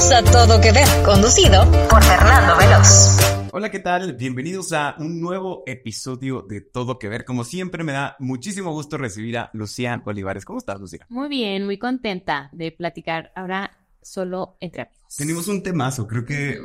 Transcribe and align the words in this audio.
Bienvenidos 0.00 0.32
a 0.32 0.46
Todo 0.46 0.60
Que 0.62 0.72
Ver, 0.72 0.88
conducido 1.04 1.70
por 1.90 2.02
Fernando 2.02 2.56
Veloz. 2.56 3.18
Hola, 3.52 3.70
¿qué 3.70 3.80
tal? 3.80 4.14
Bienvenidos 4.14 4.72
a 4.72 4.94
un 4.98 5.20
nuevo 5.20 5.62
episodio 5.66 6.40
de 6.40 6.62
Todo 6.62 6.98
Que 6.98 7.10
Ver. 7.10 7.26
Como 7.26 7.44
siempre, 7.44 7.84
me 7.84 7.92
da 7.92 8.16
muchísimo 8.18 8.72
gusto 8.72 8.96
recibir 8.96 9.36
a 9.36 9.50
Lucía 9.52 10.02
Olivares. 10.06 10.46
¿Cómo 10.46 10.58
estás, 10.58 10.80
Lucía? 10.80 11.04
Muy 11.10 11.28
bien, 11.28 11.66
muy 11.66 11.76
contenta 11.76 12.48
de 12.52 12.72
platicar 12.72 13.30
ahora 13.36 13.76
solo 14.00 14.56
entre 14.60 14.82
amigos. 14.82 15.16
Tenemos 15.16 15.48
un 15.48 15.62
temazo, 15.62 16.06
creo 16.06 16.24
que 16.24 16.58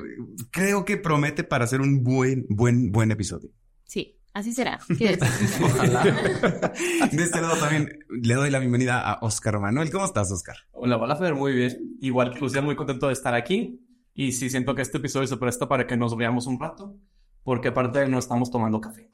creo 0.49 0.85
que 0.85 0.95
promete 0.95 1.43
para 1.43 1.65
hacer 1.65 1.81
un 1.81 2.05
buen 2.05 2.45
buen 2.47 2.93
buen 2.93 3.11
episodio. 3.11 3.49
Sí, 3.83 4.17
así 4.35 4.53
será. 4.53 4.79
¿Qué 4.99 5.17
Ojalá. 5.63 6.03
De 7.11 7.23
este 7.23 7.41
lado 7.41 7.55
también 7.57 7.89
le 8.09 8.35
doy 8.35 8.51
la 8.51 8.59
bienvenida 8.59 8.99
a 8.99 9.17
Oscar 9.21 9.59
Manuel. 9.59 9.89
¿Cómo 9.89 10.05
estás, 10.05 10.31
Oscar? 10.31 10.57
Hola, 10.73 10.97
hola, 10.97 11.15
Fer, 11.15 11.33
muy 11.33 11.53
bien. 11.53 11.97
Igual 12.01 12.33
que 12.33 12.39
Lucía, 12.41 12.61
muy 12.61 12.75
contento 12.75 13.07
de 13.07 13.13
estar 13.13 13.33
aquí. 13.33 13.81
Y 14.13 14.33
sí, 14.33 14.49
siento 14.49 14.75
que 14.75 14.81
este 14.81 14.97
episodio 14.97 15.25
se 15.25 15.37
presta 15.37 15.67
para 15.67 15.87
que 15.87 15.97
nos 15.97 16.15
veamos 16.15 16.47
un 16.47 16.59
rato, 16.59 16.95
porque 17.43 17.69
aparte 17.69 18.07
no 18.07 18.19
estamos 18.19 18.51
tomando 18.51 18.79
café. 18.79 19.09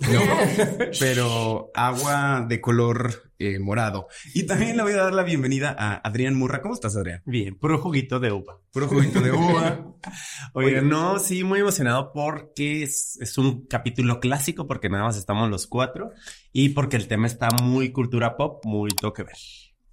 No, 0.00 0.20
pero 0.98 1.70
agua 1.74 2.46
de 2.48 2.60
color 2.60 3.32
eh, 3.38 3.58
morado. 3.58 4.08
Y 4.34 4.44
también 4.44 4.76
le 4.76 4.82
voy 4.82 4.92
a 4.92 5.02
dar 5.02 5.12
la 5.12 5.22
bienvenida 5.22 5.74
a 5.78 5.96
Adrián 5.96 6.34
Murra. 6.34 6.62
¿Cómo 6.62 6.74
estás, 6.74 6.96
Adrián? 6.96 7.22
Bien, 7.26 7.56
puro 7.56 7.78
juguito 7.78 8.18
de 8.18 8.32
uva. 8.32 8.60
Puro 8.72 8.88
juguito 8.88 9.20
de 9.20 9.32
uva. 9.32 9.94
Oye, 10.54 10.78
Oye, 10.78 10.82
no, 10.82 11.18
sí, 11.18 11.44
muy 11.44 11.60
emocionado 11.60 12.12
porque 12.12 12.82
es, 12.82 13.18
es, 13.20 13.36
un 13.36 13.66
capítulo 13.66 14.20
clásico, 14.20 14.66
porque 14.66 14.88
nada 14.88 15.04
más 15.04 15.18
estamos 15.18 15.50
los 15.50 15.66
cuatro 15.66 16.12
y 16.52 16.70
porque 16.70 16.96
el 16.96 17.06
tema 17.06 17.26
está 17.26 17.48
muy 17.62 17.92
cultura 17.92 18.36
pop, 18.36 18.64
muy 18.64 18.90
todo 18.90 19.12
que 19.12 19.24
ver. 19.24 19.36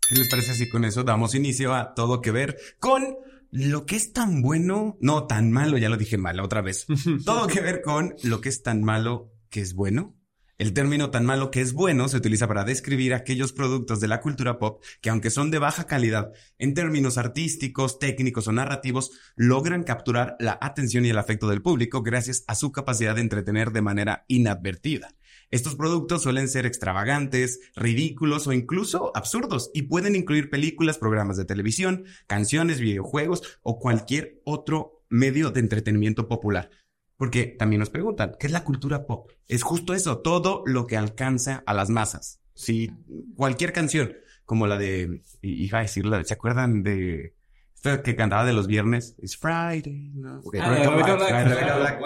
¿Qué 0.08 0.16
les 0.16 0.30
parece 0.30 0.52
así 0.52 0.70
con 0.70 0.86
eso? 0.86 1.04
Damos 1.04 1.36
inicio 1.36 1.74
a 1.74 1.94
todo 1.94 2.22
que 2.22 2.32
ver 2.32 2.58
con 2.80 3.18
lo 3.52 3.86
que 3.86 3.96
es 3.96 4.14
tan 4.14 4.42
bueno, 4.42 4.98
no 5.02 5.28
tan 5.28 5.52
malo, 5.52 5.78
ya 5.78 5.90
lo 5.90 5.98
dije 5.98 6.18
mal 6.18 6.40
otra 6.40 6.62
vez. 6.62 6.86
todo 7.26 7.48
que 7.48 7.62
ver 7.62 7.82
con 7.82 8.16
lo 8.24 8.40
que 8.40 8.50
es 8.50 8.64
tan 8.64 8.84
malo 8.84 9.34
es 9.62 9.74
bueno. 9.74 10.18
El 10.58 10.74
término 10.74 11.12
tan 11.12 11.24
malo 11.24 11.52
que 11.52 11.62
es 11.62 11.74
bueno 11.74 12.10
se 12.10 12.18
utiliza 12.18 12.48
para 12.48 12.64
describir 12.64 13.14
aquellos 13.14 13.54
productos 13.54 14.00
de 14.00 14.08
la 14.08 14.22
cultura 14.22 14.58
pop 14.58 14.84
que 15.02 15.12
aunque 15.12 15.30
son 15.30 15.52
de 15.52 15.60
baja 15.60 15.86
calidad 15.86 16.32
en 16.58 16.74
términos 16.74 17.20
artísticos, 17.20 18.00
técnicos 18.00 18.48
o 18.48 18.52
narrativos, 18.52 19.12
logran 19.36 19.84
capturar 19.84 20.36
la 20.40 20.58
atención 20.60 21.06
y 21.06 21.10
el 21.10 21.20
afecto 21.20 21.48
del 21.48 21.62
público 21.62 22.02
gracias 22.02 22.44
a 22.48 22.56
su 22.56 22.72
capacidad 22.72 23.14
de 23.14 23.22
entretener 23.22 23.72
de 23.72 23.84
manera 23.84 24.26
inadvertida. 24.28 25.14
Estos 25.52 25.76
productos 25.76 26.24
suelen 26.24 26.50
ser 26.50 26.66
extravagantes, 26.66 27.60
ridículos 27.76 28.48
o 28.48 28.52
incluso 28.52 29.16
absurdos 29.16 29.70
y 29.76 29.84
pueden 29.84 30.16
incluir 30.16 30.50
películas, 30.50 30.98
programas 30.98 31.38
de 31.38 31.46
televisión, 31.46 32.06
canciones, 32.26 32.80
videojuegos 32.80 33.60
o 33.62 33.78
cualquier 33.78 34.42
otro 34.44 35.04
medio 35.08 35.52
de 35.52 35.60
entretenimiento 35.60 36.28
popular. 36.28 36.72
Porque 37.18 37.48
también 37.48 37.80
nos 37.80 37.90
preguntan, 37.90 38.36
¿qué 38.40 38.48
es 38.48 38.54
la 38.54 38.64
cultura 38.64 39.06
pop? 39.06 39.32
Es 39.48 39.64
justo 39.64 39.94
eso, 39.94 40.20
todo 40.20 40.64
lo 40.66 40.86
que 40.86 40.98
alcanza 40.98 41.64
a 41.66 41.74
las 41.74 41.90
masas. 41.90 42.42
Sí, 42.54 42.92
cualquier 43.36 43.74
canción, 43.74 44.14
como 44.46 44.68
la 44.68 44.78
de, 44.78 45.24
iba 45.42 45.80
a 45.80 45.82
decirla, 45.82 46.24
¿se 46.24 46.34
acuerdan 46.34 46.84
de 46.84 47.36
esta 47.76 48.02
que 48.02 48.16
cantaba 48.16 48.46
de 48.46 48.54
los 48.54 48.68
viernes? 48.68 49.16
It's 49.22 49.38
Friday. 49.38 50.12
No? 50.16 50.42
Okay. 50.44 50.60
Ah, 50.64 51.98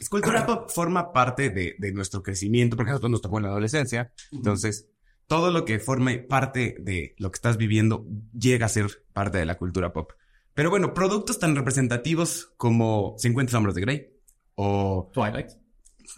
es 0.00 0.08
cultura 0.08 0.46
pop 0.46 0.70
forma 0.70 1.12
parte 1.12 1.50
de, 1.50 1.76
de, 1.78 1.92
nuestro 1.92 2.22
crecimiento, 2.22 2.76
porque 2.76 2.90
nosotros 2.90 3.10
nos 3.10 3.22
tocó 3.22 3.38
en 3.38 3.44
la 3.44 3.50
adolescencia. 3.50 4.12
Entonces, 4.32 4.88
todo 5.26 5.50
lo 5.50 5.64
que 5.64 5.78
forme 5.78 6.18
parte 6.18 6.76
de 6.80 7.14
lo 7.18 7.30
que 7.30 7.36
estás 7.36 7.56
viviendo 7.56 8.06
llega 8.38 8.66
a 8.66 8.68
ser 8.68 9.04
parte 9.12 9.38
de 9.38 9.46
la 9.46 9.56
cultura 9.56 9.92
pop. 9.92 10.12
Pero 10.54 10.70
bueno, 10.70 10.94
productos 10.94 11.38
tan 11.38 11.56
representativos 11.56 12.52
como 12.56 13.14
50 13.18 13.50
sombras 13.50 13.74
de 13.74 13.80
Grey, 13.80 14.13
o 14.54 15.10
Twilight. 15.12 15.50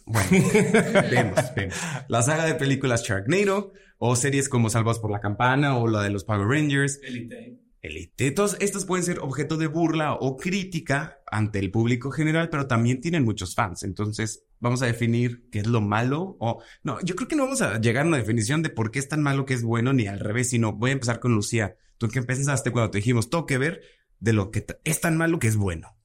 Bueno, 0.04 0.28
vemos, 1.10 1.40
vemos. 1.54 1.76
La 2.08 2.22
saga 2.22 2.44
de 2.44 2.54
películas 2.54 3.04
Sharknado 3.04 3.72
o 3.98 4.16
series 4.16 4.48
como 4.48 4.70
Salvados 4.70 4.98
por 4.98 5.10
la 5.10 5.20
Campana 5.20 5.76
o 5.76 5.88
la 5.88 6.02
de 6.02 6.10
los 6.10 6.24
Power 6.24 6.46
Rangers. 6.46 7.00
Elite. 7.02 7.58
Elite. 7.82 8.30
Todos 8.32 8.56
estos 8.60 8.84
pueden 8.84 9.04
ser 9.04 9.20
objeto 9.20 9.56
de 9.56 9.68
burla 9.68 10.14
o 10.14 10.36
crítica 10.36 11.20
ante 11.30 11.58
el 11.58 11.70
público 11.70 12.10
general, 12.10 12.48
pero 12.50 12.66
también 12.66 13.00
tienen 13.00 13.24
muchos 13.24 13.54
fans. 13.54 13.84
Entonces, 13.84 14.44
vamos 14.58 14.82
a 14.82 14.86
definir 14.86 15.48
qué 15.50 15.60
es 15.60 15.66
lo 15.66 15.80
malo 15.80 16.36
o 16.40 16.62
no, 16.82 16.98
yo 17.02 17.14
creo 17.14 17.28
que 17.28 17.36
no 17.36 17.44
vamos 17.44 17.62
a 17.62 17.80
llegar 17.80 18.04
a 18.04 18.08
una 18.08 18.16
definición 18.16 18.62
de 18.62 18.70
por 18.70 18.90
qué 18.90 18.98
es 18.98 19.08
tan 19.08 19.22
malo 19.22 19.44
que 19.44 19.54
es 19.54 19.62
bueno 19.62 19.92
ni 19.92 20.06
al 20.06 20.20
revés, 20.20 20.50
sino 20.50 20.72
voy 20.72 20.90
a 20.90 20.94
empezar 20.94 21.20
con 21.20 21.34
Lucía. 21.34 21.76
¿Tú 21.98 22.08
qué 22.08 22.22
pensaste 22.22 22.72
cuando 22.72 22.90
te 22.90 22.98
dijimos, 22.98 23.30
todo 23.30 23.46
que 23.46 23.58
ver 23.58 23.82
de 24.18 24.32
lo 24.32 24.50
que 24.50 24.66
es 24.84 25.00
tan 25.00 25.16
malo 25.16 25.38
que 25.38 25.48
es 25.48 25.56
bueno? 25.56 25.95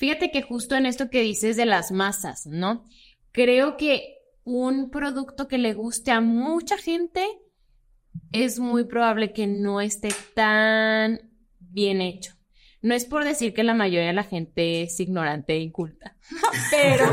Fíjate 0.00 0.30
que 0.30 0.40
justo 0.40 0.76
en 0.76 0.86
esto 0.86 1.10
que 1.10 1.20
dices 1.20 1.58
de 1.58 1.66
las 1.66 1.92
masas, 1.92 2.46
¿no? 2.46 2.86
Creo 3.32 3.76
que 3.76 4.16
un 4.44 4.88
producto 4.88 5.46
que 5.46 5.58
le 5.58 5.74
guste 5.74 6.10
a 6.10 6.22
mucha 6.22 6.78
gente 6.78 7.22
es 8.32 8.58
muy 8.58 8.84
probable 8.84 9.34
que 9.34 9.46
no 9.46 9.82
esté 9.82 10.08
tan 10.32 11.20
bien 11.58 12.00
hecho. 12.00 12.32
No 12.80 12.94
es 12.94 13.04
por 13.04 13.24
decir 13.24 13.52
que 13.52 13.62
la 13.62 13.74
mayoría 13.74 14.06
de 14.06 14.14
la 14.14 14.24
gente 14.24 14.84
es 14.84 14.98
ignorante 15.00 15.52
e 15.52 15.58
inculta, 15.60 16.16
pero, 16.70 17.04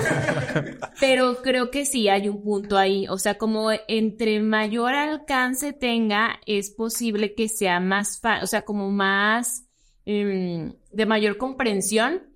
pero 0.97 1.42
creo 1.42 1.70
que 1.70 1.84
sí 1.84 2.08
hay 2.08 2.30
un 2.30 2.42
punto 2.42 2.78
ahí. 2.78 3.06
O 3.09 3.18
sea, 3.18 3.38
como 3.38 3.70
entre 3.90 4.40
mayor 4.40 4.96
alcance 4.96 5.74
tenga, 5.74 6.40
es 6.46 6.70
posible 6.70 7.36
que 7.36 7.50
sea 7.50 7.81
más, 7.81 8.22
o 8.42 8.47
sea, 8.47 8.62
como 8.62 8.90
más 8.92 9.66
um, 10.06 10.72
de 10.94 11.06
mayor 11.06 11.36
comprensión 11.36 12.27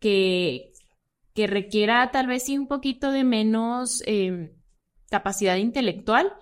que, 0.00 0.72
que 1.34 1.46
requiera 1.46 2.10
tal 2.10 2.26
vez 2.26 2.44
sí 2.44 2.58
un 2.58 2.66
poquito 2.66 3.12
de 3.12 3.24
menos 3.24 4.02
eh, 4.06 4.52
capacidad 5.10 5.56
intelectual 5.56 6.32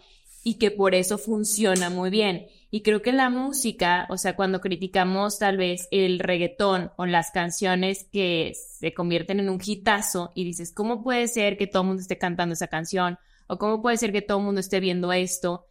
y 0.43 0.55
que 0.55 0.71
por 0.71 0.95
eso 0.95 1.19
funciona 1.19 1.91
muy 1.91 2.11
bien. 2.11 2.47
Y 2.71 2.83
creo 2.83 3.03
que 3.03 3.13
la 3.13 3.31
música, 3.31 4.07
o 4.11 4.19
sea, 4.19 4.37
cuando 4.37 4.61
criticamos 4.61 5.39
tal 5.39 5.57
vez 5.57 5.89
el 5.91 6.19
reggaetón 6.19 6.93
o 6.97 7.07
las 7.07 7.31
canciones 7.31 8.07
que 8.13 8.53
se 8.55 8.93
convierten 8.93 9.41
en 9.41 9.49
un 9.49 9.61
hitazo 9.65 10.33
y 10.35 10.45
dices, 10.45 10.73
¿cómo 10.73 11.03
puede 11.03 11.29
ser 11.29 11.57
que 11.57 11.67
todo 11.67 11.83
el 11.83 11.89
mundo 11.89 12.03
esté 12.03 12.19
cantando 12.19 12.53
esa 12.53 12.69
canción? 12.69 13.19
¿O 13.47 13.59
cómo 13.59 13.81
puede 13.83 13.97
ser 13.97 14.13
que 14.13 14.23
todo 14.23 14.39
el 14.39 14.45
mundo 14.45 14.61
esté 14.61 14.81
viendo 14.81 15.13
esto? 15.13 15.67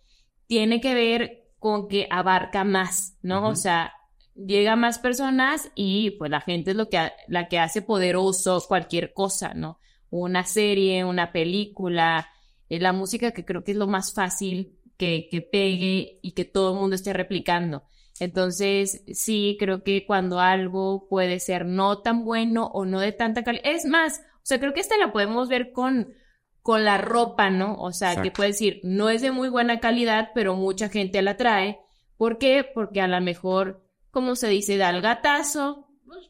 Tiene 0.47 0.81
que 0.81 0.93
ver 0.95 1.51
con 1.59 1.87
que 1.87 2.07
abarca 2.09 2.63
más, 2.63 3.17
¿no? 3.21 3.41
Uh 3.41 3.45
-huh. 3.45 3.51
O 3.51 3.55
sea, 3.55 3.93
llega 4.37 4.73
a 4.73 4.77
más 4.77 4.99
personas 4.99 5.71
y 5.75 6.11
pues 6.11 6.29
la 6.29 6.41
gente 6.41 6.71
es 6.71 6.77
lo 6.77 6.89
que 6.89 7.11
la 7.27 7.47
que 7.47 7.59
hace 7.59 7.81
poderoso 7.81 8.63
cualquier 8.67 9.13
cosa, 9.13 9.53
¿no? 9.53 9.79
Una 10.09 10.45
serie, 10.45 11.03
una 11.03 11.31
película, 11.31 12.29
eh, 12.69 12.79
la 12.79 12.93
música 12.93 13.31
que 13.31 13.45
creo 13.45 13.63
que 13.63 13.71
es 13.71 13.77
lo 13.77 13.87
más 13.87 14.13
fácil 14.13 14.77
que, 14.97 15.27
que 15.29 15.41
pegue 15.41 16.19
y 16.21 16.31
que 16.31 16.45
todo 16.45 16.73
el 16.73 16.79
mundo 16.79 16.95
esté 16.95 17.13
replicando. 17.13 17.83
Entonces, 18.19 19.03
sí, 19.13 19.57
creo 19.59 19.83
que 19.83 20.05
cuando 20.05 20.39
algo 20.39 21.07
puede 21.07 21.39
ser 21.39 21.65
no 21.65 21.99
tan 21.99 22.25
bueno 22.25 22.67
o 22.73 22.85
no 22.85 22.99
de 22.99 23.11
tanta 23.11 23.43
calidad, 23.43 23.65
es 23.65 23.85
más, 23.85 24.21
o 24.37 24.41
sea, 24.43 24.59
creo 24.59 24.73
que 24.73 24.79
esta 24.79 24.97
la 24.97 25.11
podemos 25.11 25.49
ver 25.49 25.71
con, 25.71 26.13
con 26.61 26.83
la 26.83 26.97
ropa, 26.97 27.49
¿no? 27.49 27.75
O 27.75 27.91
sea, 27.91 28.09
Exacto. 28.09 28.29
que 28.29 28.35
puede 28.35 28.49
decir, 28.49 28.79
no 28.83 29.09
es 29.09 29.21
de 29.21 29.31
muy 29.31 29.49
buena 29.49 29.79
calidad, 29.79 30.31
pero 30.33 30.55
mucha 30.55 30.89
gente 30.89 31.21
la 31.21 31.37
trae. 31.37 31.79
¿Por 32.17 32.39
qué? 32.39 32.65
Porque 32.73 33.01
a 33.01 33.07
lo 33.07 33.21
mejor 33.21 33.86
como 34.11 34.35
se 34.35 34.47
dice, 34.47 34.77
da 34.77 34.89
el 34.89 35.01
gatazo, 35.01 35.87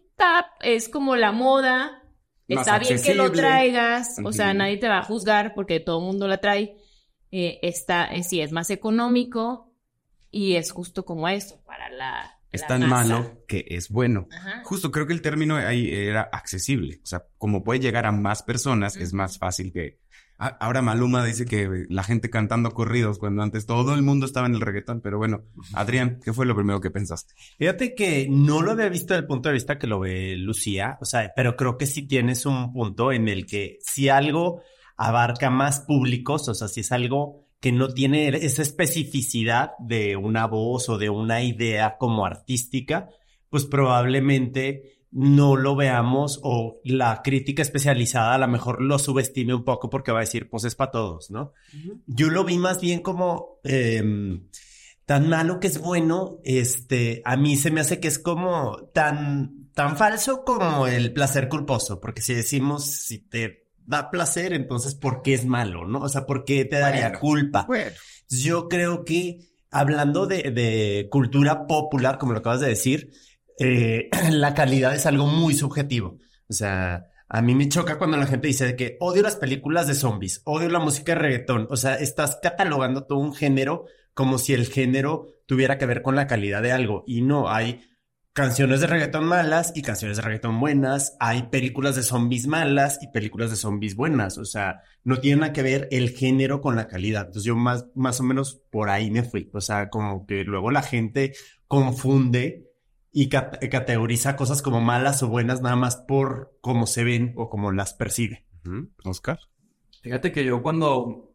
está, 0.09 0.51
es 0.61 0.89
como 0.89 1.15
la 1.15 1.31
moda, 1.31 2.03
Más 2.47 2.59
está 2.59 2.75
accesible. 2.75 3.03
bien 3.03 3.05
que 3.05 3.15
lo 3.15 3.31
traigas, 3.31 4.15
uh 4.17 4.21
-huh. 4.21 4.27
o 4.29 4.33
sea, 4.33 4.53
nadie 4.53 4.77
te 4.77 4.87
va 4.87 4.99
a 4.99 5.03
juzgar 5.03 5.53
porque 5.53 5.79
todo 5.79 5.99
el 5.99 6.05
mundo 6.05 6.27
la 6.27 6.39
trae, 6.39 6.77
eh, 7.31 7.59
está, 7.61 8.05
eh, 8.05 8.23
sí, 8.23 8.41
es 8.41 8.51
más 8.51 8.69
económico 8.69 9.73
y 10.31 10.55
es 10.55 10.71
justo 10.71 11.05
como 11.05 11.27
eso, 11.27 11.61
para 11.65 11.89
la... 11.89 12.33
Es 12.49 12.61
la 12.61 12.67
tan 12.67 12.87
masa. 12.87 13.13
malo 13.13 13.43
que 13.45 13.65
es 13.69 13.89
bueno. 13.89 14.27
Ajá. 14.31 14.61
Justo 14.63 14.89
creo 14.89 15.05
que 15.05 15.11
el 15.13 15.21
término 15.21 15.57
ahí 15.57 15.93
era 15.93 16.21
accesible. 16.31 17.01
O 17.03 17.05
sea, 17.05 17.25
como 17.37 17.61
puede 17.61 17.81
llegar 17.81 18.05
a 18.05 18.13
más 18.13 18.41
personas, 18.41 18.95
uh 18.95 18.99
-huh. 18.99 19.03
es 19.03 19.13
más 19.13 19.37
fácil 19.37 19.73
que 19.73 19.99
Ahora 20.37 20.83
Maluma 20.83 21.25
dice 21.25 21.45
que 21.45 21.85
la 21.89 22.03
gente 22.03 22.29
cantando 22.29 22.71
corridos 22.71 23.17
cuando 23.17 23.41
antes 23.41 23.65
todo 23.65 23.95
el 23.95 24.03
mundo 24.03 24.25
estaba 24.25 24.45
en 24.45 24.53
el 24.53 24.61
reggaetón, 24.61 25.01
pero 25.01 25.17
bueno, 25.17 25.43
Adrián, 25.73 26.19
¿qué 26.23 26.31
fue 26.31 26.45
lo 26.45 26.55
primero 26.55 26.79
que 26.79 26.91
pensaste? 26.91 27.33
Fíjate 27.57 27.95
que 27.95 28.27
no 28.29 28.61
lo 28.61 28.71
había 28.71 28.89
visto 28.89 29.13
desde 29.13 29.21
el 29.21 29.27
punto 29.27 29.49
de 29.49 29.53
vista 29.53 29.79
que 29.79 29.87
lo 29.87 29.99
ve 29.99 30.35
Lucía, 30.37 30.97
o 31.01 31.05
sea, 31.05 31.31
pero 31.35 31.55
creo 31.55 31.77
que 31.77 31.87
sí 31.87 32.03
tienes 32.03 32.45
un 32.45 32.71
punto 32.71 33.11
en 33.11 33.27
el 33.27 33.47
que 33.47 33.79
si 33.81 34.09
algo 34.09 34.61
abarca 34.95 35.49
más 35.49 35.81
públicos, 35.81 36.47
o 36.49 36.53
sea, 36.53 36.67
si 36.67 36.81
es 36.81 36.91
algo 36.91 37.47
que 37.59 37.71
no 37.71 37.89
tiene 37.89 38.27
esa 38.27 38.61
especificidad 38.61 39.71
de 39.79 40.15
una 40.15 40.45
voz 40.45 40.89
o 40.89 40.99
de 40.99 41.09
una 41.09 41.41
idea 41.41 41.97
como 41.97 42.25
artística, 42.25 43.09
pues 43.49 43.65
probablemente 43.65 44.96
no 45.11 45.55
lo 45.55 45.75
veamos 45.75 46.39
o 46.43 46.79
la 46.83 47.21
crítica 47.23 47.61
especializada 47.61 48.33
a 48.33 48.37
lo 48.37 48.47
mejor 48.47 48.81
lo 48.81 48.99
subestime 48.99 49.53
un 49.53 49.63
poco 49.63 49.89
porque 49.89 50.11
va 50.11 50.19
a 50.19 50.21
decir, 50.21 50.49
pues 50.49 50.63
es 50.65 50.75
para 50.75 50.91
todos, 50.91 51.31
¿no? 51.31 51.53
Uh 51.73 51.77
-huh. 51.77 52.01
Yo 52.07 52.29
lo 52.29 52.43
vi 52.43 52.57
más 52.57 52.81
bien 52.81 53.01
como 53.01 53.59
eh, 53.63 54.03
tan 55.05 55.29
malo 55.29 55.59
que 55.59 55.67
es 55.67 55.79
bueno, 55.79 56.39
este, 56.43 57.21
a 57.23 57.37
mí 57.37 57.55
se 57.55 57.71
me 57.71 57.79
hace 57.81 57.99
que 57.99 58.09
es 58.09 58.19
como 58.19 58.77
tan 58.93 59.69
tan 59.73 59.95
falso 59.95 60.43
como 60.43 60.87
el 60.87 61.13
placer 61.13 61.47
culposo, 61.47 62.01
porque 62.01 62.21
si 62.21 62.33
decimos 62.33 62.85
si 62.85 63.19
te 63.19 63.67
da 63.85 64.09
placer, 64.11 64.51
entonces 64.53 64.95
¿por 64.95 65.21
qué 65.21 65.33
es 65.35 65.45
malo? 65.45 65.87
¿No? 65.87 65.99
O 65.99 66.09
sea, 66.09 66.25
¿por 66.25 66.43
qué 66.43 66.65
te 66.65 66.79
daría 66.79 67.09
Bueno, 67.09 67.19
culpa? 67.19 67.65
Bueno. 67.67 67.91
Yo 68.27 68.67
creo 68.67 69.05
que 69.05 69.47
hablando 69.71 70.25
de, 70.27 70.51
de 70.51 71.07
cultura 71.09 71.67
popular, 71.67 72.17
como 72.17 72.33
lo 72.33 72.39
acabas 72.39 72.59
de 72.59 72.67
decir, 72.67 73.11
eh, 73.59 74.09
la 74.31 74.53
calidad 74.53 74.95
es 74.95 75.05
algo 75.05 75.27
muy 75.27 75.53
subjetivo. 75.53 76.17
O 76.49 76.53
sea, 76.53 77.07
a 77.29 77.41
mí 77.41 77.55
me 77.55 77.67
choca 77.67 77.97
cuando 77.97 78.17
la 78.17 78.25
gente 78.25 78.47
dice 78.47 78.75
que 78.75 78.97
odio 78.99 79.21
las 79.21 79.35
películas 79.35 79.87
de 79.87 79.95
zombies, 79.95 80.41
odio 80.45 80.69
la 80.69 80.79
música 80.79 81.13
de 81.13 81.19
reggaetón. 81.19 81.67
O 81.69 81.75
sea, 81.75 81.95
estás 81.95 82.39
catalogando 82.41 83.05
todo 83.05 83.19
un 83.19 83.33
género 83.33 83.85
como 84.13 84.37
si 84.37 84.53
el 84.53 84.67
género 84.67 85.27
tuviera 85.45 85.77
que 85.77 85.85
ver 85.85 86.01
con 86.01 86.15
la 86.15 86.27
calidad 86.27 86.61
de 86.61 86.71
algo. 86.71 87.03
Y 87.05 87.21
no, 87.21 87.49
hay 87.49 87.81
canciones 88.33 88.81
de 88.81 88.87
reggaetón 88.87 89.25
malas 89.25 89.73
y 89.75 89.81
canciones 89.81 90.17
de 90.17 90.23
reggaetón 90.23 90.59
buenas. 90.59 91.17
Hay 91.19 91.43
películas 91.49 91.95
de 91.95 92.03
zombies 92.03 92.47
malas 92.47 92.99
y 93.01 93.07
películas 93.07 93.49
de 93.49 93.57
zombies 93.57 93.95
buenas. 93.95 94.37
O 94.37 94.45
sea, 94.45 94.81
no 95.03 95.19
tiene 95.19 95.41
nada 95.41 95.53
que 95.53 95.63
ver 95.63 95.87
el 95.91 96.11
género 96.11 96.61
con 96.61 96.75
la 96.75 96.87
calidad. 96.87 97.25
Entonces 97.25 97.43
yo 97.43 97.55
más, 97.55 97.87
más 97.93 98.19
o 98.19 98.23
menos 98.23 98.61
por 98.69 98.89
ahí 98.89 99.11
me 99.11 99.23
fui. 99.23 99.49
O 99.53 99.59
sea, 99.59 99.89
como 99.89 100.25
que 100.25 100.43
luego 100.43 100.71
la 100.71 100.81
gente 100.81 101.33
confunde 101.67 102.66
y 103.19 103.29
cat- 103.29 103.57
categoriza 103.71 104.35
cosas 104.35 104.61
como 104.61 104.79
malas 104.79 105.23
o 105.23 105.27
buenas 105.27 105.61
nada 105.61 105.75
más 105.75 105.95
por 105.95 106.55
cómo 106.61 106.85
se 106.85 107.03
ven 107.03 107.33
o 107.35 107.49
cómo 107.49 107.71
las 107.71 107.93
percibe. 107.93 108.45
Oscar. 109.05 109.39
Fíjate 110.03 110.31
que 110.31 110.43
yo 110.45 110.61
cuando 110.61 111.33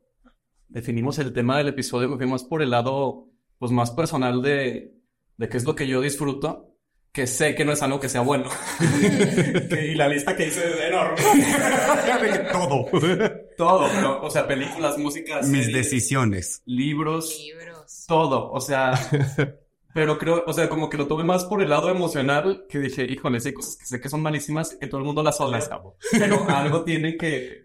definimos 0.69 1.19
el 1.19 1.33
tema 1.33 1.59
del 1.59 1.69
episodio 1.69 2.09
me 2.09 2.17
fui 2.19 2.27
más 2.27 2.45
por 2.45 2.63
el 2.63 2.71
lado 2.71 3.27
pues 3.59 3.73
más 3.73 3.91
personal 3.91 4.43
de, 4.43 4.95
de 5.37 5.49
qué 5.49 5.57
es 5.57 5.65
lo 5.65 5.75
que 5.75 5.89
yo 5.89 6.01
disfruto, 6.01 6.69
que 7.11 7.27
sé 7.27 7.55
que 7.57 7.65
no 7.65 7.73
es 7.73 7.83
algo 7.83 7.99
que 7.99 8.09
sea 8.09 8.21
bueno. 8.21 8.49
Que- 9.69 9.89
y 9.93 9.95
la 9.97 10.07
lista 10.09 10.37
que 10.37 10.47
hice 10.47 10.61
es 10.65 10.81
enorme. 10.89 11.17
Todo. 12.53 12.87
Todo, 13.57 13.89
pero, 13.95 14.23
o 14.23 14.31
sea, 14.31 14.47
películas, 14.47 14.99
músicas, 14.99 15.49
Mis 15.49 15.65
series, 15.67 15.85
decisiones. 15.91 16.63
libros, 16.65 17.39
Libros. 17.45 18.05
todo, 18.07 18.51
o 18.53 18.61
sea, 18.61 18.93
pero 19.95 20.19
creo, 20.19 20.45
o 20.47 20.53
sea, 20.53 20.69
como 20.69 20.89
que 20.89 20.97
lo 20.97 21.07
tomé 21.07 21.25
más 21.25 21.45
por 21.45 21.63
el 21.63 21.71
lado 21.71 21.91
emocional, 21.91 22.65
que 22.69 22.79
dije, 22.79 23.05
híjole, 23.05 23.41
sí 23.41 23.53
cosas 23.53 23.77
que 23.77 23.87
sé 23.87 24.01
que 24.01 24.09
son 24.09 24.23
malísimas, 24.23 24.77
que 24.77 24.87
todo 24.87 25.01
el 25.01 25.07
mundo 25.07 25.23
las 25.23 25.41
odia, 25.41 25.61
pero 26.13 26.49
algo 26.49 26.83
tiene 26.85 27.17
que, 27.17 27.63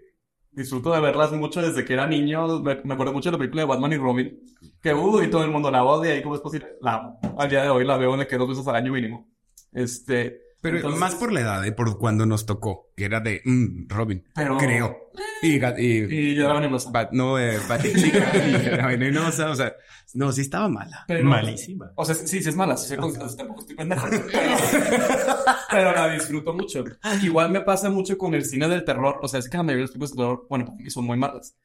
disfruto 0.52 0.92
de 0.92 1.00
verlas 1.00 1.32
mucho 1.34 1.62
desde 1.62 1.86
que 1.86 1.94
era 1.94 2.08
niño, 2.08 2.60
me, 2.62 2.82
me 2.84 2.94
acuerdo 2.96 3.14
mucho 3.14 3.30
de 3.30 3.34
la 3.34 3.38
película 3.38 3.62
de 3.62 3.68
Batman 3.68 3.94
y 3.94 3.98
Robin, 3.98 4.40
que, 4.82 4.94
uy, 4.94 5.30
todo 5.30 5.44
el 5.44 5.52
mundo 5.52 5.70
la 5.72 5.84
odia, 5.84 6.18
y 6.18 6.24
cómo 6.24 6.36
es 6.36 6.42
posible, 6.42 6.78
la 6.82 7.18
al 7.38 7.50
día 7.50 7.64
de 7.64 7.70
hoy 7.70 7.86
la 7.86 7.98
veo, 7.98 8.18
me 8.18 8.28
quedo 8.28 8.40
dos 8.40 8.50
veces 8.50 8.68
al 8.68 8.76
año 8.76 8.92
mínimo, 8.92 9.30
este, 9.72 10.42
Pero 10.72 10.78
entonces- 10.78 11.00
más 11.00 11.16
por 11.16 11.32
la 11.34 11.42
edad, 11.42 11.66
¿eh? 11.66 11.72
por 11.72 11.98
cuando 11.98 12.26
nos 12.26 12.46
tocó, 12.46 12.92
que 12.96 13.06
era 13.06 13.20
de 13.20 13.42
mm, 13.46 13.88
Robin. 13.90 14.24
Pero- 14.36 14.58
Creo. 14.58 14.98
Y, 15.42 15.56
y, 15.58 16.04
y 16.32 16.36
yo 16.36 16.46
era 16.46 16.54
venenosa. 16.56 16.92
Bat- 16.92 17.10
no, 17.12 17.40
eh, 17.40 17.58
Batichica 17.68 18.32
y 18.48 18.66
era 18.66 18.88
venenosa, 18.88 19.50
o 19.50 19.56
sea, 19.56 19.74
no, 20.14 20.32
sí 20.32 20.42
estaba 20.42 20.68
mala. 20.70 21.06
Pero- 21.08 21.24
Malísima. 21.26 21.92
O 21.96 22.06
sea, 22.06 22.16
sí, 22.16 22.42
sí 22.42 22.50
es 22.50 22.56
mala, 22.56 22.78
sí, 22.78 22.88
sé 22.88 22.98
con- 22.98 23.14
tampoco 23.36 23.62
estoy 23.62 23.76
pendejo. 23.76 24.08
Pero, 24.32 25.36
pero 25.70 25.92
la 25.94 26.10
disfruto 26.14 26.54
mucho. 26.54 26.84
Igual 27.22 27.52
me 27.52 27.62
pasa 27.62 27.90
mucho 27.90 28.18
con 28.18 28.34
el 28.34 28.46
cine 28.46 28.68
del 28.68 28.84
terror. 28.84 29.20
O 29.22 29.28
sea, 29.28 29.40
es 29.40 29.50
que 29.50 29.58
la 29.58 29.64
mayoría 29.64 29.80
de 29.80 29.82
los 29.84 29.92
películas 29.92 30.12
de 30.12 30.18
terror, 30.18 30.46
bueno, 30.50 30.78
son 30.88 31.06
muy 31.06 31.18
malas. 31.18 31.56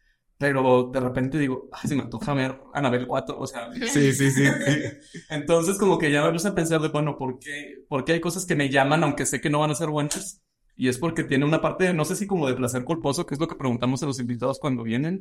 Pero 0.43 0.91
de 0.93 0.99
repente 0.99 1.39
digo, 1.39 1.69
ay, 1.71 1.89
se 1.89 1.94
me 1.94 2.03
antoja 2.03 2.35
ver 2.35 2.59
Annabelle 2.75 3.06
4. 3.06 3.39
O 3.39 3.47
sea, 3.47 3.71
Sí, 3.73 4.12
sí, 4.12 4.31
sí. 4.31 4.43
entonces 5.31 5.79
como 5.79 5.99
que 5.99 6.11
ya 6.11 6.25
me 6.25 6.33
puse 6.33 6.49
a 6.49 6.55
pensar 6.55 6.81
de, 6.81 6.89
bueno, 6.89 7.17
¿por 7.17 7.39
qué, 7.39 7.85
¿por 7.89 8.05
qué 8.05 8.15
hay 8.15 8.21
cosas 8.21 8.44
que 8.44 8.56
me 8.56 8.69
llaman 8.69 9.05
aunque 9.05 9.25
sé 9.25 9.41
que 9.41 9.50
no 9.50 9.61
van 9.61 9.71
a 9.71 9.77
ser 9.77 9.89
buenas? 9.89 10.43
Y 10.77 10.89
es 10.89 10.99
porque 10.99 11.23
tiene 11.23 11.44
una 11.44 11.61
parte, 11.61 11.93
no 11.94 12.05
sé 12.05 12.17
si 12.17 12.27
como 12.27 12.49
de 12.49 12.55
placer 12.55 12.83
culposo, 12.83 13.25
que 13.25 13.35
es 13.35 13.41
lo 13.41 13.47
que 13.47 13.55
preguntamos 13.55 14.03
a 14.03 14.06
los 14.06 14.19
invitados 14.19 14.59
cuando 14.59 14.83
vienen, 14.83 15.21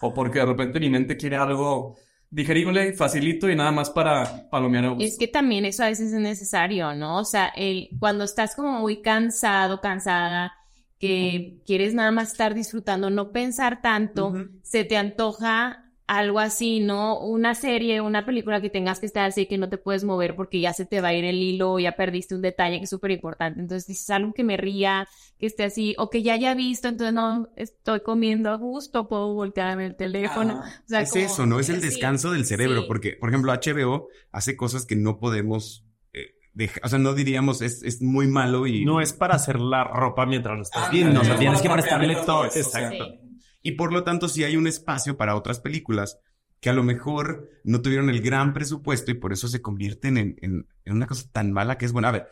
o 0.00 0.12
porque 0.12 0.40
de 0.40 0.46
repente 0.46 0.80
mi 0.80 0.90
mente 0.90 1.16
quiere 1.16 1.36
algo 1.36 1.96
digerible, 2.30 2.92
facilito 2.92 3.48
y 3.48 3.56
nada 3.56 3.72
más 3.72 3.90
para 3.90 4.50
palomear 4.50 4.84
a 4.84 4.88
gusto. 4.90 5.04
Es 5.04 5.16
que 5.16 5.28
también 5.28 5.64
eso 5.64 5.82
a 5.82 5.88
veces 5.88 6.12
es 6.12 6.20
necesario, 6.20 6.94
¿no? 6.94 7.18
O 7.18 7.24
sea, 7.24 7.46
el, 7.56 7.88
cuando 7.98 8.24
estás 8.24 8.54
como 8.54 8.80
muy 8.80 9.00
cansado, 9.00 9.80
cansada, 9.80 10.52
que 10.98 11.58
quieres 11.64 11.94
nada 11.94 12.10
más 12.10 12.32
estar 12.32 12.54
disfrutando, 12.54 13.10
no 13.10 13.30
pensar 13.32 13.80
tanto, 13.82 14.32
se 14.62 14.84
te 14.84 14.96
antoja 14.96 15.84
algo 16.08 16.38
así, 16.40 16.80
¿no? 16.80 17.20
Una 17.20 17.54
serie, 17.54 18.00
una 18.00 18.24
película 18.24 18.62
que 18.62 18.70
tengas 18.70 18.98
que 18.98 19.04
estar 19.04 19.26
así 19.26 19.44
que 19.44 19.58
no 19.58 19.68
te 19.68 19.76
puedes 19.76 20.04
mover 20.04 20.34
porque 20.36 20.58
ya 20.58 20.72
se 20.72 20.86
te 20.86 21.02
va 21.02 21.08
a 21.08 21.14
ir 21.14 21.26
el 21.26 21.36
hilo, 21.36 21.78
ya 21.78 21.92
perdiste 21.92 22.34
un 22.34 22.40
detalle 22.40 22.78
que 22.78 22.84
es 22.84 22.90
súper 22.90 23.10
importante. 23.10 23.60
Entonces 23.60 23.86
dices 23.86 24.08
algo 24.08 24.32
que 24.32 24.42
me 24.42 24.56
ría, 24.56 25.06
que 25.38 25.44
esté 25.44 25.64
así, 25.64 25.94
o 25.98 26.08
que 26.08 26.22
ya 26.22 26.32
haya 26.32 26.54
visto, 26.54 26.88
entonces 26.88 27.12
no 27.12 27.50
estoy 27.56 28.00
comiendo 28.00 28.48
a 28.50 28.56
gusto, 28.56 29.06
puedo 29.06 29.34
voltear 29.34 29.68
a 29.68 29.76
ver 29.76 29.86
el 29.90 29.96
teléfono. 29.96 30.62
Ah, 30.64 30.80
O 30.86 30.88
sea, 30.88 31.02
es 31.02 31.10
como- 31.10 31.24
eso, 31.26 31.44
¿no? 31.46 31.60
Es 31.60 31.68
el 31.68 31.82
sí, 31.82 31.88
descanso 31.88 32.30
del 32.32 32.46
cerebro, 32.46 32.80
sí. 32.80 32.86
porque, 32.88 33.12
por 33.12 33.28
ejemplo, 33.28 33.52
HBO 33.52 34.08
hace 34.32 34.56
cosas 34.56 34.86
que 34.86 34.96
no 34.96 35.18
podemos 35.20 35.84
o 36.82 36.88
sea, 36.88 36.98
no 36.98 37.14
diríamos 37.14 37.62
es, 37.62 37.82
es 37.82 38.02
muy 38.02 38.26
malo 38.26 38.66
y... 38.66 38.84
No 38.84 39.00
es 39.00 39.12
para 39.12 39.34
hacer 39.36 39.60
la 39.60 39.84
ropa 39.84 40.26
mientras 40.26 40.56
lo 40.56 40.62
estás 40.62 40.84
Ah, 40.86 40.90
viendo. 40.90 41.20
O 41.20 41.24
sea, 41.24 41.34
no, 41.34 41.38
tienes 41.38 41.62
que 41.62 41.68
no, 41.68 41.74
prestarle 41.74 42.14
no, 42.14 42.24
todo. 42.24 42.44
Exacto. 42.46 43.04
Sí. 43.04 43.38
Y 43.62 43.72
por 43.72 43.92
lo 43.92 44.04
tanto, 44.04 44.28
sí 44.28 44.44
hay 44.44 44.56
un 44.56 44.66
espacio 44.66 45.16
para 45.16 45.34
otras 45.36 45.60
películas 45.60 46.18
que 46.60 46.70
a 46.70 46.72
lo 46.72 46.82
mejor 46.82 47.48
no 47.64 47.80
tuvieron 47.82 48.10
el 48.10 48.20
gran 48.20 48.52
presupuesto 48.54 49.10
y 49.10 49.14
por 49.14 49.32
eso 49.32 49.46
se 49.48 49.62
convierten 49.62 50.16
en, 50.18 50.36
en- 50.42 50.66
en 50.84 50.92
una 50.94 51.06
cosa 51.06 51.28
tan 51.30 51.52
mala 51.52 51.78
que 51.78 51.84
es 51.86 51.92
buena. 51.92 52.08
A 52.08 52.12
ver, 52.12 52.28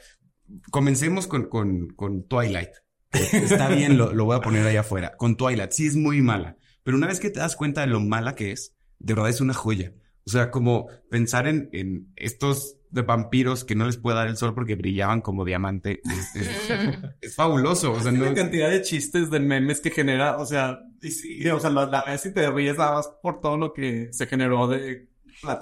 comencemos 0.70 1.26
con, 1.26 1.49
con, 1.49 1.88
con 1.90 2.25
Twilight. 2.26 2.70
Está 3.12 3.69
bien, 3.75 3.96
lo, 3.96 4.12
lo 4.12 4.25
voy 4.25 4.37
a 4.37 4.40
poner 4.40 4.67
ahí 4.67 4.76
afuera. 4.76 5.17
Con 5.17 5.37
Twilight, 5.37 5.70
sí 5.72 5.87
es 5.87 5.96
muy 5.96 6.20
mala. 6.22 6.56
Pero 6.82 6.96
una 6.96 7.06
vez 7.06 7.20
que 7.20 7.31
te 7.31 7.40
das 7.40 7.56
cuenta 7.56 7.81
de 7.82 7.87
lo 7.88 8.00
mala 8.00 8.34
que 8.34 8.52
es, 8.52 8.75
de 8.99 9.14
verdad 9.14 9.31
es 9.31 9.40
una 9.40 9.55
joya. 9.55 9.93
O 10.26 10.31
sea, 10.31 10.50
como 10.50 10.88
pensar 11.11 11.46
en, 11.46 11.69
en 11.72 12.12
estos 12.17 12.75
de 12.91 13.03
vampiros 13.03 13.65
que 13.65 13.75
no 13.75 13.87
les 13.87 13.97
puede 13.97 14.17
dar 14.17 14.29
el 14.29 14.37
sol 14.37 14.55
porque 14.55 14.75
brillaban 14.75 15.21
como 15.21 15.44
diamante. 15.44 16.00
Es, 16.05 16.37
es- 16.37 16.71
es 17.21 17.35
fabuloso. 17.35 17.93
O 17.93 18.00
sea, 18.00 18.12
no, 18.12 18.25
la 18.25 18.35
cantidad 18.35 18.71
de 18.71 18.83
chistes, 18.83 19.31
de 19.31 19.41
memes 19.41 19.81
que 19.81 19.91
genera, 19.91 20.37
o 20.38 20.47
sea, 20.47 20.79
y 21.03 21.11
sí, 21.11 21.49
o 21.49 21.61
sea, 21.61 21.71
la, 21.71 21.87
la 21.87 22.03
ves 22.06 22.27
y 22.27 22.33
te 22.33 22.50
ríes 22.50 22.79
nada 22.79 22.94
más 22.94 23.09
por 23.23 23.41
todo 23.41 23.56
lo 23.56 23.73
que 23.73 24.09
se 24.12 24.27
generó 24.27 24.67
de 24.69 25.09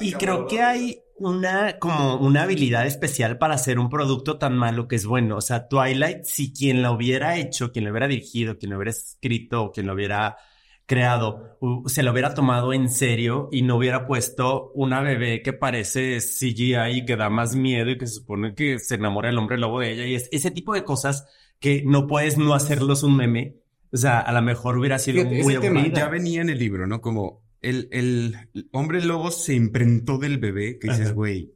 Y 0.01 0.13
creo 0.13 0.47
que 0.47 0.63
hay 0.63 1.01
una, 1.17 1.79
como 1.79 2.17
una 2.17 2.43
habilidad 2.43 2.87
especial 2.87 3.39
para 3.39 3.55
hacer 3.55 3.79
un 3.79 3.89
producto 3.89 4.39
tan 4.39 4.57
malo 4.57 4.89
que 4.89 4.97
es 4.97 5.07
bueno. 5.07 5.37
O 5.37 5.41
sea, 5.41 5.69
Twilight, 5.69 6.25
si 6.25 6.53
quien 6.53 6.83
lo 6.83 6.93
hubiera 6.93 7.37
hecho, 7.37 7.73
quien 7.73 7.85
lo 7.85 7.91
hubiera 7.91 8.09
dirigido, 8.09 8.59
quien 8.59 8.71
lo 8.71 8.77
hubiera 8.79 8.91
escrito, 8.91 9.65
o 9.65 9.73
quien 9.73 9.87
lo 9.87 9.95
hubiera 9.95 10.37
creado, 10.87 11.59
se 11.87 12.03
lo 12.03 12.13
hubiera 12.13 12.35
tomado 12.35 12.73
en 12.73 12.89
serio 12.89 13.49
y 13.51 13.63
no 13.63 13.77
hubiera 13.77 14.07
puesto 14.07 14.71
una 14.75 15.01
bebé 15.01 15.43
que 15.43 15.53
parece 15.53 16.19
CGI 16.19 16.99
y 16.99 17.05
que 17.05 17.17
da 17.17 17.31
más 17.31 17.57
miedo 17.57 17.91
y 17.91 17.99
que 17.99 18.07
se 18.07 18.15
supone 18.15 18.55
que 18.55 18.79
se 18.79 18.97
enamora 18.97 19.31
el 19.31 19.39
hombre 19.39 19.59
lobo 19.59 19.81
de 19.81 19.93
ella 19.93 20.07
y 20.07 20.15
es 20.15 20.29
ese 20.31 20.51
tipo 20.51 20.75
de 20.75 20.85
cosas 20.85 21.27
que 21.59 21.83
no 21.87 22.07
puedes 22.07 22.37
no 22.37 22.55
hacerlos 22.55 23.03
un 23.03 23.17
meme. 23.17 23.57
O 23.93 23.97
sea, 23.97 24.21
a 24.21 24.33
lo 24.33 24.43
mejor 24.43 24.77
hubiera 24.77 24.99
sido 24.99 25.23
Fíjate, 25.23 25.43
muy 25.43 25.57
tema 25.59 25.87
ya 25.87 26.09
venía 26.09 26.43
en 26.43 26.51
el 26.51 26.59
libro, 26.59 26.87
¿no? 26.87 27.01
Como 27.01 27.45
el, 27.63 27.89
el 27.93 28.37
hombre 28.73 29.03
lobo 29.03 29.31
se 29.31 29.55
imprentó 29.55 30.19
del 30.19 30.39
bebé, 30.39 30.79
que 30.79 30.89
dices, 30.89 31.15
güey, 31.15 31.55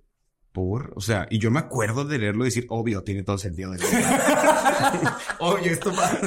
por, 0.58 0.92
o 0.96 1.00
sea, 1.00 1.28
y 1.30 1.38
yo 1.38 1.52
me 1.52 1.60
acuerdo 1.60 2.04
de 2.04 2.18
leerlo 2.18 2.42
y 2.42 2.48
decir, 2.48 2.66
obvio, 2.68 3.04
tiene 3.04 3.22
todo 3.22 3.38
sentido. 3.38 3.70
del 3.70 3.80
obvio, 5.38 5.70
esto 5.70 5.92
pasa. 5.92 6.18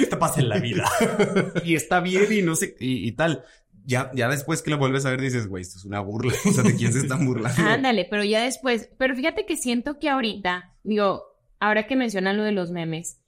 Esto 0.00 0.18
pasa 0.18 0.40
en 0.40 0.48
la 0.48 0.58
vida. 0.58 0.84
y 1.64 1.76
está 1.76 2.00
bien 2.00 2.26
y 2.32 2.42
no 2.42 2.56
sé, 2.56 2.74
y, 2.80 3.06
y 3.06 3.12
tal. 3.12 3.44
Ya, 3.84 4.10
ya 4.14 4.28
después 4.28 4.62
que 4.62 4.70
lo 4.72 4.78
vuelves 4.78 5.06
a 5.06 5.10
ver 5.10 5.20
dices, 5.20 5.46
güey, 5.46 5.62
esto 5.62 5.78
es 5.78 5.84
una 5.84 6.00
burla. 6.00 6.32
O 6.44 6.52
sea, 6.52 6.64
¿de 6.64 6.74
quién 6.74 6.92
se 6.92 6.98
están 6.98 7.24
burlando? 7.24 7.62
Ándale, 7.62 8.04
pero 8.10 8.24
ya 8.24 8.42
después, 8.42 8.90
pero 8.98 9.14
fíjate 9.14 9.46
que 9.46 9.56
siento 9.56 10.00
que 10.00 10.08
ahorita, 10.10 10.74
digo, 10.82 11.22
ahora 11.60 11.86
que 11.86 11.94
mencionan 11.94 12.36
lo 12.36 12.42
de 12.42 12.50
los 12.50 12.72
memes, 12.72 13.20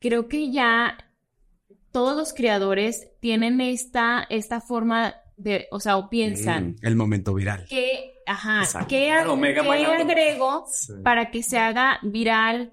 creo 0.00 0.26
que 0.26 0.50
ya 0.50 0.98
todos 1.92 2.16
los 2.16 2.34
creadores 2.34 3.06
tienen 3.20 3.60
esta, 3.60 4.26
esta 4.30 4.60
forma 4.60 5.14
de, 5.36 5.66
o 5.70 5.80
sea, 5.80 5.96
o 5.96 6.08
piensan 6.08 6.68
Mm, 6.70 6.76
el 6.86 6.96
momento 6.96 7.34
viral. 7.34 7.66
que, 7.68 8.14
ajá, 8.26 8.60
Exacto. 8.62 8.88
¿qué, 8.88 8.96
qué 8.96 9.12
agrego 9.12 10.66
para 11.02 11.30
que 11.30 11.42
se 11.42 11.58
haga 11.58 11.98
viral? 12.02 12.72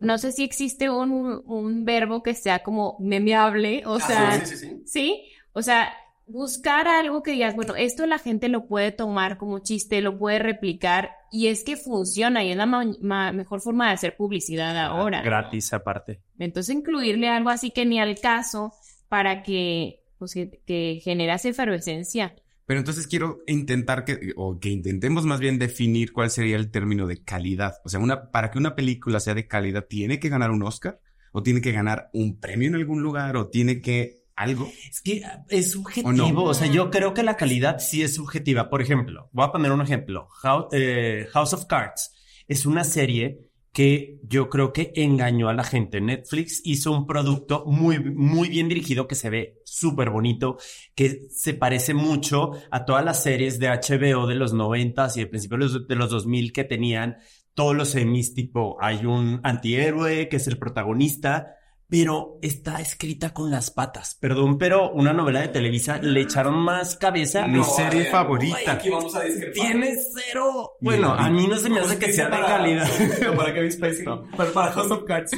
No 0.00 0.16
sé 0.18 0.32
si 0.32 0.44
existe 0.44 0.88
un, 0.90 1.42
un 1.44 1.84
verbo 1.84 2.22
que 2.22 2.34
sea 2.34 2.60
como 2.62 2.96
memeable, 3.00 3.82
o 3.86 3.96
Ah, 3.96 4.00
sea, 4.00 4.40
sí, 4.46 4.56
sí, 4.56 4.56
sí. 4.56 4.82
¿Sí? 4.86 5.24
O 5.52 5.62
sea, 5.62 5.92
buscar 6.26 6.86
algo 6.86 7.22
que 7.22 7.32
digas, 7.32 7.56
bueno, 7.56 7.74
esto 7.74 8.06
la 8.06 8.18
gente 8.18 8.48
lo 8.48 8.66
puede 8.66 8.92
tomar 8.92 9.38
como 9.38 9.58
chiste, 9.60 10.00
lo 10.00 10.16
puede 10.18 10.38
replicar 10.38 11.10
y 11.32 11.48
es 11.48 11.64
que 11.64 11.76
funciona 11.76 12.44
y 12.44 12.50
es 12.52 12.56
la 12.56 12.66
ma- 12.66 12.84
ma- 13.00 13.32
mejor 13.32 13.60
forma 13.60 13.88
de 13.88 13.94
hacer 13.94 14.16
publicidad 14.16 14.76
ahora. 14.78 15.22
Gratis 15.22 15.72
aparte. 15.72 16.20
Entonces 16.38 16.74
incluirle 16.76 17.28
algo 17.28 17.50
así 17.50 17.70
que 17.70 17.84
ni 17.86 17.98
al 17.98 18.20
caso 18.20 18.72
para 19.08 19.42
que, 19.42 20.00
pues, 20.18 20.34
que, 20.34 20.60
que 20.66 21.00
genere 21.02 21.32
esa 21.32 21.48
efervescencia. 21.48 22.34
Pero 22.68 22.80
entonces 22.80 23.06
quiero 23.06 23.38
intentar 23.46 24.04
que, 24.04 24.34
o 24.36 24.60
que 24.60 24.68
intentemos 24.68 25.24
más 25.24 25.40
bien 25.40 25.58
definir 25.58 26.12
cuál 26.12 26.28
sería 26.28 26.56
el 26.56 26.70
término 26.70 27.06
de 27.06 27.24
calidad. 27.24 27.76
O 27.82 27.88
sea, 27.88 27.98
una, 27.98 28.30
para 28.30 28.50
que 28.50 28.58
una 28.58 28.76
película 28.76 29.20
sea 29.20 29.32
de 29.32 29.48
calidad, 29.48 29.86
¿tiene 29.88 30.20
que 30.20 30.28
ganar 30.28 30.50
un 30.50 30.62
Oscar? 30.62 31.00
¿O 31.32 31.42
tiene 31.42 31.62
que 31.62 31.72
ganar 31.72 32.10
un 32.12 32.38
premio 32.38 32.68
en 32.68 32.74
algún 32.74 33.02
lugar? 33.02 33.38
¿O 33.38 33.48
tiene 33.48 33.80
que 33.80 34.18
algo? 34.36 34.70
Es 34.90 35.00
que 35.00 35.22
es 35.48 35.70
subjetivo. 35.70 36.44
O, 36.44 36.52
sea, 36.52 36.66
yo 36.66 36.90
creo 36.90 37.14
que 37.14 37.22
la 37.22 37.38
calidad 37.38 37.78
sí 37.78 38.02
es 38.02 38.14
subjetiva. 38.14 38.68
Por 38.68 38.82
ejemplo, 38.82 39.30
voy 39.32 39.46
a 39.46 39.52
poner 39.52 39.72
un 39.72 39.80
ejemplo. 39.80 40.28
eh, 40.72 41.26
House 41.32 41.54
of 41.54 41.64
Cards 41.64 42.12
es 42.48 42.66
una 42.66 42.84
serie 42.84 43.47
que 43.78 44.18
yo 44.24 44.50
creo 44.50 44.72
que 44.72 44.90
engañó 44.96 45.48
a 45.48 45.54
la 45.54 45.62
gente. 45.62 46.00
Netflix 46.00 46.60
hizo 46.64 46.90
un 46.90 47.06
producto 47.06 47.62
muy, 47.64 48.00
muy 48.00 48.48
bien 48.48 48.68
dirigido 48.68 49.06
que 49.06 49.14
se 49.14 49.30
ve 49.30 49.62
súper 49.64 50.10
bonito, 50.10 50.58
que 50.96 51.28
se 51.30 51.54
parece 51.54 51.94
mucho 51.94 52.50
a 52.72 52.84
todas 52.84 53.04
las 53.04 53.22
series 53.22 53.60
de 53.60 53.68
HBO 53.68 54.26
de 54.26 54.34
los 54.34 54.52
90 54.52 55.10
y 55.14 55.20
de 55.20 55.26
principios 55.28 55.86
de 55.86 55.94
los 55.94 56.10
2000 56.10 56.52
que 56.52 56.64
tenían 56.64 57.18
todos 57.54 57.76
los 57.76 57.90
semis 57.90 58.34
tipo 58.34 58.78
hay 58.80 59.06
un 59.06 59.38
antihéroe 59.44 60.28
que 60.28 60.36
es 60.38 60.48
el 60.48 60.58
protagonista 60.58 61.57
pero 61.88 62.38
está 62.42 62.80
escrita 62.80 63.32
con 63.32 63.50
las 63.50 63.70
patas. 63.70 64.14
Perdón, 64.20 64.58
pero 64.58 64.90
una 64.90 65.14
novela 65.14 65.40
de 65.40 65.48
Televisa 65.48 65.98
le 65.98 66.20
echaron 66.20 66.54
más 66.54 66.96
cabeza. 66.96 67.46
Mi 67.46 67.64
serie 67.64 68.04
favorita. 68.04 68.72
Aquí 68.72 68.90
vamos 68.90 69.14
a 69.16 69.22
Tiene 69.54 69.96
cero. 70.14 70.72
Bueno, 70.80 71.14
a 71.14 71.30
mí 71.30 71.46
no 71.46 71.56
se 71.56 71.70
me 71.70 71.80
hace 71.80 71.98
que 71.98 72.12
sea 72.12 72.28
de 72.28 72.40
calidad. 72.40 72.88
para 73.36 73.54
Kevin 73.54 73.72
Spacey. 73.72 74.04
Pero 74.36 74.52
para 74.52 74.72
House 74.72 74.90
of 74.90 75.04
Cards. 75.04 75.30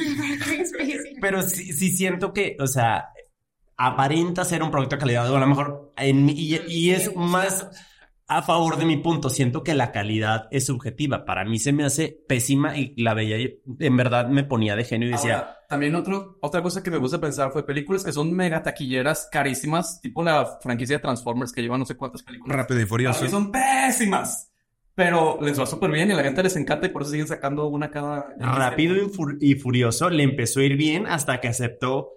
pero 1.20 1.42
sí, 1.42 1.72
sí 1.72 1.92
siento 1.92 2.32
que, 2.32 2.56
o 2.58 2.66
sea, 2.66 3.10
aparenta 3.76 4.44
ser 4.44 4.64
un 4.64 4.72
producto 4.72 4.96
de 4.96 5.00
calidad. 5.00 5.30
O 5.30 5.36
a 5.36 5.40
lo 5.40 5.46
mejor, 5.46 5.92
en, 5.96 6.28
y, 6.28 6.56
y 6.66 6.90
es 6.90 7.14
más 7.14 7.68
a 8.30 8.42
favor 8.42 8.76
de 8.78 8.84
mi 8.84 8.96
punto. 8.96 9.28
Siento 9.28 9.64
que 9.64 9.74
la 9.74 9.90
calidad 9.90 10.46
es 10.52 10.66
subjetiva. 10.66 11.24
Para 11.24 11.44
mí 11.44 11.58
se 11.58 11.72
me 11.72 11.84
hace 11.84 12.16
pésima 12.28 12.78
y 12.78 12.94
la 13.02 13.12
veía 13.12 13.38
y 13.38 13.60
en 13.80 13.96
verdad 13.96 14.28
me 14.28 14.44
ponía 14.44 14.76
de 14.76 14.84
genio 14.84 15.08
y 15.08 15.12
decía. 15.12 15.38
Ahora, 15.38 15.58
también 15.68 15.96
otro, 15.96 16.38
otra 16.40 16.62
cosa 16.62 16.80
que 16.80 16.92
me 16.92 16.98
gusta 16.98 17.20
pensar 17.20 17.50
fue 17.50 17.66
películas 17.66 18.04
que 18.04 18.12
son 18.12 18.32
mega 18.32 18.62
taquilleras, 18.62 19.28
carísimas, 19.32 20.00
tipo 20.00 20.22
la 20.22 20.46
franquicia 20.62 20.96
de 20.96 21.02
Transformers 21.02 21.52
que 21.52 21.60
lleva 21.60 21.76
no 21.76 21.84
sé 21.84 21.96
cuántas 21.96 22.22
películas. 22.22 22.56
Rápido 22.56 22.80
y 22.80 22.86
furioso. 22.86 23.28
son 23.28 23.50
pésimas. 23.50 24.52
Pero 24.94 25.38
les 25.42 25.58
va 25.58 25.66
súper 25.66 25.90
bien 25.90 26.10
y 26.10 26.12
a 26.12 26.16
la 26.16 26.22
gente 26.22 26.42
les 26.42 26.54
encanta 26.54 26.86
y 26.86 26.90
por 26.90 27.02
eso 27.02 27.10
siguen 27.10 27.26
sacando 27.26 27.66
una 27.66 27.90
cada. 27.90 28.32
Rápido 28.38 28.94
y, 28.94 29.08
fur 29.08 29.38
y 29.40 29.56
furioso 29.56 30.08
le 30.08 30.22
empezó 30.22 30.60
a 30.60 30.64
ir 30.64 30.76
bien 30.76 31.06
hasta 31.08 31.40
que 31.40 31.48
aceptó 31.48 32.12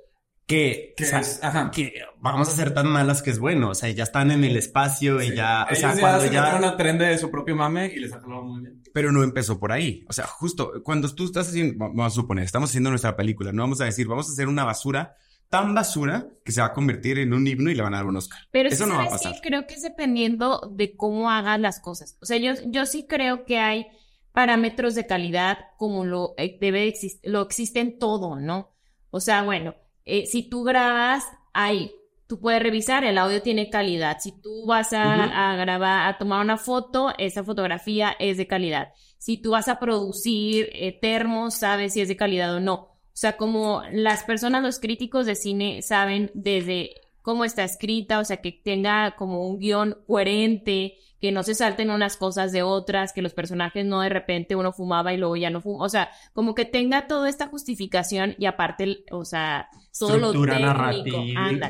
que, 0.46 0.94
o 1.00 1.04
sea, 1.04 1.22
ajá. 1.42 1.72
que 1.72 1.94
vamos 2.20 2.50
a 2.50 2.52
ser 2.52 2.74
tan 2.74 2.88
malas 2.88 3.22
que 3.22 3.30
es 3.30 3.40
bueno. 3.40 3.70
O 3.70 3.76
sea, 3.76 3.90
ya 3.90 4.04
están 4.04 4.32
en 4.32 4.44
el 4.44 4.58
espacio 4.58 5.22
y 5.22 5.36
ya. 5.36 5.68
o 5.72 5.76
sea, 5.76 5.98
cuando 5.98 6.26
ya. 6.26 6.56
una 6.58 6.76
tren 6.76 6.98
de 6.98 7.18
su 7.18 7.32
propio 7.32 7.56
mame 7.56 7.92
y 7.94 8.00
les 8.00 8.12
ha 8.14 8.20
muy 8.20 8.62
bien. 8.62 8.84
Pero 8.94 9.12
no 9.12 9.24
empezó 9.24 9.60
por 9.60 9.72
ahí. 9.72 10.06
O 10.08 10.14
sea, 10.14 10.26
justo 10.26 10.84
cuando 10.84 11.14
tú 11.14 11.26
estás 11.26 11.48
haciendo, 11.48 11.76
vamos 11.78 12.08
a 12.08 12.16
suponer, 12.16 12.44
estamos 12.44 12.70
haciendo 12.70 12.90
nuestra 12.90 13.16
película, 13.16 13.52
no 13.52 13.64
vamos 13.64 13.82
a 13.82 13.86
decir, 13.86 14.08
vamos 14.08 14.30
a 14.30 14.34
hacer 14.34 14.48
una 14.48 14.66
basura 14.66 15.16
tan 15.50 15.76
basura 15.76 16.28
que 16.44 16.52
se 16.52 16.62
va 16.62 16.68
a 16.68 16.74
convertir 16.74 17.20
en 17.20 17.32
un 17.32 17.46
himno 17.46 17.70
y 17.70 17.76
le 17.76 17.84
van 17.84 17.94
a 17.94 17.98
dar 17.98 18.08
un 18.08 18.18
Oscar. 18.18 18.40
Pero 18.52 18.70
eso 18.70 18.88
no 18.88 18.96
va 18.96 19.04
a 19.04 19.10
pasar. 19.10 19.36
Sí, 19.36 19.40
creo 19.44 19.68
que 19.68 19.76
es 19.76 19.84
dependiendo 19.84 20.62
de 20.74 20.96
cómo 20.96 21.30
hagas 21.30 21.60
las 21.60 21.80
cosas. 21.80 22.18
O 22.22 22.26
sea, 22.26 22.38
yo, 22.38 22.54
yo 22.66 22.88
sí 22.88 23.06
creo 23.08 23.46
que 23.46 23.60
hay 23.60 23.86
parámetros 24.32 24.96
de 24.96 25.06
calidad 25.06 25.60
como 25.78 26.06
lo 26.06 26.34
eh, 26.38 26.58
debe 26.60 26.88
existir, 26.88 27.22
lo 27.32 27.42
existen 27.42 28.00
todo, 28.00 28.40
¿no? 28.40 28.74
O 29.12 29.20
sea, 29.20 29.44
bueno, 29.44 29.76
eh, 30.06 30.26
si 30.26 30.50
tú 30.50 30.64
grabas, 30.64 31.26
ahí, 31.54 31.92
tú 32.28 32.40
puedes 32.40 32.62
revisar, 32.62 33.04
el 33.04 33.18
audio 33.18 33.42
tiene 33.42 33.70
calidad. 33.70 34.18
Si 34.20 34.32
tú 34.32 34.66
vas 34.66 34.94
a, 34.94 35.56
grabar, 35.56 36.08
a 36.08 36.18
tomar 36.18 36.44
una 36.44 36.58
foto, 36.58 37.14
esa 37.18 37.44
fotografía 37.44 38.16
es 38.20 38.38
de 38.38 38.48
calidad. 38.48 38.94
Si 39.18 39.38
tú 39.38 39.52
vas 39.52 39.68
a 39.68 39.80
producir 39.80 40.70
eh, 40.74 40.98
termos, 41.00 41.56
sabes 41.56 41.94
si 41.94 42.02
es 42.02 42.08
de 42.08 42.18
calidad 42.18 42.56
o 42.56 42.60
no. 42.60 42.74
O 42.74 43.16
sea, 43.16 43.38
como 43.38 43.84
las 43.92 44.24
personas, 44.24 44.64
los 44.64 44.80
críticos 44.80 45.26
de 45.26 45.36
cine 45.36 45.82
saben 45.82 46.32
desde 46.34 46.96
cómo 47.22 47.46
está 47.46 47.64
escrita, 47.64 48.20
o 48.20 48.26
sea, 48.26 48.38
que 48.38 48.52
tenga 48.52 49.16
como 49.16 49.48
un 49.48 49.60
guion 49.60 49.98
coherente, 50.08 50.98
que 51.24 51.32
no 51.32 51.42
se 51.44 51.56
salten 51.56 51.90
unas 51.90 52.18
cosas 52.18 52.52
de 52.52 52.64
otras, 52.64 53.14
que 53.14 53.22
los 53.22 53.34
personajes 53.34 53.86
no 53.86 54.02
de 54.02 54.10
repente 54.10 54.58
uno 54.58 54.74
fumaba 54.74 55.14
y 55.14 55.18
luego 55.18 55.38
ya 55.38 55.50
no 55.50 55.62
fuma, 55.62 55.86
o 55.86 55.88
sea, 55.88 56.10
como 56.34 56.54
que 56.54 56.66
tenga 56.66 57.08
toda 57.08 57.30
esta 57.30 57.48
justificación 57.48 58.36
y 58.38 58.46
aparte, 58.46 59.06
o 59.10 59.24
sea, 59.24 59.70
todo 59.98 60.18
lo 60.18 60.34
técnico, 60.34 61.24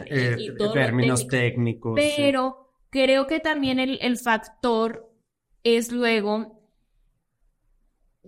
eh, 0.07 0.37
y 0.39 0.57
términos 0.73 1.27
técnicos. 1.27 1.93
Pero 1.93 2.73
creo 2.89 3.27
que 3.27 3.39
también 3.39 3.79
el, 3.79 3.99
el 4.01 4.17
factor 4.17 5.13
es 5.61 5.91
luego 5.91 6.59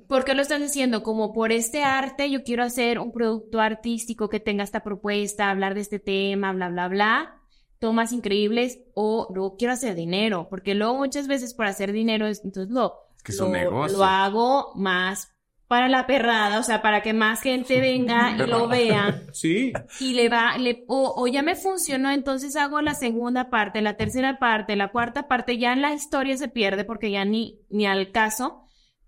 ¿Por 0.08 0.26
qué 0.26 0.36
lo 0.36 0.44
estás 0.44 0.62
diciendo? 0.62 1.02
Como 1.02 1.34
por 1.34 1.52
este 1.52 1.82
arte, 1.82 2.30
yo 2.30 2.44
quiero 2.44 2.62
hacer 2.62 3.00
un 3.00 3.12
producto 3.12 3.62
artístico 3.62 4.30
que 4.30 4.40
tenga 4.40 4.64
esta 4.64 4.84
propuesta, 4.84 5.50
hablar 5.50 5.74
de 5.74 5.82
este 5.82 5.98
tema, 5.98 6.52
bla, 6.52 6.70
bla, 6.70 6.88
bla, 6.88 7.42
tomas 7.86 8.12
increíbles, 8.14 8.80
o 8.96 9.28
luego 9.32 9.58
quiero 9.58 9.72
hacer 9.72 9.94
dinero, 9.94 10.48
porque 10.50 10.74
luego 10.74 10.96
muchas 10.96 11.28
veces 11.28 11.54
por 11.54 11.68
hacer 11.68 11.92
dinero, 11.92 12.26
entonces 12.26 12.72
lo, 12.72 12.96
que 13.24 13.32
lo, 13.32 13.88
lo 13.88 14.04
hago 14.04 14.72
más 14.74 15.36
para 15.68 15.88
la 15.88 16.08
perrada, 16.08 16.60
o 16.60 16.64
sea, 16.64 16.82
para 16.82 17.04
que 17.04 17.14
más 17.14 17.44
gente 17.44 17.80
venga 17.82 18.32
y 18.32 18.48
lo 18.48 18.68
vea. 18.68 19.22
Sí. 19.34 19.72
Y 20.00 20.14
le 20.16 20.30
va, 20.30 20.58
le, 20.58 20.84
o, 20.88 21.14
o, 21.16 21.28
ya 21.28 21.44
me 21.44 21.54
funcionó, 21.54 22.10
entonces 22.10 22.56
hago 22.56 22.82
la 22.82 22.96
segunda 22.96 23.52
parte, 23.52 23.84
la 23.84 23.98
tercera 23.98 24.40
parte, 24.40 24.76
la 24.76 24.92
cuarta 24.92 25.28
parte, 25.28 25.60
ya 25.60 25.72
en 25.72 25.84
la 25.84 25.94
historia 25.94 26.38
se 26.38 26.48
pierde 26.48 26.86
porque 26.86 27.12
ya 27.12 27.24
ni, 27.24 27.60
ni 27.70 27.86
al 27.86 28.12
caso 28.12 28.66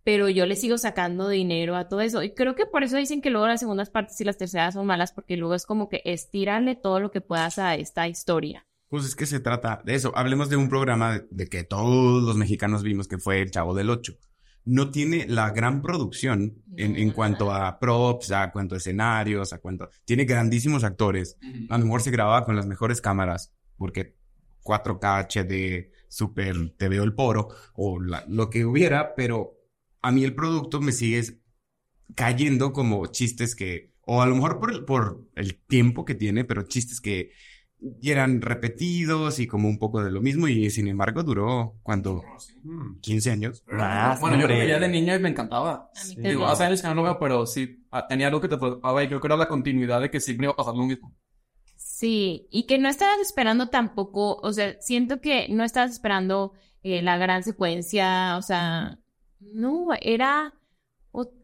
pero 0.08 0.30
yo 0.30 0.46
le 0.46 0.56
sigo 0.56 0.78
sacando 0.78 1.28
dinero 1.28 1.76
a 1.76 1.90
todo 1.90 2.00
eso. 2.00 2.24
Y 2.24 2.34
creo 2.34 2.56
que 2.56 2.66
por 2.66 2.82
eso 2.82 2.96
dicen 2.96 3.22
que 3.22 3.30
luego 3.30 3.46
las 3.46 3.60
segundas 3.60 3.90
partes 3.90 4.22
y 4.22 4.24
las 4.24 4.38
terceras 4.38 4.76
son 4.76 4.86
malas, 4.86 5.12
porque 5.12 5.36
luego 5.36 5.54
es 5.54 5.66
como 5.66 5.90
que 5.90 6.02
estírale 6.06 6.76
todo 6.76 7.02
lo 7.02 7.12
que 7.12 7.20
puedas 7.20 7.60
a 7.60 7.76
esta 7.76 8.08
historia. 8.08 8.66
Pues 8.90 9.06
es 9.06 9.16
que 9.16 9.26
se 9.26 9.40
trata 9.40 9.82
de 9.84 9.96
eso. 9.96 10.12
Hablemos 10.16 10.50
de 10.50 10.56
un 10.56 10.70
programa 10.70 11.22
de 11.30 11.48
que 11.48 11.64
todos 11.64 12.24
los 12.24 12.38
mexicanos 12.38 12.84
vimos 12.84 13.08
que 13.08 13.18
fue 13.18 13.42
El 13.42 13.52
Chavo 13.52 13.74
del 13.74 13.90
Ocho. 13.90 14.18
No 14.64 14.92
tiene 14.92 15.26
la 15.28 15.52
gran 15.52 15.82
producción 15.82 16.64
en, 16.76 16.96
en 16.98 17.12
cuanto 17.12 17.54
a 17.54 17.80
props, 17.80 18.32
a 18.32 18.52
cuanto 18.52 18.76
a 18.76 18.78
escenarios, 18.78 19.54
a 19.54 19.60
cuanto... 19.60 19.90
Tiene 20.06 20.26
grandísimos 20.26 20.84
actores. 20.84 21.38
A 21.70 21.78
lo 21.78 21.86
mejor 21.86 22.02
se 22.02 22.12
grababa 22.12 22.46
con 22.46 22.56
las 22.56 22.66
mejores 22.66 23.00
cámaras, 23.00 23.54
porque 23.78 24.18
4K 24.64 25.28
HD, 25.28 25.92
super, 26.10 26.76
te 26.78 26.90
veo 26.90 27.04
el 27.04 27.14
poro, 27.14 27.48
o 27.74 28.00
lo 28.00 28.50
que 28.50 28.66
hubiera, 28.66 29.16
pero 29.16 29.58
a 30.02 30.12
mí 30.12 30.24
el 30.24 30.36
producto 30.36 30.82
me 30.82 30.92
sigue 30.92 31.24
cayendo 32.16 32.74
como 32.74 33.06
chistes 33.08 33.56
que, 33.56 33.94
o 34.02 34.22
a 34.22 34.28
lo 34.28 34.36
mejor 34.36 34.60
por, 34.60 34.86
por 34.86 35.28
el 35.36 35.56
tiempo 35.56 36.06
que 36.06 36.16
tiene, 36.16 36.44
pero 36.44 36.64
chistes 36.64 37.02
que 37.02 37.32
eran 38.02 38.42
repetidos 38.42 39.40
y 39.40 39.48
como 39.48 39.70
un 39.70 39.78
poco 39.78 40.04
de 40.04 40.12
lo 40.12 40.22
mismo 40.22 40.48
y 40.48 40.70
sin 40.70 40.88
embargo 40.88 41.24
duró 41.24 41.76
cuando 41.84 42.24
15 43.02 43.32
años. 43.32 43.64
bueno, 44.20 44.38
yo 44.38 44.48
lo 44.48 44.56
veía 44.56 44.80
de 44.80 44.88
niña 44.88 45.16
y 45.16 45.20
me 45.20 45.30
encantaba. 45.30 45.92
Digo, 46.18 46.48
hace 46.48 46.64
años 46.64 46.82
que 46.82 46.88
no 46.88 46.96
lo 46.96 47.04
veo, 47.04 47.20
pero 47.20 47.46
sí, 47.46 47.86
ah, 47.92 48.08
tenía 48.08 48.28
algo 48.28 48.42
que 48.42 48.48
te 48.48 48.58
preocupaba 48.58 49.04
y 49.04 49.08
creo 49.08 49.22
que 49.22 49.28
era 49.28 49.38
la 49.38 49.48
continuidad 49.48 50.02
de 50.02 50.10
que 50.10 50.20
sí 50.20 50.36
me 50.38 50.46
iba 50.46 50.54
a 50.54 50.56
pasar 50.56 50.76
lo 50.76 50.84
mismo. 50.84 51.14
Sí, 51.76 52.48
y 52.52 52.68
que 52.68 52.78
no 52.78 52.90
estabas 52.90 53.20
esperando 53.20 53.70
tampoco, 53.70 54.36
o 54.36 54.54
sea, 54.54 54.80
siento 54.82 55.20
que 55.20 55.48
no 55.50 55.64
estabas 55.64 55.92
esperando 55.92 56.54
eh, 56.84 57.02
la 57.02 57.18
gran 57.18 57.44
secuencia, 57.44 58.38
o 58.38 58.42
sea, 58.42 59.00
no, 59.40 59.90
era... 60.02 60.54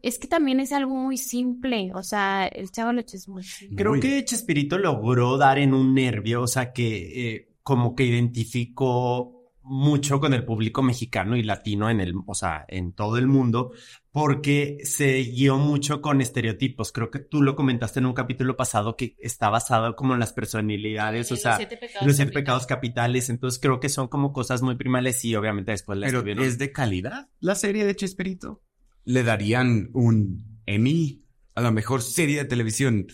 Es 0.02 0.18
que 0.18 0.28
también 0.28 0.60
es 0.60 0.72
algo 0.72 0.94
muy 0.94 1.16
simple, 1.16 1.90
o 1.94 2.02
sea, 2.02 2.46
el 2.46 2.70
Chavo 2.70 2.92
es 2.92 3.28
muy 3.28 3.42
simple. 3.42 3.76
Creo 3.76 4.00
que 4.00 4.24
Chespirito 4.24 4.78
logró 4.78 5.36
dar 5.36 5.58
en 5.58 5.74
un 5.74 5.94
nervio, 5.94 6.42
o 6.42 6.46
sea, 6.46 6.72
que 6.72 7.34
eh, 7.34 7.48
como 7.62 7.94
que 7.94 8.04
identificó 8.04 9.34
mucho 9.64 10.20
con 10.20 10.34
el 10.34 10.44
público 10.44 10.82
mexicano 10.82 11.36
y 11.36 11.42
latino 11.42 11.88
en 11.88 12.00
el, 12.00 12.14
o 12.26 12.34
sea, 12.34 12.66
en 12.68 12.92
todo 12.92 13.16
el 13.16 13.26
mundo, 13.26 13.72
porque 14.12 14.78
se 14.84 15.22
guió 15.22 15.56
mucho 15.56 16.02
con 16.02 16.20
estereotipos. 16.20 16.92
Creo 16.92 17.10
que 17.10 17.18
tú 17.18 17.42
lo 17.42 17.56
comentaste 17.56 17.98
en 17.98 18.06
un 18.06 18.12
capítulo 18.12 18.56
pasado 18.56 18.94
que 18.94 19.16
está 19.18 19.48
basado 19.48 19.96
como 19.96 20.12
en 20.12 20.20
las 20.20 20.34
personalidades, 20.34 21.32
o 21.32 21.36
sea, 21.36 21.58
los 22.02 22.16
siete 22.16 22.32
pecados 22.32 22.66
capitales. 22.66 23.30
Entonces 23.30 23.58
creo 23.58 23.80
que 23.80 23.88
son 23.88 24.08
como 24.08 24.32
cosas 24.32 24.60
muy 24.60 24.76
primales 24.76 25.24
y 25.24 25.34
obviamente 25.34 25.72
después 25.72 25.98
la 25.98 26.06
Pero 26.08 26.44
es 26.44 26.58
de 26.58 26.70
calidad 26.70 27.28
la 27.40 27.54
serie 27.54 27.86
de 27.86 27.96
Chespirito. 27.96 28.62
Le 29.04 29.22
darían 29.22 29.90
un 29.92 30.60
Emmy 30.66 31.22
a 31.54 31.60
la 31.60 31.70
mejor 31.70 32.02
serie 32.02 32.38
de 32.38 32.44
televisión 32.44 33.06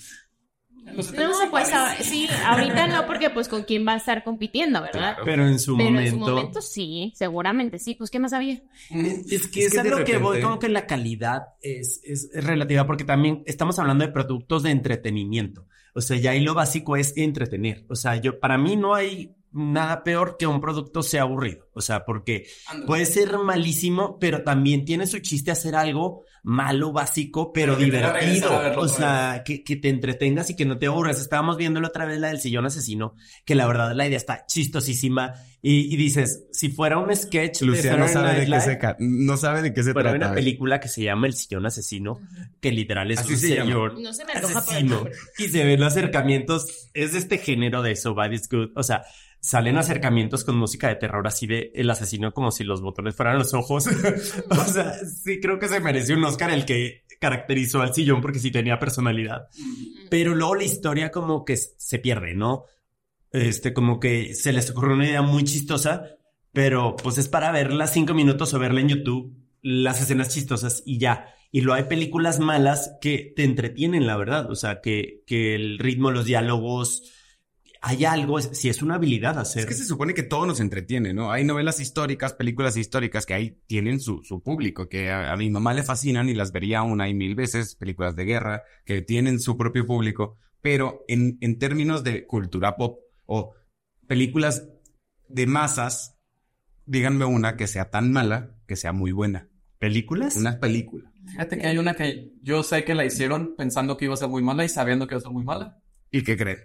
no, 0.93 1.51
pues 1.51 1.71
sí, 2.03 2.29
ahorita 2.45 2.87
no, 2.89 3.07
porque 3.07 3.31
pues 3.31 3.49
con 3.49 3.65
quién 3.65 3.87
va 3.87 3.95
a 3.95 3.97
estar 3.97 4.25
compitiendo, 4.25 4.83
¿verdad? 4.83 5.17
Pero 5.25 5.47
en 5.47 5.59
su 5.59 5.77
momento. 5.77 6.01
En 6.01 6.11
su 6.11 6.19
momento 6.19 6.63
sí, 6.63 7.13
seguramente 7.17 7.79
sí. 7.79 7.95
Pues, 7.95 8.11
¿qué 8.11 8.19
más 8.19 8.33
había? 8.33 8.63
Es, 8.91 9.47
que 9.49 9.67
es, 9.67 9.85
lo 9.85 10.05
que 10.05 10.19
voy, 10.19 10.41
como 10.41 10.59
que 10.59 10.69
la 10.69 10.87
calidad 10.87 11.43
es, 11.61 12.01
es, 12.05 12.31
relativa, 12.33 12.87
porque 12.87 13.05
también 13.05 13.43
estamos 13.47 13.79
hablando 13.79 14.05
de 14.05 14.13
productos 14.13 14.63
de 14.63 14.71
entretenimiento. 14.71 15.67
O 15.95 16.01
sea, 16.01 16.17
ya 16.17 16.33
ahí 16.33 16.41
lo 16.41 16.55
básico 16.55 16.97
es 16.97 17.17
entretener. 17.17 17.85
O 17.89 17.97
sea, 17.97 18.17
yo, 18.17 18.39
para 18.39 18.59
mí 18.59 18.77
no 18.77 18.95
hay 18.95 19.35
nada 19.53 20.05
peor 20.05 20.37
que 20.39 20.47
un 20.47 20.61
producto 20.61 21.03
sea 21.03 21.23
aburrido. 21.23 21.69
O 21.81 21.83
sea, 21.83 22.05
porque 22.05 22.47
puede 22.87 23.07
ser 23.07 23.37
malísimo, 23.39 24.19
pero 24.21 24.43
también 24.45 24.85
tiene 24.85 25.07
su 25.07 25.19
chiste 25.19 25.51
hacer 25.51 25.75
algo 25.75 26.25
malo, 26.43 26.93
básico, 26.93 27.53
pero 27.53 27.77
divertido. 27.77 28.59
verlo 28.61 28.83
O 28.83 28.89
sea, 28.89 29.43
que, 29.45 29.63
que 29.63 29.77
te 29.77 29.89
entretengas 29.89 30.49
y 30.51 30.57
que 30.57 30.65
no 30.65 30.79
te 30.79 30.87
aburras. 30.87 31.21
Estábamos 31.21 31.57
viéndolo 31.57 31.89
otra 31.89 32.07
vez 32.07 32.19
la 32.19 32.29
del 32.29 32.41
sillón 32.41 32.67
asesino, 32.67 33.15
que 33.45 33.55
la 33.55 33.67
verdad 33.67 33.95
la 33.95 34.07
idea 34.07 34.17
está 34.17 34.47
chistosísima. 34.47 35.35
Y, 35.63 35.93
y 35.93 35.97
dices, 35.97 36.47
si 36.53 36.71
fuera 36.71 36.97
un 36.97 37.15
sketch 37.15 37.61
Lucía 37.63 37.95
no 37.97 38.09
sabe 38.09 38.33
de 38.33 38.41
qué 38.45 38.51
Live, 38.51 38.61
se 38.63 38.79
no 39.01 39.37
sabe 39.37 39.61
de 39.61 39.75
qué 39.75 39.83
se 39.83 39.93
pero 39.93 40.09
hay 40.09 40.15
trata. 40.19 40.33
una 40.33 40.35
película 40.35 40.81
que 40.81 40.89
se 40.89 41.03
llama 41.03 41.27
El 41.27 41.35
sillón 41.35 41.67
asesino, 41.67 42.21
que 42.61 42.73
literal 42.73 43.11
es 43.11 43.19
Así 43.19 43.35
un 43.35 43.39
se 43.39 43.57
señor 43.57 44.01
No 44.01 44.13
se 44.15 44.25
me 44.25 44.33
asesino. 44.33 45.05
Y 45.37 45.49
se 45.49 45.65
ven 45.65 45.83
acercamientos, 45.83 46.89
es 46.95 47.13
de 47.13 47.19
este 47.19 47.37
género 47.37 47.83
de 47.83 47.95
So 47.97 48.15
Bad 48.15 48.33
It's 48.33 48.49
Good. 48.49 48.71
O 48.75 48.83
sea, 48.83 49.03
salen 49.41 49.79
acercamientos 49.79 50.45
con 50.45 50.57
música 50.57 50.89
de 50.89 50.97
terror 50.97 51.27
así 51.27 51.47
de 51.47 51.70
el 51.75 51.91
asesino 51.91 52.33
como 52.33 52.51
si 52.51 52.65
los 52.65 52.81
botones 52.81 53.15
fueran 53.15 53.39
los 53.39 53.55
ojos. 53.55 53.87
o 54.51 54.65
sea, 54.65 54.95
sí 55.05 55.41
creo 55.41 55.59
que 55.59 55.69
se 55.69 55.81
merece 55.81 56.15
un 56.15 56.25
Oscar 56.25 56.51
el 56.51 56.65
que 56.65 57.05
caracterizó 57.21 57.83
al 57.83 57.95
sillón 57.95 58.21
porque 58.21 58.39
sí 58.39 58.51
tenía 58.51 58.79
personalidad. 58.79 59.49
Pero 60.11 60.35
luego 60.35 60.55
la 60.57 60.65
historia 60.65 61.11
como 61.11 61.45
que 61.45 61.57
se 61.57 61.99
pierde, 61.99 62.35
¿no? 62.35 62.65
Este, 63.33 63.73
como 63.73 64.01
que 64.01 64.35
se 64.35 64.53
les 64.53 64.71
ocurrió 64.71 64.95
una 64.95 65.07
idea 65.07 65.23
muy 65.23 65.45
chistosa, 65.45 66.05
pero 66.53 66.97
pues 66.97 67.19
es 67.19 67.29
para 67.29 67.53
verla 67.53 67.87
cinco 67.87 68.15
minutos 68.15 68.53
o 68.55 68.59
verla 68.59 68.81
en 68.81 68.89
YouTube, 68.89 69.37
las 69.63 70.01
escenas 70.01 70.31
chistosas 70.31 70.83
y 70.85 70.99
ya. 70.99 71.27
Y 71.53 71.61
luego 71.61 71.77
hay 71.79 71.89
películas 71.89 72.39
malas 72.41 72.97
que 73.01 73.33
te 73.37 73.45
entretienen, 73.45 74.07
la 74.07 74.17
verdad. 74.17 74.51
O 74.51 74.55
sea, 74.55 74.81
que, 74.81 75.23
que 75.27 75.55
el 75.55 75.79
ritmo, 75.79 76.11
los 76.11 76.25
diálogos, 76.25 77.03
hay 77.83 78.05
algo, 78.05 78.39
es- 78.39 78.51
si 78.53 78.69
es 78.69 78.83
una 78.83 78.97
habilidad 78.97 79.39
hacer. 79.39 79.61
Es 79.61 79.67
que 79.67 79.75
se 79.75 79.85
supone 79.87 80.13
que 80.15 80.23
todo 80.23 80.47
nos 80.47 80.61
entretiene, 80.61 81.15
¿no? 81.15 81.33
Hay 81.33 81.45
novelas 81.45 81.81
históricas, 81.81 82.35
películas 82.35 82.77
históricas 82.77 83.25
que 83.27 83.35
ahí 83.35 83.59
tienen 83.67 84.01
su, 84.01 84.23
su 84.23 84.43
público, 84.43 84.89
que 84.89 85.11
a, 85.11 85.33
a 85.33 85.37
mi 85.37 85.49
mamá 85.51 85.73
le 85.73 85.83
fascinan 85.83 86.29
y 86.29 86.35
las 86.35 86.53
vería 86.53 86.83
una 86.83 87.09
y 87.09 87.15
mil 87.15 87.35
veces, 87.35 87.77
películas 87.77 88.17
de 88.17 88.25
guerra, 88.25 88.63
que 88.85 89.01
tienen 89.03 89.41
su 89.41 89.57
propio 89.57 89.87
público, 89.87 90.37
pero 90.61 91.05
en, 91.09 91.39
en 91.41 91.59
términos 91.59 92.05
de 92.05 92.27
cultura 92.27 92.77
pop 92.77 92.99
o 93.27 93.55
películas 94.07 94.69
de 95.29 95.47
masas, 95.47 96.19
díganme 96.85 97.25
una 97.25 97.57
que 97.57 97.67
sea 97.67 97.91
tan 97.91 98.13
mala 98.13 98.57
que 98.67 98.77
sea 98.77 98.93
muy 98.93 99.13
buena. 99.13 99.49
¿Películas? 99.79 100.37
Una 100.37 100.61
película. 100.61 101.11
Fíjate 101.27 101.57
que 101.59 101.67
hay 101.67 101.79
una 101.79 101.95
que 101.95 102.33
yo 102.43 102.63
sé 102.63 102.85
que 102.85 102.95
la 102.95 103.05
hicieron 103.07 103.55
pensando 103.57 103.97
que 103.97 104.05
iba 104.05 104.15
a 104.15 104.19
ser 104.19 104.29
muy 104.29 104.43
mala 104.43 104.65
y 104.65 104.69
sabiendo 104.69 105.07
que 105.07 105.15
iba 105.15 105.21
a 105.21 105.23
ser 105.23 105.33
muy 105.33 105.45
mala. 105.45 105.81
¿Y 106.11 106.23
qué 106.25 106.37
creen? 106.37 106.59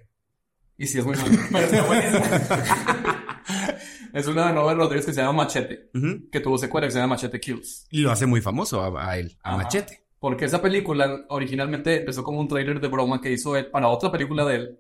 Y 0.78 0.88
sí 0.88 1.00
es 1.00 1.06
muy 1.06 1.16
mala. 1.16 1.38
Pero 1.52 1.66
está 1.66 1.84
buenísima. 1.86 3.26
es 4.14 4.28
una 4.28 4.48
de 4.48 4.54
Robert 4.54 4.78
Rodríguez 4.80 5.06
que 5.06 5.14
se 5.14 5.22
llama 5.22 5.44
Machete, 5.44 5.90
que 6.32 6.40
tuvo 6.40 6.58
secuela 6.58 6.88
que 6.88 6.92
se 6.92 7.00
llama 7.00 7.16
Machete 7.16 7.40
Kills. 7.40 7.88
Y 7.92 8.00
lo 8.02 8.12
hace 8.12 8.26
muy 8.26 8.42
famoso 8.42 8.82
a, 8.82 9.10
a 9.12 9.18
él, 9.18 9.38
a 9.44 9.50
Ajá. 9.56 9.64
Machete. 9.64 10.04
Porque 10.20 10.46
esa 10.46 10.62
película 10.62 11.26
originalmente 11.30 11.98
empezó 12.00 12.24
como 12.24 12.40
un 12.40 12.48
trailer 12.48 12.80
de 12.80 12.88
broma 12.88 13.22
que 13.22 13.32
hizo 13.32 13.56
él 13.56 13.68
para 13.68 13.88
otra 13.90 14.12
película 14.12 14.44
de 14.46 14.56
él. 14.56 14.80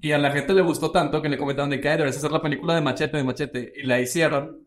Y 0.00 0.12
a 0.12 0.18
la 0.18 0.30
gente 0.30 0.54
le 0.54 0.62
gustó 0.62 0.90
tanto 0.90 1.20
que 1.20 1.28
le 1.28 1.36
comentaron 1.38 1.70
de 1.70 1.80
que 1.80 1.88
"Ay, 1.88 1.96
deberías 1.96 2.16
hacer 2.16 2.30
la 2.30 2.40
película 2.42 2.74
de 2.74 2.80
Machete, 2.80 3.16
de 3.16 3.24
Machete. 3.24 3.72
Y 3.76 3.82
la 3.82 4.00
hicieron, 4.00 4.64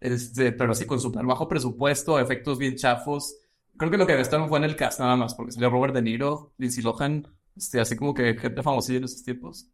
este, 0.00 0.52
pero 0.52 0.72
así 0.72 0.84
con 0.86 1.00
súper 1.00 1.24
bajo 1.24 1.48
presupuesto, 1.48 2.18
efectos 2.20 2.58
bien 2.58 2.76
chafos. 2.76 3.36
Creo 3.76 3.90
que 3.90 3.96
lo 3.96 4.06
que 4.06 4.16
gastaron 4.16 4.48
fue 4.48 4.58
en 4.58 4.64
el 4.64 4.76
cast 4.76 5.00
nada 5.00 5.16
más, 5.16 5.34
porque 5.34 5.52
salió 5.52 5.70
Robert 5.70 5.94
De 5.94 6.02
Niro, 6.02 6.52
Lindsay 6.58 6.82
Lohan, 6.84 7.26
este, 7.56 7.80
así 7.80 7.96
como 7.96 8.12
que 8.14 8.34
gente 8.36 8.62
famosilla 8.62 8.98
en 8.98 9.04
esos 9.04 9.22
tiempos. 9.24 9.68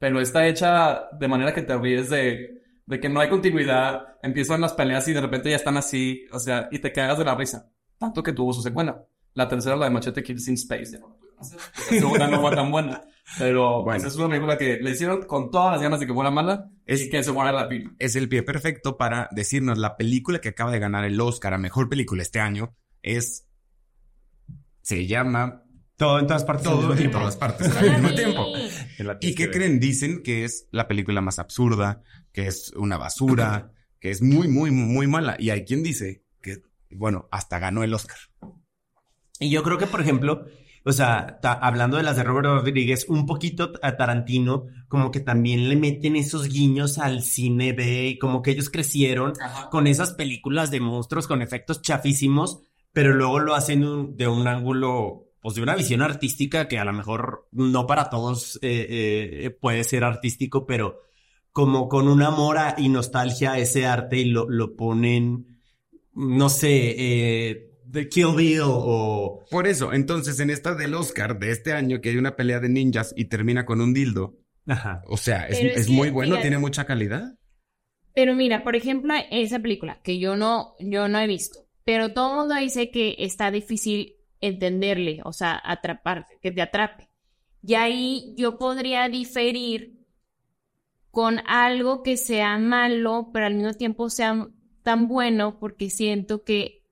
Pero 0.00 0.20
está 0.20 0.48
hecha 0.48 1.02
de 1.12 1.28
manera 1.28 1.54
que 1.54 1.62
te 1.62 1.76
ríes 1.78 2.10
de, 2.10 2.62
de 2.86 2.98
que 3.00 3.08
no 3.08 3.20
hay 3.20 3.28
continuidad, 3.28 4.16
empiezan 4.22 4.60
las 4.60 4.72
peleas 4.72 5.06
y 5.06 5.12
de 5.12 5.20
repente 5.20 5.50
ya 5.50 5.56
están 5.56 5.76
así, 5.76 6.24
o 6.32 6.40
sea, 6.40 6.68
y 6.72 6.80
te 6.80 6.90
cagas 6.90 7.18
de 7.18 7.24
la 7.24 7.36
risa. 7.36 7.70
Tanto 7.98 8.20
que 8.22 8.32
tuvo 8.32 8.52
su 8.52 8.62
secuela. 8.62 9.04
La 9.34 9.46
tercera, 9.46 9.76
la 9.76 9.84
de 9.84 9.90
Machete 9.92 10.24
Kills 10.24 10.48
in 10.48 10.54
Space. 10.54 10.92
ya 10.92 10.98
no 10.98 11.16
la 11.40 11.44
segunda 11.84 12.26
no 12.28 12.40
fue 12.40 12.54
tan 12.56 12.70
buena. 12.72 13.02
Pero 13.38 13.84
Bueno. 13.84 13.96
esa 13.98 14.08
es 14.08 14.16
una 14.16 14.28
película 14.28 14.58
que 14.58 14.78
le 14.80 14.90
hicieron 14.90 15.22
con 15.22 15.50
todas 15.52 15.74
las 15.74 15.82
ganas 15.82 16.00
de 16.00 16.06
que 16.06 16.12
fuera 16.14 16.30
mala 16.32 16.68
Es- 16.84 17.02
y 17.02 17.10
que 17.10 17.22
se 17.22 17.30
muera 17.30 17.52
la 17.52 17.68
pila. 17.68 17.92
es 18.00 18.16
el 18.16 18.28
pie 18.28 18.42
perfecto 18.42 18.96
para 18.96 19.28
decirnos 19.30 19.78
la 19.78 19.96
película 19.96 20.40
que 20.40 20.48
acaba 20.48 20.72
de 20.72 20.80
ganar 20.80 21.04
el 21.04 21.20
Oscar 21.20 21.54
a 21.54 21.58
mejor 21.58 21.88
película 21.88 22.22
este 22.22 22.40
año 22.40 22.74
es 23.02 23.46
se 24.82 25.06
llama 25.06 25.62
Todo 26.00 26.18
en 26.18 26.26
todas 26.26 26.44
partes. 26.44 26.64
Todo 26.64 26.94
en 26.96 27.10
todas 27.10 27.36
partes 27.36 27.76
al 27.76 27.90
mismo 28.00 28.14
tiempo. 28.14 28.46
¿Y 29.20 29.34
qué 29.34 29.50
creen? 29.50 29.78
Dicen 29.78 30.22
que 30.22 30.44
es 30.44 30.66
la 30.72 30.88
película 30.88 31.20
más 31.20 31.38
absurda, 31.38 32.02
que 32.32 32.46
es 32.46 32.72
una 32.74 32.96
basura, 32.96 33.72
que 34.00 34.10
es 34.10 34.22
muy, 34.22 34.48
muy, 34.48 34.70
muy 34.70 35.06
mala. 35.06 35.36
Y 35.38 35.50
hay 35.50 35.64
quien 35.66 35.82
dice 35.82 36.24
que, 36.40 36.62
bueno, 36.90 37.28
hasta 37.30 37.58
ganó 37.58 37.84
el 37.84 37.92
Oscar. 37.92 38.16
Y 39.38 39.50
yo 39.50 39.62
creo 39.62 39.76
que, 39.76 39.86
por 39.86 40.00
ejemplo, 40.00 40.46
o 40.86 40.92
sea, 40.92 41.38
ta- 41.42 41.52
hablando 41.52 41.98
de 41.98 42.02
las 42.02 42.16
de 42.16 42.22
Robert 42.24 42.46
Rodríguez, 42.46 43.04
un 43.10 43.26
poquito 43.26 43.72
a 43.82 43.98
Tarantino, 43.98 44.68
como 44.88 45.10
que 45.10 45.20
también 45.20 45.68
le 45.68 45.76
meten 45.76 46.16
esos 46.16 46.48
guiños 46.48 46.96
al 46.98 47.22
cine 47.22 47.74
B, 47.74 48.06
y 48.08 48.18
como 48.18 48.40
que 48.40 48.52
ellos 48.52 48.70
crecieron 48.70 49.34
con 49.70 49.86
esas 49.86 50.12
películas 50.14 50.70
de 50.70 50.80
monstruos 50.80 51.26
con 51.26 51.42
efectos 51.42 51.82
chafísimos, 51.82 52.62
pero 52.92 53.12
luego 53.14 53.38
lo 53.38 53.54
hacen 53.54 53.84
un- 53.84 54.16
de 54.16 54.28
un 54.28 54.46
ángulo, 54.48 55.26
pues 55.40 55.54
de 55.54 55.62
una 55.62 55.74
visión 55.76 56.02
artística 56.02 56.68
que 56.68 56.78
a 56.78 56.84
lo 56.84 56.92
mejor 56.92 57.48
no 57.52 57.86
para 57.86 58.10
todos 58.10 58.56
eh, 58.62 59.44
eh, 59.46 59.50
puede 59.50 59.84
ser 59.84 60.04
artístico, 60.04 60.66
pero 60.66 61.00
como 61.52 61.88
con 61.88 62.08
un 62.08 62.22
amor 62.22 62.58
a- 62.58 62.74
y 62.78 62.88
nostalgia 62.88 63.52
a 63.52 63.58
ese 63.58 63.86
arte 63.86 64.18
y 64.18 64.26
lo, 64.26 64.48
lo 64.48 64.76
ponen, 64.76 65.60
no 66.14 66.48
sé, 66.48 66.94
eh, 66.96 67.70
de 67.84 68.08
Kill 68.08 68.36
Bill 68.36 68.60
o... 68.64 69.44
Por 69.50 69.66
eso, 69.66 69.92
entonces, 69.92 70.38
en 70.40 70.50
esta 70.50 70.74
del 70.74 70.94
Oscar 70.94 71.38
de 71.38 71.50
este 71.50 71.72
año, 71.72 72.00
que 72.00 72.10
hay 72.10 72.16
una 72.18 72.36
pelea 72.36 72.60
de 72.60 72.68
ninjas 72.68 73.12
y 73.16 73.24
termina 73.26 73.64
con 73.66 73.80
un 73.80 73.92
dildo, 73.92 74.38
Ajá. 74.66 75.02
o 75.06 75.16
sea, 75.16 75.48
es, 75.48 75.58
es 75.58 75.76
es 75.76 75.86
que, 75.86 75.92
muy 75.92 76.10
bueno, 76.10 76.38
tiene 76.40 76.58
mucha 76.58 76.84
calidad. 76.86 77.34
Pero 78.14 78.34
mira, 78.34 78.62
por 78.64 78.76
ejemplo, 78.76 79.14
esa 79.30 79.58
película 79.60 80.00
que 80.02 80.18
yo 80.18 80.36
no, 80.36 80.74
yo 80.80 81.08
no 81.08 81.18
he 81.18 81.26
visto, 81.26 81.66
pero 81.84 82.12
todo 82.12 82.30
el 82.30 82.36
mundo 82.38 82.54
dice 82.56 82.90
que 82.90 83.16
está 83.18 83.50
difícil 83.50 84.14
entenderle, 84.40 85.20
o 85.24 85.32
sea, 85.32 85.60
atraparte, 85.64 86.38
que 86.40 86.50
te 86.50 86.62
atrape. 86.62 87.08
Y 87.62 87.74
ahí 87.74 88.34
yo 88.36 88.58
podría 88.58 89.08
diferir 89.08 90.00
con 91.10 91.40
algo 91.46 92.02
que 92.02 92.16
sea 92.16 92.58
malo, 92.58 93.30
pero 93.32 93.46
al 93.46 93.54
mismo 93.54 93.74
tiempo 93.74 94.08
sea 94.10 94.48
tan 94.82 95.08
bueno, 95.08 95.58
porque 95.58 95.90
siento 95.90 96.44
que 96.44 96.84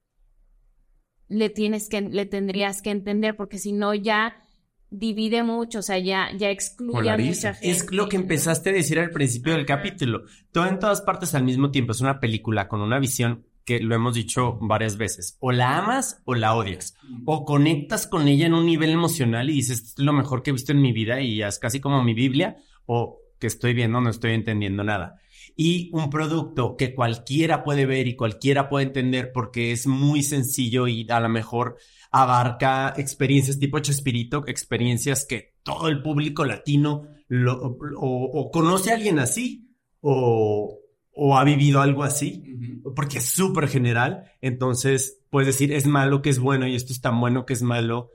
le 1.27 1.49
tienes 1.49 1.89
que, 1.89 2.01
le 2.01 2.25
tendrías 2.25 2.81
que 2.81 2.91
entender, 2.91 3.35
porque 3.35 3.57
si 3.57 3.71
no 3.71 3.93
ya 3.93 4.43
divide 4.91 5.43
mucho, 5.43 5.79
o 5.79 5.81
sea, 5.81 5.99
ya, 5.99 6.29
ya 6.35 6.49
excluye 6.49 7.09
a 7.09 7.17
mucha 7.17 7.53
gente. 7.53 7.69
Es 7.69 7.91
lo 7.91 8.09
que 8.09 8.17
empezaste 8.17 8.71
a 8.71 8.73
decir 8.73 8.99
al 8.99 9.11
principio 9.11 9.53
del 9.53 9.65
capítulo. 9.65 10.23
Todo 10.51 10.65
en 10.65 10.79
todas 10.79 11.01
partes 11.01 11.35
al 11.35 11.43
mismo 11.43 11.71
tiempo. 11.71 11.91
Es 11.91 12.01
una 12.01 12.19
película 12.19 12.67
con 12.67 12.81
una 12.81 12.99
visión 12.99 13.45
que 13.69 13.79
lo 13.79 13.93
hemos 13.93 14.15
dicho 14.15 14.57
varias 14.61 14.97
veces. 14.97 15.37
O 15.39 15.51
la 15.51 15.77
amas 15.77 16.23
o 16.25 16.33
la 16.33 16.55
odias. 16.55 16.95
O 17.25 17.45
conectas 17.45 18.07
con 18.07 18.27
ella 18.27 18.47
en 18.47 18.55
un 18.55 18.65
nivel 18.65 18.89
emocional 18.89 19.47
y 19.47 19.53
dices, 19.53 19.83
"Esto 19.83 20.01
es 20.01 20.05
lo 20.07 20.11
mejor 20.11 20.41
que 20.41 20.49
he 20.49 20.53
visto 20.53 20.71
en 20.71 20.81
mi 20.81 20.91
vida 20.91 21.21
y 21.21 21.43
es 21.43 21.59
casi 21.59 21.79
como 21.79 22.03
mi 22.03 22.15
Biblia. 22.15 22.57
O 22.87 23.19
que 23.37 23.45
estoy 23.45 23.75
viendo, 23.75 24.01
no 24.01 24.09
estoy 24.09 24.31
entendiendo 24.31 24.83
nada. 24.83 25.19
Y 25.55 25.91
un 25.93 26.09
producto 26.09 26.75
que 26.77 26.95
cualquiera 26.95 27.63
puede 27.63 27.85
ver 27.85 28.07
y 28.07 28.15
cualquiera 28.15 28.69
puede 28.69 28.87
entender 28.87 29.31
porque 29.31 29.71
es 29.71 29.85
muy 29.85 30.23
sencillo 30.23 30.87
y 30.87 31.05
a 31.07 31.19
lo 31.19 31.29
mejor 31.29 31.77
abarca 32.09 32.95
experiencias 32.97 33.59
tipo 33.59 33.77
Chespirito, 33.77 34.47
experiencias 34.47 35.27
que 35.29 35.53
todo 35.61 35.89
el 35.89 36.01
público 36.01 36.43
latino 36.43 37.03
lo, 37.27 37.53
o, 37.53 37.77
o 37.99 38.49
conoce 38.49 38.91
a 38.91 38.95
alguien 38.95 39.19
así 39.19 39.69
o, 40.01 40.78
o 41.21 41.37
ha 41.37 41.43
vivido 41.43 41.81
algo 41.81 42.03
así, 42.03 42.81
porque 42.95 43.17
es 43.17 43.25
súper 43.25 43.67
general. 43.67 44.31
Entonces, 44.39 45.19
puedes 45.29 45.47
decir, 45.47 45.73
es 45.73 45.85
malo 45.85 46.21
que 46.21 46.29
es 46.29 46.39
bueno 46.39 46.65
y 46.65 46.75
esto 46.75 46.93
es 46.93 47.01
tan 47.01 47.19
bueno 47.19 47.45
que 47.45 47.51
es 47.51 47.61
malo. 47.61 48.11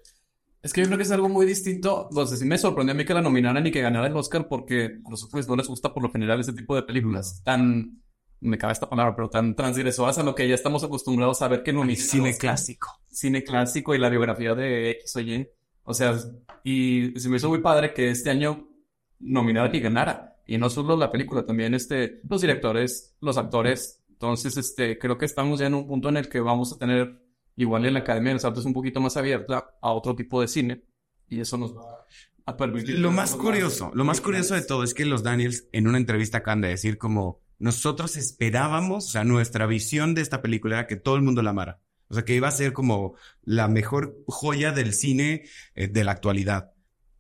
Es 0.63 0.73
que 0.73 0.81
yo 0.81 0.87
creo 0.87 0.97
que 0.97 1.05
es 1.05 1.11
algo 1.11 1.29
muy 1.29 1.45
distinto. 1.45 2.09
O 2.11 2.27
sea, 2.27 2.39
sí 2.39 2.47
me 2.47 2.57
sorprendió 2.57 2.95
a 2.95 2.97
mí 2.97 3.05
que 3.05 3.13
la 3.13 3.21
nominaran 3.21 3.67
y 3.67 3.71
que 3.71 3.83
ganara 3.83 4.07
el 4.07 4.17
Oscar 4.17 4.49
porque 4.49 5.01
a 5.05 5.11
los 5.11 5.23
hombres 5.23 5.47
no 5.47 5.55
les 5.55 5.69
gusta 5.69 5.93
por 5.93 6.03
lo 6.03 6.11
general 6.11 6.41
ese 6.41 6.55
tipo 6.55 6.75
de 6.75 6.83
películas 6.83 7.43
tan, 7.45 8.01
me 8.41 8.57
cabe 8.57 8.73
esta 8.73 8.89
palabra, 8.89 9.15
pero 9.15 9.29
tan 9.29 9.55
transgresoras 9.55 10.17
a 10.17 10.23
lo 10.23 10.35
que 10.35 10.49
ya 10.49 10.55
estamos 10.55 10.83
acostumbrados 10.83 11.43
a 11.43 11.49
ver 11.49 11.63
que 11.63 11.73
al 11.73 11.97
Cine 11.97 12.31
Oscar. 12.31 12.41
clásico. 12.41 12.89
Cine 13.11 13.45
clásico 13.45 13.95
y 13.95 13.99
la 13.99 14.09
biografía 14.09 14.55
de 14.55 14.93
X 14.93 15.17
o 15.17 15.21
Y. 15.21 15.47
O 15.83 15.93
sea, 15.93 16.17
y 16.63 17.13
se 17.21 17.29
me 17.29 17.37
hizo 17.37 17.51
muy 17.51 17.61
padre 17.61 17.93
que 17.93 18.09
este 18.09 18.31
año 18.31 18.67
nominara 19.21 19.77
y 19.77 19.81
ganara. 19.81 20.34
Y 20.47 20.59
no 20.59 20.69
solo 20.69 20.97
la 20.97 21.11
película, 21.11 21.45
también 21.45 21.75
este, 21.75 22.21
los 22.29 22.41
directores, 22.41 23.17
los 23.21 23.39
actores. 23.39 24.03
Entonces, 24.11 24.57
este, 24.57 24.99
creo 24.99 25.17
que 25.19 25.25
estamos 25.25 25.61
ya 25.61 25.67
en 25.67 25.75
un 25.75 25.87
punto 25.87 26.09
en 26.09 26.19
el 26.19 26.29
que 26.29 26.41
vamos 26.41 26.73
a 26.73 26.79
tener, 26.79 27.21
igual 27.57 27.87
en 27.87 27.95
la 27.95 28.01
Academia 28.01 28.31
de 28.31 28.35
las 28.35 28.45
Artes, 28.45 28.65
un 28.65 28.75
poquito 28.75 29.01
más 29.01 29.17
abierta 29.17 29.71
a 29.81 29.93
otro 29.93 30.15
tipo 30.15 30.41
de 30.41 30.49
cine. 30.49 30.83
Y 31.29 31.41
eso 31.41 31.57
nos 31.57 31.75
va 31.75 32.05
a 32.47 32.57
permitir. 32.57 32.99
Lo 32.99 33.11
más 33.11 33.35
curioso, 33.35 33.91
lo 33.95 34.05
más 34.05 34.21
curioso 34.21 34.55
de 34.55 34.63
todo 34.63 34.85
es 34.85 34.93
que 34.93 35.07
los 35.07 35.23
Daniels 35.23 35.69
en 35.73 35.89
una 35.89 35.99
entrevista 35.99 36.39
acaban 36.39 36.61
de 36.61 36.69
decir 36.69 36.99
como 36.99 37.43
nosotros 37.59 38.17
esperábamos, 38.17 39.07
o 39.07 39.11
sea, 39.11 39.25
nuestra 39.25 39.67
visión 39.67 40.15
de 40.15 40.23
esta 40.23 40.43
película 40.43 40.77
era 40.77 40.87
que 40.87 40.97
todo 40.97 41.17
el 41.17 41.23
mundo 41.23 41.43
la 41.43 41.51
amara. 41.51 41.81
O 42.09 42.15
sea, 42.15 42.25
que 42.25 42.35
iba 42.35 42.49
a 42.49 42.53
ser 42.53 42.73
como 42.73 43.15
la 43.43 43.69
mejor 43.69 44.23
joya 44.27 44.73
del 44.73 44.93
cine 44.93 45.45
eh, 45.75 45.89
de 45.89 46.05
la 46.05 46.13
actualidad. 46.13 46.73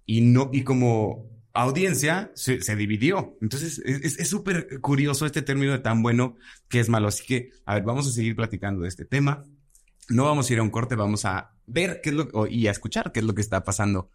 Y 0.05 0.21
no, 0.21 0.51
y 0.53 0.63
como 0.63 1.34
audiencia 1.55 2.33
se, 2.35 2.59
dividió. 2.77 3.39
Entonces, 3.41 3.79
es 3.79 4.29
súper 4.29 4.81
curioso 4.81 5.25
este 5.25 5.41
término 5.41 5.73
de 5.73 5.79
tan 5.79 6.03
bueno 6.03 6.37
que 6.69 6.81
es 6.81 6.89
malo. 6.89 7.09
Así 7.09 7.25
que, 7.25 7.51
a 7.65 7.75
ver, 7.75 7.85
vamos 7.85 8.07
a 8.07 8.13
seguir 8.13 8.37
platicando 8.37 8.83
de 8.83 8.89
este 8.89 9.05
tema. 9.05 9.45
No 10.09 10.25
vamos 10.25 10.51
a 10.51 10.53
ir 10.53 10.59
a 10.59 10.63
un 10.63 10.71
corte, 10.71 10.97
vamos 10.97 11.25
a 11.25 11.55
ver 11.67 12.01
qué 12.03 12.11
es 12.11 12.17
lo 12.17 12.47
y 12.47 12.67
a 12.67 12.71
escuchar 12.71 13.13
qué 13.13 13.21
es 13.21 13.27
lo 13.27 13.35
que 13.35 13.41
está 13.41 13.65
pasando 13.65 14.11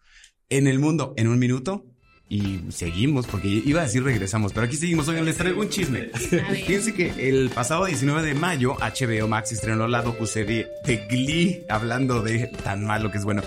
en 0.50 0.68
el 0.68 0.80
mundo 0.80 1.14
en 1.18 1.28
un 1.28 1.40
minuto. 1.40 1.86
Y 2.32 2.62
seguimos, 2.70 3.26
porque 3.26 3.48
iba 3.48 3.82
a 3.82 3.86
decir 3.86 4.04
regresamos, 4.04 4.54
pero 4.54 4.68
aquí 4.68 4.76
seguimos. 4.76 5.08
Oigan, 5.08 5.26
les 5.26 5.38
traigo 5.38 5.62
un 5.62 5.70
chisme. 5.70 6.10
Fíjense 6.14 6.94
que 6.94 7.28
el 7.28 7.50
pasado 7.50 7.86
19 7.86 8.22
de 8.22 8.36
mayo, 8.36 8.76
HBO 8.76 9.28
Max 9.28 9.52
estrenó 9.52 9.88
la 9.88 10.04
docuserie 10.04 10.68
de 10.86 10.98
Glee, 11.10 11.66
hablando 11.70 12.22
de 12.22 12.46
tan 12.64 12.86
malo 12.86 13.10
que 13.10 13.18
es 13.18 13.26
bueno. 13.26 13.42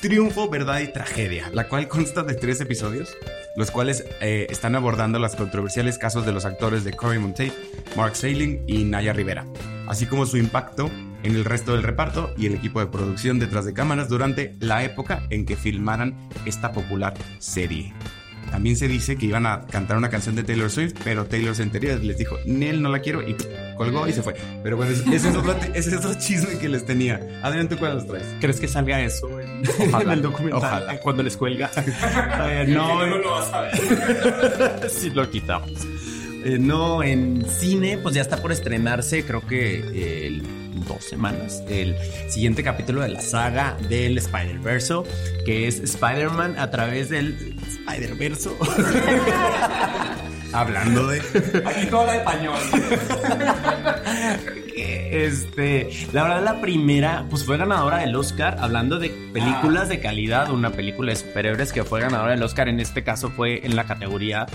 Triunfo, 0.00 0.48
verdad 0.48 0.80
y 0.80 0.90
tragedia, 0.90 1.50
la 1.52 1.68
cual 1.68 1.88
consta 1.88 2.22
de 2.22 2.32
tres 2.32 2.58
episodios, 2.62 3.14
los 3.54 3.70
cuales 3.70 4.02
eh, 4.22 4.46
están 4.48 4.76
abordando 4.76 5.18
los 5.18 5.36
controversiales 5.36 5.98
casos 5.98 6.24
de 6.24 6.32
los 6.32 6.46
actores 6.46 6.84
de 6.84 6.94
Corey 6.94 7.18
Monteith, 7.18 7.52
Mark 7.98 8.16
Sailing 8.16 8.64
y 8.66 8.84
Naya 8.84 9.12
Rivera, 9.12 9.44
así 9.88 10.06
como 10.06 10.24
su 10.24 10.38
impacto 10.38 10.90
en 11.22 11.34
el 11.34 11.44
resto 11.44 11.72
del 11.72 11.82
reparto 11.82 12.32
y 12.38 12.46
el 12.46 12.54
equipo 12.54 12.80
de 12.80 12.86
producción 12.86 13.38
detrás 13.38 13.66
de 13.66 13.74
cámaras 13.74 14.08
durante 14.08 14.56
la 14.58 14.84
época 14.84 15.26
en 15.28 15.44
que 15.44 15.54
filmaran 15.54 16.16
esta 16.46 16.72
popular 16.72 17.12
serie. 17.38 17.92
También 18.52 18.76
se 18.76 18.86
dice 18.86 19.16
que 19.16 19.26
iban 19.26 19.46
a 19.46 19.62
cantar 19.66 19.96
una 19.96 20.10
canción 20.10 20.36
de 20.36 20.44
Taylor 20.44 20.70
Swift, 20.70 20.92
pero 21.02 21.24
Taylor 21.24 21.56
se 21.56 21.62
enteró 21.62 21.96
y 21.96 22.06
les 22.06 22.18
dijo, 22.18 22.36
Nel, 22.46 22.82
no 22.82 22.90
la 22.90 23.00
quiero, 23.00 23.26
y 23.26 23.34
colgó 23.78 24.06
y 24.06 24.12
se 24.12 24.22
fue. 24.22 24.34
Pero 24.62 24.76
bueno, 24.76 24.92
ese 24.92 25.16
es 25.30 25.34
otro, 25.36 25.56
ese 25.74 25.88
es 25.90 25.96
otro 25.96 26.14
chisme 26.20 26.58
que 26.58 26.68
les 26.68 26.84
tenía. 26.84 27.18
Adrián, 27.42 27.68
¿tú 27.68 27.78
cuál 27.78 27.94
nos 27.94 28.06
traes? 28.06 28.26
¿Crees 28.40 28.60
que 28.60 28.68
salga 28.68 29.00
eso 29.00 29.40
en, 29.40 29.62
Ojalá. 29.88 30.04
en 30.04 30.10
el 30.10 30.22
documental? 30.22 30.58
Ojalá. 30.62 31.00
Cuando 31.00 31.22
les 31.22 31.36
cuelga. 31.36 31.70
Eh, 32.44 32.66
no, 32.68 33.06
No 33.06 33.16
lo 33.18 33.30
vas 33.30 33.52
a 33.52 33.60
ver. 33.62 34.90
sí 34.90 35.10
lo 35.10 35.28
quitamos. 35.30 35.70
Eh, 36.44 36.58
no, 36.60 37.02
en 37.02 37.44
cine, 37.48 37.98
pues 37.98 38.14
ya 38.14 38.20
está 38.22 38.36
por 38.36 38.52
estrenarse, 38.52 39.24
creo 39.24 39.46
que 39.46 39.76
eh, 39.78 40.26
el- 40.26 40.42
dos 40.86 41.04
semanas, 41.04 41.62
el 41.68 41.94
siguiente 42.28 42.64
capítulo 42.64 43.02
de 43.02 43.08
la 43.10 43.20
saga 43.20 43.76
del 43.88 44.18
Spider-Verse, 44.18 44.94
que 45.46 45.68
es 45.68 45.78
Spider-Man 45.78 46.58
a 46.58 46.70
través 46.72 47.08
del 47.08 47.51
Spider-Verse. 47.72 48.50
Hablando 50.52 51.06
de... 51.06 51.18
Aquí 51.64 51.86
todo 51.86 52.02
habla 52.02 52.16
español. 52.16 52.58
este, 54.76 55.88
la 56.12 56.24
verdad 56.24 56.44
la 56.44 56.60
primera, 56.60 57.26
pues 57.30 57.44
fue 57.44 57.56
ganadora 57.56 57.98
del 57.98 58.14
Oscar, 58.14 58.58
hablando 58.60 58.98
de 58.98 59.08
películas 59.32 59.88
de 59.88 60.00
calidad, 60.00 60.50
una 60.50 60.70
película 60.70 61.12
de 61.12 61.16
superhéroes 61.16 61.72
que 61.72 61.84
fue 61.84 62.00
ganadora 62.00 62.32
del 62.32 62.42
Oscar, 62.42 62.68
en 62.68 62.80
este 62.80 63.02
caso 63.02 63.30
fue 63.30 63.64
en 63.64 63.76
la 63.76 63.84
categoría 63.84 64.46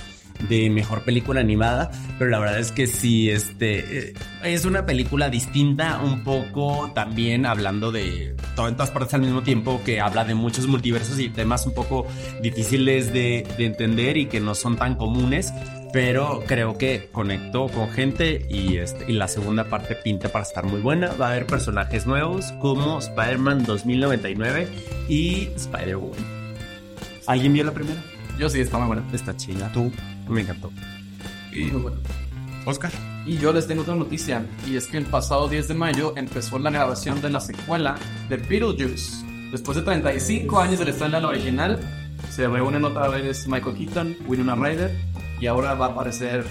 de 0.50 0.70
mejor 0.70 1.04
película 1.04 1.40
animada, 1.40 1.92
pero 2.18 2.30
la 2.30 2.40
verdad 2.40 2.60
es 2.60 2.72
que 2.72 2.88
sí, 2.88 3.30
este, 3.30 4.10
eh, 4.10 4.14
es 4.44 4.66
una 4.66 4.86
película 4.86 5.30
distinta, 5.30 6.02
un 6.04 6.24
poco 6.24 6.92
también 6.94 7.46
hablando 7.46 7.92
de 7.92 8.36
todo 8.56 8.68
en 8.68 8.76
todas 8.76 8.92
partes 8.92 9.14
al 9.14 9.22
mismo 9.22 9.44
tiempo, 9.44 9.82
que 9.84 10.00
habla 10.00 10.26
de 10.26 10.36
muchos 10.36 10.68
multiversos 10.68 11.20
y 11.20 11.30
temas 11.30 11.66
un 11.66 11.74
poco 11.74 12.08
difíciles 12.42 13.14
de, 13.14 13.48
de 13.58 13.66
entender 13.66 14.18
y 14.18 14.28
que 14.28 14.40
no 14.40 14.56
son 14.56 14.78
tan 14.78 14.96
comunes, 14.96 15.54
pero 15.94 16.44
creo 16.46 16.78
que 16.78 17.10
conectó 17.12 17.68
con 17.68 17.90
gente 17.90 18.46
y, 18.50 18.78
este, 18.78 19.12
y 19.12 19.14
la 19.16 19.28
segunda 19.28 19.66
parte 19.66 19.96
pinta 19.96 20.30
para 20.30 20.44
estar 20.44 20.66
muy 20.66 20.82
buena. 20.82 21.14
Va 21.14 21.28
a 21.28 21.32
haber 21.32 21.48
personajes 21.48 22.06
nuevos 22.06 22.52
como 22.62 23.00
Spider-Man 23.00 23.66
2099 23.66 24.68
y 25.08 25.50
Spider-Woman. 25.56 26.56
¿Alguien 27.26 27.54
vio 27.54 27.64
la 27.64 27.72
primera? 27.72 28.02
Yo 28.38 28.50
sí, 28.50 28.62
está 28.62 28.78
muy 28.78 28.88
buena. 28.88 29.04
Está 29.14 29.36
chida. 29.36 29.72
Tú, 29.74 29.92
me 30.30 30.42
encantó. 30.42 30.72
y- 31.54 31.66
Muy 31.66 31.82
buena. 31.82 31.98
Oscar. 32.66 32.92
Y 33.26 33.38
yo 33.38 33.52
les 33.54 33.66
tengo 33.68 33.82
otra 33.82 33.96
noticia, 33.96 34.46
y 34.68 34.76
es 34.76 34.88
que 34.88 34.98
el 34.98 35.06
pasado 35.06 35.48
10 35.48 35.68
de 35.70 35.74
mayo 35.74 36.14
empezó 36.18 36.60
la 36.60 36.70
grabación 36.70 37.22
de 37.22 37.30
la 37.30 37.40
secuela 37.40 37.96
de 38.30 38.38
Beetlejuice. 38.38 39.26
Después 39.52 39.78
de 39.78 39.84
35 39.84 40.60
años 40.60 40.80
del 40.80 40.90
estreno 40.90 41.16
de 41.16 41.22
la 41.22 41.28
original, 41.30 41.80
se 42.30 42.48
reúnen 42.48 42.84
otra 42.86 43.08
vez 43.10 43.48
Michael 43.48 43.76
Keaton, 43.78 44.18
Winona 44.28 44.56
Ryder, 44.56 44.96
y 45.40 45.48
ahora 45.48 45.74
va 45.76 45.88
a 45.88 45.90
aparecer 45.90 46.46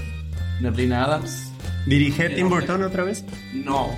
Neblina 0.60 1.04
Adams. 1.04 1.52
¿Dirige 1.86 2.30
Tim 2.30 2.48
Burton 2.48 2.82
otra 2.82 3.04
vez? 3.04 3.24
No. 3.54 3.88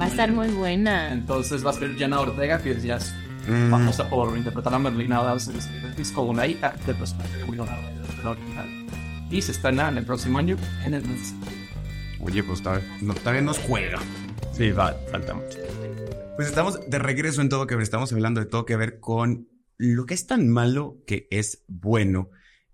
Va 0.00 0.04
a 0.06 0.08
estar 0.08 0.30
muy 0.32 0.48
buena. 0.48 1.12
Entonces 1.12 1.64
va 1.64 1.70
a 1.70 1.74
ser 1.74 1.96
Jenna 1.96 2.20
Ortega, 2.20 2.60
que 2.60 2.78
ya 2.80 2.96
es 2.96 3.14
Mm. 3.48 3.70
famosa 3.70 4.08
por 4.08 4.36
interpretar 4.36 4.74
a 4.74 4.78
Merlina 4.78 5.18
Adams 5.18 5.48
en 5.48 5.94
Things 5.94 6.10
como 6.12 6.30
una 6.30 6.46
hija 6.46 6.74
del 6.86 6.96
personaje 6.96 7.36
de 7.38 7.44
Winona 7.44 7.74
Ryder 7.76 8.16
de 8.16 8.22
la 8.24 8.30
original. 8.30 8.81
Y 9.32 9.40
se 9.40 9.52
estrena 9.52 9.88
en 9.88 9.96
el 9.96 10.04
próximo 10.04 10.38
año 10.38 10.58
en 10.84 10.92
el. 10.92 11.02
Oye, 12.20 12.44
pues 12.44 12.62
todavía, 12.62 12.86
no, 13.00 13.14
todavía 13.14 13.40
nos 13.40 13.58
juega. 13.58 13.98
Sí, 14.52 14.70
va, 14.72 14.92
falta 15.10 15.32
mucho. 15.32 15.58
Pues 16.36 16.48
estamos 16.48 16.78
de 16.88 16.98
regreso 16.98 17.40
en 17.40 17.48
todo 17.48 17.66
que 17.66 17.74
ver. 17.74 17.82
Estamos 17.82 18.12
hablando 18.12 18.40
de 18.40 18.46
todo 18.46 18.66
que 18.66 18.76
ver 18.76 19.00
con 19.00 19.48
lo 19.78 20.04
que 20.04 20.12
es 20.12 20.26
tan 20.26 20.50
malo 20.50 20.98
que 21.06 21.28
es 21.30 21.64
bueno. 21.66 22.28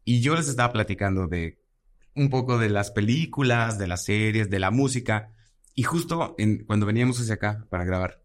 Y 0.05 0.21
yo 0.21 0.35
les 0.35 0.49
estaba 0.49 0.73
platicando 0.73 1.29
de 1.29 1.63
un 2.17 2.29
poco 2.29 2.59
de 2.59 2.71
las 2.71 2.91
películas, 2.91 3.79
de 3.79 3.87
las 3.87 4.05
series, 4.05 4.51
de 4.51 4.59
la 4.59 4.73
música. 4.73 5.33
Y 5.77 5.85
justo 5.85 6.35
en, 6.39 6.65
cuando 6.65 6.87
veníamos 6.87 7.21
hacia 7.21 7.35
acá 7.35 7.67
para 7.71 7.85
grabar, 7.85 8.25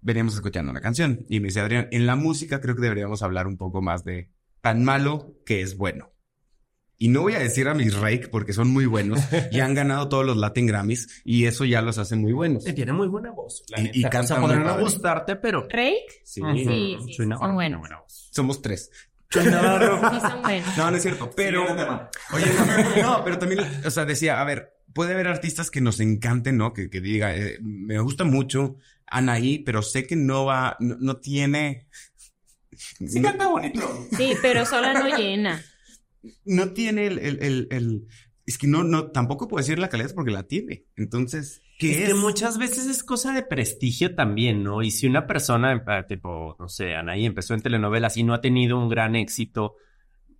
veníamos 0.00 0.34
escuchando 0.34 0.70
una 0.70 0.80
canción. 0.80 1.26
Y 1.28 1.40
me 1.40 1.48
dice 1.48 1.60
Adrián, 1.60 1.88
en 1.90 2.06
la 2.06 2.16
música 2.16 2.62
creo 2.62 2.76
que 2.76 2.82
deberíamos 2.82 3.22
hablar 3.22 3.46
un 3.46 3.58
poco 3.58 3.82
más 3.82 4.04
de 4.04 4.30
tan 4.62 4.84
malo 4.84 5.36
que 5.44 5.60
es 5.60 5.76
bueno. 5.76 6.13
Y 6.96 7.08
no 7.08 7.22
voy 7.22 7.34
a 7.34 7.38
decir 7.40 7.66
a 7.68 7.74
mis 7.74 7.94
Rake 7.94 8.28
porque 8.28 8.52
son 8.52 8.70
muy 8.70 8.86
buenos 8.86 9.20
y 9.50 9.60
han 9.60 9.74
ganado 9.74 10.08
todos 10.08 10.24
los 10.24 10.36
Latin 10.36 10.66
Grammys 10.66 11.22
y 11.24 11.46
eso 11.46 11.64
ya 11.64 11.82
los 11.82 11.98
hace 11.98 12.14
muy 12.16 12.32
buenos. 12.32 12.64
Tiene 12.64 12.92
muy 12.92 13.08
buena 13.08 13.30
voz. 13.32 13.64
la 13.68 13.80
Y- 13.80 13.90
y 13.94 14.04
o 14.04 14.10
canta 14.10 14.28
sea, 14.28 14.36
muy 14.38 14.48
podrán 14.48 14.64
no 14.64 14.78
gustarte, 14.80 15.36
pero... 15.36 15.62
¿Rake? 15.68 16.04
Sí. 16.24 16.40
Sí, 16.54 16.96
sí, 17.06 17.12
Suena- 17.14 17.36
son 17.38 17.54
buenos. 17.54 17.80
buena 17.80 18.00
voz. 18.00 18.28
Somos 18.32 18.62
tres. 18.62 18.90
Sí, 19.30 19.40
son 19.40 20.42
buenos. 20.42 20.76
No, 20.76 20.90
no 20.90 20.96
es 20.96 21.02
cierto. 21.02 21.30
Pero, 21.34 21.64
oye, 21.64 22.46
no, 23.02 23.02
no, 23.02 23.24
pero 23.24 23.38
también, 23.38 23.60
o 23.84 23.90
sea, 23.90 24.04
decía, 24.04 24.40
a 24.40 24.44
ver, 24.44 24.72
puede 24.92 25.12
haber 25.14 25.26
artistas 25.26 25.72
que 25.72 25.80
nos 25.80 25.98
encanten, 25.98 26.56
¿no? 26.56 26.72
Que, 26.72 26.88
que 26.88 27.00
diga, 27.00 27.34
eh, 27.36 27.58
me 27.60 27.98
gusta 27.98 28.22
mucho 28.22 28.76
Anaí, 29.06 29.58
pero 29.58 29.82
sé 29.82 30.06
que 30.06 30.14
no 30.14 30.44
va, 30.44 30.76
no, 30.78 30.96
no 31.00 31.16
tiene, 31.16 31.88
Sí 32.76 33.20
canta 33.22 33.46
bonito. 33.48 34.06
Sí, 34.16 34.34
pero 34.42 34.64
sola 34.66 34.92
no 34.94 35.16
llena. 35.16 35.60
No 36.44 36.72
tiene 36.72 37.06
el, 37.06 37.18
el, 37.18 37.42
el, 37.42 37.68
el- 37.70 38.06
es 38.46 38.58
que 38.58 38.66
no, 38.66 38.84
no, 38.84 39.10
tampoco 39.10 39.48
puedo 39.48 39.62
decir 39.62 39.78
la 39.78 39.88
calidad 39.88 40.12
porque 40.14 40.30
la 40.30 40.42
tiene. 40.42 40.84
Entonces, 40.96 41.62
¿qué 41.78 41.92
Es 41.92 41.96
es? 41.98 42.08
que 42.08 42.14
muchas 42.14 42.58
veces 42.58 42.86
es 42.86 43.02
cosa 43.02 43.32
de 43.32 43.42
prestigio 43.42 44.14
también, 44.14 44.62
¿no? 44.62 44.82
Y 44.82 44.90
si 44.90 45.06
una 45.06 45.26
persona, 45.26 45.72
eh, 45.74 46.04
tipo, 46.06 46.54
no 46.58 46.68
sé, 46.68 46.94
Anaí 46.94 47.24
empezó 47.24 47.54
en 47.54 47.62
telenovelas 47.62 48.18
y 48.18 48.22
no 48.22 48.34
ha 48.34 48.42
tenido 48.42 48.78
un 48.78 48.90
gran 48.90 49.16
éxito 49.16 49.76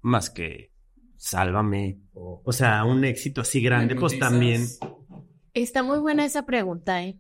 más 0.03 0.29
que 0.29 0.71
Sálvame, 1.17 2.01
o, 2.13 2.43
o 2.45 2.53
sea, 2.53 2.85
un 2.85 3.05
éxito 3.07 3.41
así 3.41 3.63
grande, 3.63 3.95
pues 3.97 4.19
también. 4.19 4.67
Está 5.55 5.83
muy 5.83 5.99
buena 5.99 6.27
esa 6.27 6.45
pregunta, 6.45 7.03
¿eh? 7.05 7.19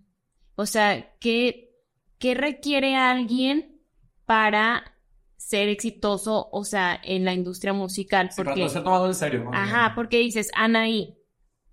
O 0.56 0.66
sea, 0.66 1.14
¿qué, 1.18 1.70
qué 2.18 2.34
requiere 2.34 2.94
alguien 2.96 3.80
para 4.26 4.93
ser 5.36 5.68
exitoso, 5.68 6.48
o 6.50 6.64
sea, 6.64 6.98
en 7.02 7.24
la 7.24 7.32
industria 7.34 7.72
musical? 7.72 8.30
Sí, 8.30 8.36
para 8.36 8.50
Porque, 8.50 8.62
no 8.62 8.68
ser 8.68 8.84
tomado 8.84 9.06
en 9.06 9.14
serio. 9.14 9.44
¿no? 9.44 9.50
ajá, 9.52 9.92
porque 9.94 10.18
dices, 10.18 10.50
Anaí, 10.54 11.16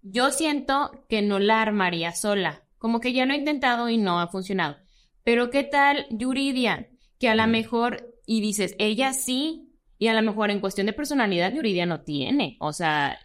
yo 0.01 0.31
siento 0.31 0.91
que 1.09 1.21
no 1.21 1.39
la 1.39 1.61
armaría 1.61 2.13
sola. 2.13 2.63
Como 2.77 2.99
que 2.99 3.13
ya 3.13 3.25
lo 3.25 3.33
he 3.33 3.37
intentado 3.37 3.89
y 3.89 3.97
no 3.97 4.19
ha 4.19 4.27
funcionado. 4.27 4.77
Pero 5.23 5.51
¿qué 5.51 5.63
tal 5.63 6.07
Yuridia? 6.09 6.89
Que 7.19 7.29
a 7.29 7.35
lo 7.35 7.45
mejor, 7.45 8.15
y 8.25 8.41
dices, 8.41 8.75
ella 8.79 9.13
sí, 9.13 9.71
y 9.99 10.07
a 10.07 10.13
lo 10.13 10.23
mejor 10.23 10.49
en 10.49 10.59
cuestión 10.59 10.87
de 10.87 10.93
personalidad 10.93 11.53
Yuridia 11.53 11.85
no 11.85 12.01
tiene. 12.01 12.57
O 12.59 12.73
sea, 12.73 13.19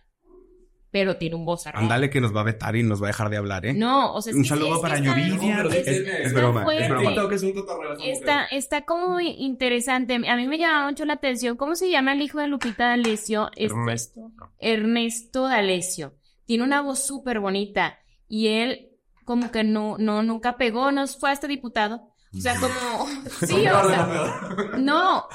pero 0.97 1.19
tiene 1.19 1.37
un 1.37 1.45
voz 1.45 1.67
Ándale 1.67 2.09
que 2.09 2.23
nos 2.23 2.35
va 2.35 2.41
a 2.41 2.45
vetar 2.45 2.75
y 2.75 2.83
nos 2.83 3.03
va 3.03 3.09
a 3.09 3.09
dejar 3.09 3.29
de 3.29 3.37
hablar, 3.37 3.67
¿eh? 3.67 3.75
No, 3.75 4.15
o 4.15 4.23
sea, 4.23 4.35
Un 4.35 4.45
sí, 4.45 4.49
saludo 4.49 4.81
para 4.81 4.97
sí 4.97 5.05
Es, 5.05 5.87
es 5.89 6.09
está 6.09 6.41
broma, 6.41 6.61
es 6.61 6.65
fuerte. 6.65 6.89
broma. 6.89 7.15
Tengo 7.15 7.29
que 7.29 7.35
es 7.35 7.43
esa 7.43 8.03
Está, 8.03 8.45
está 8.47 8.81
como 8.87 9.09
muy 9.09 9.29
interesante. 9.29 10.15
A 10.15 10.37
mí 10.37 10.49
me 10.49 10.57
llama 10.57 10.89
mucho 10.89 11.05
la 11.05 11.13
atención. 11.13 11.59
¿Cómo 11.59 11.75
se 11.75 11.91
llama 11.91 12.15
el 12.15 12.23
hijo 12.23 12.41
de 12.41 12.47
Lupita 12.47 12.89
D'Alessio? 12.89 13.51
Este, 13.57 13.75
Ernesto. 13.75 14.33
Ernesto 14.59 15.43
D'Alessio. 15.43 16.15
Tiene 16.47 16.65
una 16.65 16.81
voz 16.81 17.07
súper 17.07 17.41
bonita. 17.41 17.99
Y 18.27 18.47
él 18.47 18.89
como 19.27 19.51
que 19.51 19.65
no, 19.65 19.97
no, 19.99 20.23
nunca 20.23 20.57
pegó, 20.57 20.93
no 20.93 21.07
fue 21.09 21.31
hasta 21.31 21.47
diputado. 21.47 22.09
O 22.35 22.41
sea, 22.41 22.55
como... 22.59 23.07
Sí, 23.47 23.67
o 23.67 23.89
sea... 23.91 24.39
No, 24.79 25.27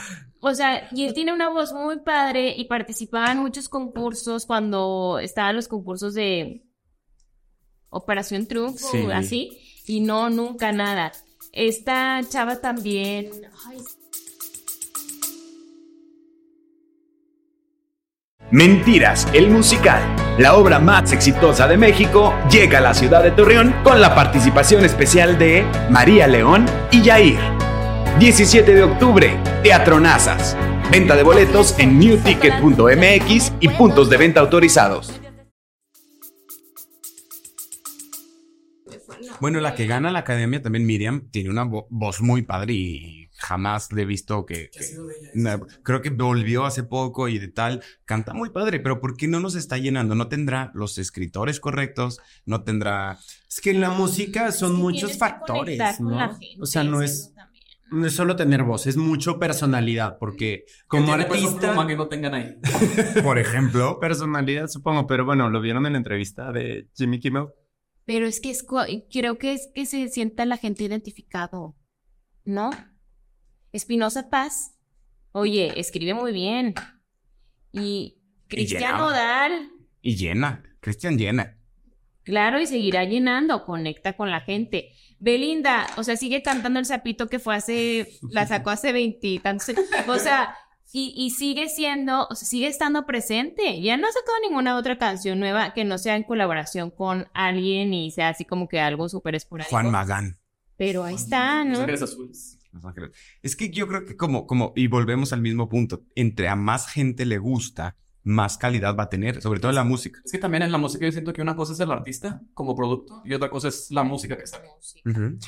O 0.43 0.53
sea, 0.55 0.87
y 0.91 1.05
él 1.05 1.13
tiene 1.13 1.31
una 1.33 1.49
voz 1.49 1.71
muy 1.71 1.99
padre 1.99 2.55
y 2.57 2.65
participaba 2.65 3.31
en 3.31 3.37
muchos 3.37 3.69
concursos 3.69 4.47
cuando 4.47 5.19
estaban 5.21 5.55
los 5.55 5.67
concursos 5.67 6.15
de 6.15 6.63
Operación 7.89 8.47
Triunfo, 8.47 8.89
Sí. 8.91 9.05
así, 9.13 9.59
y 9.85 9.99
no, 10.01 10.29
nunca 10.31 10.71
nada. 10.71 11.11
Esta 11.51 12.21
chava 12.27 12.59
también. 12.59 13.29
ay, 13.67 13.77
Mentiras, 18.49 19.27
el 19.33 19.49
musical, 19.49 20.01
la 20.37 20.55
obra 20.57 20.79
más 20.79 21.13
exitosa 21.13 21.67
de 21.67 21.77
México, 21.77 22.33
llega 22.51 22.79
a 22.79 22.81
la 22.81 22.93
ciudad 22.93 23.23
de 23.23 23.31
Torreón 23.31 23.73
con 23.83 24.01
la 24.01 24.13
participación 24.13 24.83
especial 24.83 25.37
de 25.37 25.65
María 25.89 26.27
León 26.27 26.65
y 26.91 27.01
Yair. 27.01 27.60
17 28.19 28.73
de 28.75 28.83
octubre, 28.83 29.37
Teatro 29.63 29.99
Nazas. 29.99 30.55
Venta 30.91 31.15
de 31.15 31.23
boletos 31.23 31.75
en 31.79 31.97
newticket.mx 31.99 33.53
y 33.59 33.69
puntos 33.69 34.09
de 34.09 34.17
venta 34.17 34.39
autorizados. 34.41 35.19
Bueno, 39.39 39.59
la 39.59 39.73
que 39.73 39.87
gana 39.87 40.11
la 40.11 40.19
academia 40.19 40.61
también, 40.61 40.85
Miriam, 40.85 41.29
tiene 41.31 41.49
una 41.49 41.63
vo- 41.65 41.87
voz 41.89 42.21
muy 42.21 42.43
padre 42.43 42.73
y 42.73 43.29
jamás 43.37 43.91
le 43.91 44.03
he 44.03 44.05
visto 44.05 44.45
que... 44.45 44.69
que- 44.69 44.85
na- 45.33 45.59
creo 45.83 46.01
que 46.03 46.11
volvió 46.11 46.65
hace 46.65 46.83
poco 46.83 47.27
y 47.27 47.39
de 47.39 47.47
tal. 47.47 47.81
Canta 48.05 48.33
muy 48.33 48.49
padre, 48.51 48.79
pero 48.79 48.99
¿por 48.99 49.17
qué 49.17 49.27
no 49.27 49.39
nos 49.39 49.55
está 49.55 49.77
llenando? 49.79 50.13
No 50.13 50.27
tendrá 50.27 50.69
los 50.75 50.97
escritores 50.99 51.59
correctos, 51.59 52.19
no 52.45 52.63
tendrá... 52.63 53.17
Es 53.49 53.61
que 53.61 53.71
en 53.71 53.81
la 53.81 53.89
música 53.89 54.51
son 54.51 54.75
muchos 54.75 55.17
factores, 55.17 55.99
¿no? 55.99 56.11
la 56.11 56.29
gente, 56.35 56.57
o 56.61 56.65
sea, 56.67 56.83
no 56.83 57.01
es. 57.01 57.33
No 57.91 58.07
es 58.07 58.13
solo 58.13 58.35
tener 58.35 58.63
voz, 58.63 58.87
es 58.87 58.97
mucho 58.97 59.37
personalidad, 59.37 60.17
porque 60.17 60.63
como 60.87 61.13
artista... 61.13 61.59
pluma 61.73 61.85
que 61.85 61.95
no 61.95 62.07
tengan 62.07 62.33
ahí. 62.33 62.55
Por 63.23 63.37
ejemplo... 63.37 63.99
Personalidad, 63.99 64.67
supongo, 64.67 65.05
pero 65.07 65.25
bueno, 65.25 65.49
lo 65.49 65.61
vieron 65.61 65.85
en 65.85 65.93
la 65.93 65.97
entrevista 65.97 66.51
de 66.51 66.87
Jimmy 66.95 67.19
Kimmel. 67.19 67.47
Pero 68.05 68.25
es 68.25 68.39
que 68.39 68.49
es, 68.49 68.65
creo 69.11 69.37
que 69.37 69.53
es 69.53 69.69
que 69.75 69.85
se 69.85 70.07
sienta 70.07 70.45
la 70.45 70.57
gente 70.57 70.83
identificado, 70.85 71.75
¿no? 72.45 72.71
Espinosa 73.73 74.29
Paz, 74.29 74.75
oye, 75.33 75.79
escribe 75.79 76.13
muy 76.13 76.31
bien. 76.31 76.73
Y 77.71 78.17
Cristian. 78.47 78.97
Nodal, 78.97 79.69
Y 80.01 80.15
llena, 80.15 80.63
Cristian 80.79 81.17
llena. 81.17 81.57
claro, 82.23 82.59
y 82.59 82.67
seguirá 82.67 83.03
llenando, 83.05 83.65
conecta 83.65 84.13
con 84.13 84.29
la 84.31 84.41
gente. 84.41 84.91
Belinda, 85.21 85.87
o 85.97 86.03
sea, 86.03 86.17
sigue 86.17 86.41
cantando 86.41 86.79
el 86.79 86.85
sapito 86.85 87.27
que 87.27 87.37
fue 87.37 87.55
hace, 87.55 88.19
la 88.31 88.47
sacó 88.47 88.71
hace 88.71 88.91
veintitantos. 88.91 89.73
O 90.07 90.17
sea, 90.17 90.55
y, 90.91 91.13
y 91.15 91.29
sigue 91.29 91.69
siendo, 91.69 92.27
o 92.27 92.35
sea, 92.35 92.47
sigue 92.47 92.67
estando 92.67 93.05
presente. 93.05 93.79
Ya 93.81 93.97
no 93.97 94.07
ha 94.07 94.11
sacado 94.11 94.37
ninguna 94.41 94.75
otra 94.75 94.97
canción 94.97 95.39
nueva 95.39 95.73
que 95.73 95.85
no 95.85 95.99
sea 95.99 96.15
en 96.15 96.23
colaboración 96.23 96.89
con 96.89 97.27
alguien 97.33 97.93
y 97.93 98.09
sea 98.09 98.29
así 98.29 98.45
como 98.45 98.67
que 98.67 98.79
algo 98.79 99.07
súper 99.07 99.35
esporádico. 99.35 99.69
Juan 99.69 99.91
Magán. 99.91 100.39
Pero 100.75 101.03
ahí 101.03 101.13
está, 101.13 101.63
¿no? 101.63 101.81
Azules. 101.81 102.57
Los 102.71 102.83
Ángeles. 102.83 103.11
Es 103.43 103.55
que 103.55 103.69
yo 103.69 103.87
creo 103.87 104.05
que 104.05 104.17
como, 104.17 104.47
como, 104.47 104.73
y 104.75 104.87
volvemos 104.87 105.33
al 105.33 105.41
mismo 105.41 105.69
punto, 105.69 106.01
entre 106.15 106.47
a 106.47 106.55
más 106.55 106.89
gente 106.89 107.25
le 107.25 107.37
gusta, 107.37 107.95
más 108.23 108.57
calidad 108.57 108.95
va 108.95 109.03
a 109.03 109.09
tener, 109.09 109.41
sobre 109.41 109.59
todo 109.59 109.69
en 109.71 109.75
la 109.75 109.83
música. 109.83 110.19
Es 110.23 110.31
que 110.31 110.37
también 110.37 110.63
en 110.63 110.71
la 110.71 110.77
música 110.77 111.05
yo 111.05 111.11
siento 111.11 111.33
que 111.33 111.41
una 111.41 111.55
cosa 111.55 111.73
es 111.73 111.79
el 111.79 111.91
artista 111.91 112.41
como 112.53 112.75
producto 112.75 113.21
y 113.25 113.33
otra 113.33 113.49
cosa 113.49 113.67
es 113.69 113.89
la 113.91 114.03
música 114.03 114.37
que 114.37 114.43
está. 114.43 114.61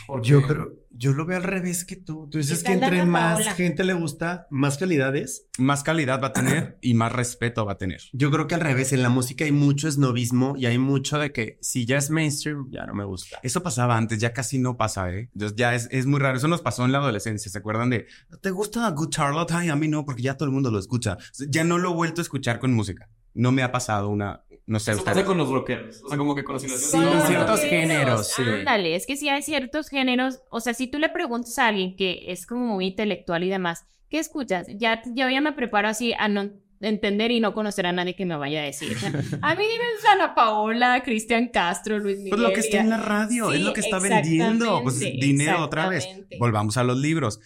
Porque- 0.07 0.27
Yo 0.27 0.41
creo, 0.41 0.73
yo 0.95 1.13
lo 1.13 1.25
veo 1.25 1.37
al 1.37 1.43
revés 1.43 1.85
que 1.85 1.95
tú. 1.95 2.27
Tú 2.29 2.37
dices 2.37 2.63
que 2.63 2.73
en 2.73 2.83
entre 2.83 3.05
más 3.05 3.35
Paola. 3.35 3.53
gente 3.55 3.83
le 3.83 3.93
gusta, 3.93 4.47
más 4.49 4.77
calidades. 4.77 5.47
Más 5.57 5.83
calidad 5.83 6.21
va 6.21 6.27
a 6.27 6.33
tener 6.33 6.77
y 6.81 6.93
más 6.93 7.11
respeto 7.11 7.65
va 7.65 7.73
a 7.73 7.77
tener. 7.77 8.01
Yo 8.13 8.31
creo 8.31 8.47
que 8.47 8.55
al 8.55 8.61
revés, 8.61 8.93
en 8.93 9.01
la 9.01 9.09
música 9.09 9.45
hay 9.45 9.51
mucho 9.51 9.87
esnovismo 9.87 10.55
y 10.57 10.65
hay 10.65 10.77
mucho 10.77 11.17
de 11.19 11.31
que 11.31 11.57
si 11.61 11.85
ya 11.85 11.97
es 11.97 12.09
mainstream, 12.09 12.69
ya 12.71 12.85
no 12.85 12.93
me 12.93 13.03
gusta. 13.03 13.39
Eso 13.43 13.63
pasaba 13.63 13.97
antes, 13.97 14.19
ya 14.19 14.33
casi 14.33 14.59
no 14.59 14.77
pasa, 14.77 15.11
¿eh? 15.11 15.29
Entonces 15.33 15.55
ya 15.57 15.73
es, 15.75 15.87
es 15.91 16.05
muy 16.05 16.19
raro. 16.19 16.37
Eso 16.37 16.47
nos 16.47 16.61
pasó 16.61 16.85
en 16.85 16.91
la 16.91 16.99
adolescencia. 16.99 17.51
¿Se 17.51 17.57
acuerdan 17.57 17.89
de, 17.89 18.07
¿te 18.41 18.51
gusta 18.51 18.89
Good 18.89 19.09
Charlotte? 19.09 19.51
Ay, 19.51 19.69
a 19.69 19.75
mí 19.75 19.87
no, 19.87 20.05
porque 20.05 20.21
ya 20.21 20.35
todo 20.35 20.45
el 20.45 20.53
mundo 20.53 20.71
lo 20.71 20.79
escucha. 20.79 21.17
Ya 21.49 21.63
no 21.63 21.77
lo 21.77 21.91
he 21.91 21.93
vuelto 21.95 22.21
a 22.21 22.23
escuchar 22.23 22.59
con 22.59 22.73
música. 22.73 23.09
No 23.33 23.51
me 23.51 23.63
ha 23.63 23.71
pasado 23.71 24.09
una, 24.09 24.43
no 24.65 24.79
sé, 24.79 24.91
Eso 24.91 24.99
usted. 25.01 25.11
pasa 25.13 25.25
con 25.25 25.37
los 25.37 25.49
rockeros. 25.49 26.01
O 26.03 26.09
sea, 26.09 26.17
como 26.17 26.35
que 26.35 26.43
con 26.43 26.59
Sí, 26.59 26.67
en 26.67 27.21
ciertos 27.27 27.61
géneros, 27.61 28.27
sí. 28.27 28.43
Ándale, 28.43 28.95
es 28.95 29.05
que 29.05 29.17
si 29.17 29.29
hay 29.29 29.41
ciertos 29.41 29.89
géneros, 29.89 30.41
o 30.49 30.59
sea, 30.59 30.73
si 30.73 30.87
tú 30.87 30.99
le 30.99 31.09
preguntas 31.09 31.57
a 31.59 31.67
alguien 31.67 31.95
que 31.95 32.25
es 32.27 32.45
como 32.45 32.65
muy 32.75 32.85
intelectual 32.87 33.43
y 33.43 33.49
demás, 33.49 33.85
¿qué 34.09 34.19
escuchas? 34.19 34.67
Ya, 34.75 35.01
yo 35.05 35.29
ya 35.29 35.41
me 35.41 35.51
preparo 35.53 35.87
así 35.89 36.13
a 36.17 36.27
no 36.27 36.49
entender 36.79 37.31
y 37.31 37.39
no 37.39 37.53
conocer 37.53 37.85
a 37.85 37.93
nadie 37.93 38.15
que 38.15 38.25
me 38.25 38.35
vaya 38.35 38.61
a 38.61 38.65
decir. 38.65 38.97
A 39.41 39.55
mí 39.55 39.63
dime 39.63 39.83
Ana 40.11 40.35
Paola, 40.35 41.01
Cristian 41.03 41.47
Castro, 41.47 41.97
Luis 41.99 42.17
Miguel. 42.17 42.31
Pues 42.31 42.41
lo 42.41 42.51
que 42.53 42.59
está 42.59 42.79
en 42.79 42.89
la 42.89 42.97
radio, 42.97 43.51
es 43.51 43.57
Sí, 43.59 43.63
lo 43.63 43.73
que 43.73 43.79
está 43.81 43.99
vendiendo. 43.99 44.81
Pues 44.83 44.99
dinero 44.99 45.63
otra 45.63 45.87
vez. 45.87 46.07
Volvamos 46.39 46.77
a 46.77 46.83
los 46.83 46.97
libros. 46.97 47.39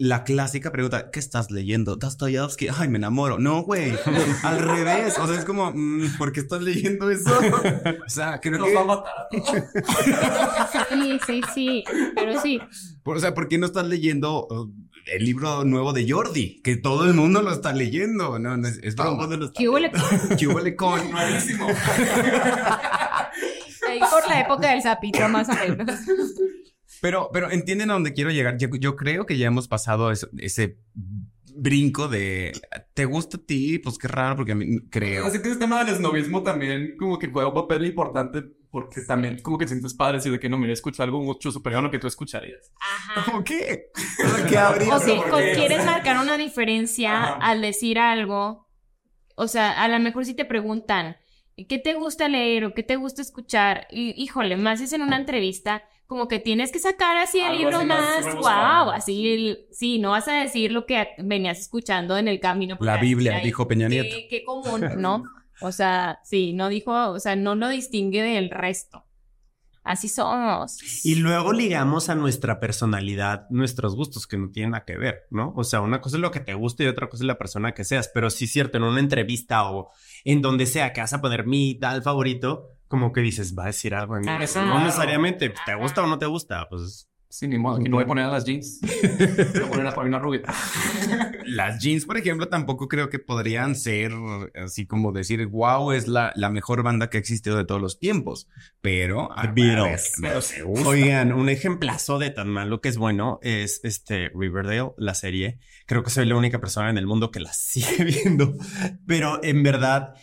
La 0.00 0.22
clásica 0.22 0.70
pregunta, 0.70 1.10
¿qué 1.10 1.18
estás 1.18 1.50
leyendo? 1.50 1.96
Dostoyevsky, 1.96 2.68
ay, 2.68 2.86
me 2.86 2.98
enamoro. 2.98 3.40
No, 3.40 3.62
güey, 3.62 3.92
al 4.44 4.60
revés. 4.60 5.18
O 5.18 5.26
sea, 5.26 5.36
es 5.36 5.44
como, 5.44 5.72
mm, 5.74 6.16
¿por 6.16 6.30
qué 6.30 6.38
estás 6.38 6.62
leyendo 6.62 7.10
eso? 7.10 7.36
O 8.06 8.08
sea, 8.08 8.38
creo 8.40 8.58
Nos 8.58 8.68
que, 8.68 8.74
va 8.74 8.80
a 8.80 8.84
matar. 8.84 9.12
Sí, 10.88 11.18
sí, 11.26 11.40
sí, 11.52 11.84
pero 12.14 12.40
sí. 12.40 12.60
o 13.04 13.18
sea, 13.18 13.34
¿por 13.34 13.48
qué 13.48 13.58
no 13.58 13.66
estás 13.66 13.88
leyendo 13.88 14.46
uh, 14.48 14.72
el 15.06 15.24
libro 15.24 15.64
nuevo 15.64 15.92
de 15.92 16.08
Jordi? 16.08 16.60
Que 16.62 16.76
todo 16.76 17.04
el 17.04 17.14
mundo 17.14 17.42
lo 17.42 17.52
está 17.52 17.72
leyendo. 17.72 18.38
No, 18.38 18.56
no 18.56 18.68
es, 18.68 18.78
es 18.84 18.94
broma. 18.94 19.28
¿Qué 19.52 19.68
huele? 19.68 19.90
¿Qué 20.38 20.46
huele 20.46 20.76
con? 20.76 21.10
Malísimo. 21.10 21.66
Ahí 23.88 23.98
por 23.98 24.28
la 24.28 24.40
época 24.42 24.70
del 24.70 24.82
sapito, 24.82 25.28
más 25.28 25.48
o 25.48 25.54
menos. 25.54 25.98
Pero, 27.00 27.30
pero 27.32 27.50
entienden 27.50 27.90
a 27.90 27.94
dónde 27.94 28.12
quiero 28.12 28.30
llegar. 28.30 28.56
Yo, 28.58 28.68
yo 28.78 28.96
creo 28.96 29.26
que 29.26 29.38
ya 29.38 29.46
hemos 29.46 29.68
pasado 29.68 30.10
eso- 30.10 30.28
ese 30.38 30.78
brinco 31.54 32.08
de 32.08 32.52
¿te 32.94 33.04
gusta 33.04 33.36
a 33.36 33.40
ti? 33.40 33.78
Pues 33.78 33.98
qué 33.98 34.08
raro, 34.08 34.36
porque 34.36 34.52
a 34.52 34.54
mí 34.54 34.80
creo. 34.90 35.26
Así 35.26 35.40
que 35.42 35.48
el 35.48 35.58
tema 35.58 35.82
del 35.84 35.94
esnovismo 35.94 36.42
también 36.42 36.96
como 36.98 37.18
que 37.18 37.28
juega 37.28 37.48
un 37.48 37.54
papel 37.54 37.86
importante 37.86 38.42
porque 38.70 39.00
también 39.02 39.40
como 39.40 39.56
que 39.58 39.66
sientes 39.66 39.94
padre 39.94 40.18
decir 40.18 40.30
de 40.30 40.38
que 40.38 40.48
no, 40.48 40.58
mira, 40.58 40.72
escucha 40.74 41.02
algo 41.02 41.22
mucho 41.22 41.50
superior 41.50 41.80
a 41.80 41.82
lo 41.84 41.90
que 41.90 41.98
tú 41.98 42.06
escucharías. 42.06 42.70
Ajá. 42.80 43.24
¿Cómo 43.30 43.42
qué? 43.42 43.86
Sea, 43.94 44.46
¿Qué 44.46 44.58
habría? 44.58 44.94
O 44.94 45.00
sea, 45.00 45.22
quieres 45.54 45.84
marcar 45.84 46.22
una 46.22 46.36
diferencia 46.36 47.12
Ajá. 47.22 47.34
al 47.40 47.62
decir 47.62 47.98
algo. 47.98 48.68
O 49.36 49.48
sea, 49.48 49.82
a 49.82 49.88
lo 49.88 49.98
mejor 50.00 50.26
si 50.26 50.34
te 50.34 50.44
preguntan, 50.44 51.16
¿qué 51.68 51.78
te 51.78 51.94
gusta 51.94 52.28
leer 52.28 52.64
o 52.66 52.74
qué 52.74 52.82
te 52.82 52.96
gusta 52.96 53.22
escuchar? 53.22 53.86
Y, 53.90 54.20
híjole, 54.22 54.56
más 54.56 54.80
es 54.80 54.92
en 54.92 55.00
una 55.02 55.16
entrevista, 55.16 55.82
como 56.08 56.26
que 56.26 56.40
tienes 56.40 56.72
que 56.72 56.78
sacar 56.78 57.18
así 57.18 57.38
el 57.38 57.48
Algo 57.48 57.58
libro 57.58 57.76
así 57.78 57.86
más 57.86 58.24
más, 58.24 58.34
wow, 58.36 58.90
así, 58.92 59.28
el- 59.28 59.66
sí, 59.70 59.98
no 59.98 60.10
vas 60.12 60.26
a 60.26 60.32
decir 60.40 60.72
lo 60.72 60.86
que 60.86 61.06
venías 61.18 61.60
escuchando 61.60 62.16
en 62.16 62.26
el 62.28 62.40
camino. 62.40 62.78
La 62.80 62.96
Biblia, 62.96 63.38
dijo 63.44 63.68
Peña 63.68 63.88
Nieto. 63.88 64.16
Qué, 64.16 64.26
qué 64.28 64.42
común, 64.44 64.80
¿no? 64.98 65.22
O 65.60 65.70
sea, 65.70 66.18
sí, 66.24 66.54
no 66.54 66.68
dijo, 66.70 66.92
o 67.10 67.20
sea, 67.20 67.36
no 67.36 67.54
lo 67.54 67.68
distingue 67.68 68.22
del 68.22 68.48
resto. 68.50 69.04
Así 69.84 70.08
somos. 70.08 71.04
Y 71.04 71.14
luego 71.16 71.52
ligamos 71.52 72.08
a 72.08 72.14
nuestra 72.14 72.58
personalidad, 72.58 73.46
nuestros 73.50 73.94
gustos, 73.94 74.26
que 74.26 74.36
no 74.36 74.50
tienen 74.50 74.72
nada 74.72 74.84
que 74.84 74.96
ver, 74.98 75.26
¿no? 75.30 75.52
O 75.56 75.64
sea, 75.64 75.80
una 75.80 76.00
cosa 76.00 76.16
es 76.16 76.20
lo 76.20 76.30
que 76.30 76.40
te 76.40 76.54
gusta 76.54 76.84
y 76.84 76.88
otra 76.88 77.08
cosa 77.08 77.24
es 77.24 77.26
la 77.26 77.38
persona 77.38 77.72
que 77.72 77.84
seas. 77.84 78.10
Pero 78.12 78.28
sí 78.30 78.44
es 78.46 78.52
cierto, 78.52 78.76
en 78.76 78.84
una 78.84 79.00
entrevista 79.00 79.70
o 79.70 79.90
en 80.24 80.42
donde 80.42 80.66
sea 80.66 80.92
que 80.92 81.00
vas 81.00 81.12
a 81.12 81.20
poner 81.22 81.46
mi 81.46 81.74
tal 81.74 82.02
favorito, 82.02 82.77
como 82.88 83.12
que 83.12 83.20
dices, 83.20 83.56
va 83.56 83.64
a 83.64 83.66
decir 83.66 83.94
algo 83.94 84.16
en 84.16 84.22
mí. 84.22 84.28
Ajá. 84.28 84.64
No 84.64 84.84
necesariamente, 84.84 85.52
¿te 85.64 85.74
gusta 85.74 86.02
o 86.02 86.06
no 86.06 86.18
te 86.18 86.26
gusta? 86.26 86.68
Pues 86.68 87.08
Sí, 87.30 87.46
ni 87.46 87.58
modo, 87.58 87.78
que 87.78 87.90
no 87.90 87.96
voy 87.96 88.04
a 88.04 88.06
poner 88.06 88.24
a 88.24 88.30
las 88.30 88.46
jeans. 88.46 88.80
Voy 88.82 89.62
a 89.62 89.68
poner 89.68 89.86
a 89.86 89.94
Paulina 89.94 90.18
Rubio. 90.18 90.40
Las 91.44 91.78
jeans, 91.82 92.06
por 92.06 92.16
ejemplo, 92.16 92.48
tampoco 92.48 92.88
creo 92.88 93.10
que 93.10 93.18
podrían 93.18 93.74
ser 93.74 94.12
así 94.54 94.86
como 94.86 95.12
decir, 95.12 95.46
wow, 95.46 95.92
es 95.92 96.08
la, 96.08 96.32
la 96.36 96.48
mejor 96.48 96.82
banda 96.82 97.10
que 97.10 97.18
ha 97.18 97.20
existido 97.20 97.58
de 97.58 97.66
todos 97.66 97.82
los 97.82 97.98
tiempos. 97.98 98.48
Pero, 98.80 99.30
a 99.36 99.42
The 99.42 99.48
ver, 99.60 100.00
pero 100.22 100.40
se 100.40 100.62
gusta. 100.62 100.88
Oigan, 100.88 101.32
un 101.34 101.50
ejemplazo 101.50 102.18
de 102.18 102.30
tan 102.30 102.48
malo 102.48 102.80
que 102.80 102.88
es 102.88 102.96
bueno 102.96 103.40
es 103.42 103.80
este 103.82 104.30
Riverdale, 104.34 104.92
la 104.96 105.12
serie. 105.12 105.58
Creo 105.84 106.02
que 106.02 106.10
soy 106.10 106.24
la 106.24 106.36
única 106.36 106.60
persona 106.60 106.88
en 106.88 106.96
el 106.96 107.06
mundo 107.06 107.30
que 107.30 107.40
la 107.40 107.52
sigue 107.52 108.04
viendo, 108.04 108.54
pero 109.06 109.38
en 109.44 109.62
verdad 109.62 110.14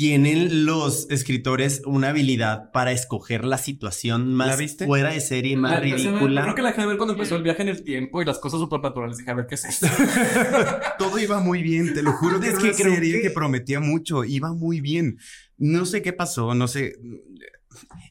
tienen 0.00 0.64
los 0.64 1.10
escritores 1.10 1.82
una 1.84 2.08
habilidad 2.08 2.70
para 2.72 2.90
escoger 2.90 3.44
la 3.44 3.58
situación 3.58 4.38
¿La 4.38 4.46
más 4.46 4.56
viste? 4.58 4.86
fuera 4.86 5.12
de 5.12 5.20
serie, 5.20 5.58
más 5.58 5.72
La- 5.72 5.80
Creo 5.80 5.94
ridícula. 5.96 6.54
que 6.54 6.62
la 6.62 6.68
dejé 6.70 6.80
de 6.80 6.86
ver 6.86 6.96
cuando 6.96 7.12
empezó 7.12 7.36
el 7.36 7.42
viaje 7.42 7.60
en 7.60 7.68
el 7.68 7.84
tiempo 7.84 8.22
y 8.22 8.24
las 8.24 8.38
cosas 8.38 8.60
supernaturales. 8.60 9.18
Dije, 9.18 9.30
a 9.30 9.34
ver 9.34 9.46
qué 9.46 9.56
es 9.56 9.64
esto. 9.66 9.86
Todo 10.98 11.18
iba 11.18 11.40
muy 11.40 11.62
bien, 11.62 11.92
te 11.92 12.02
lo 12.02 12.12
juro 12.14 12.40
que 12.40 12.46
Es 12.48 12.54
es 12.54 12.58
que 12.60 12.66
una 12.68 12.76
creo 12.76 12.94
serie 12.94 13.12
que- 13.12 13.20
que... 13.22 13.30
prometía 13.30 13.78
mucho, 13.80 14.24
iba 14.24 14.54
muy 14.54 14.80
bien. 14.80 15.18
No 15.58 15.84
sé 15.84 16.00
qué 16.00 16.14
pasó, 16.14 16.54
no 16.54 16.66
sé. 16.66 16.94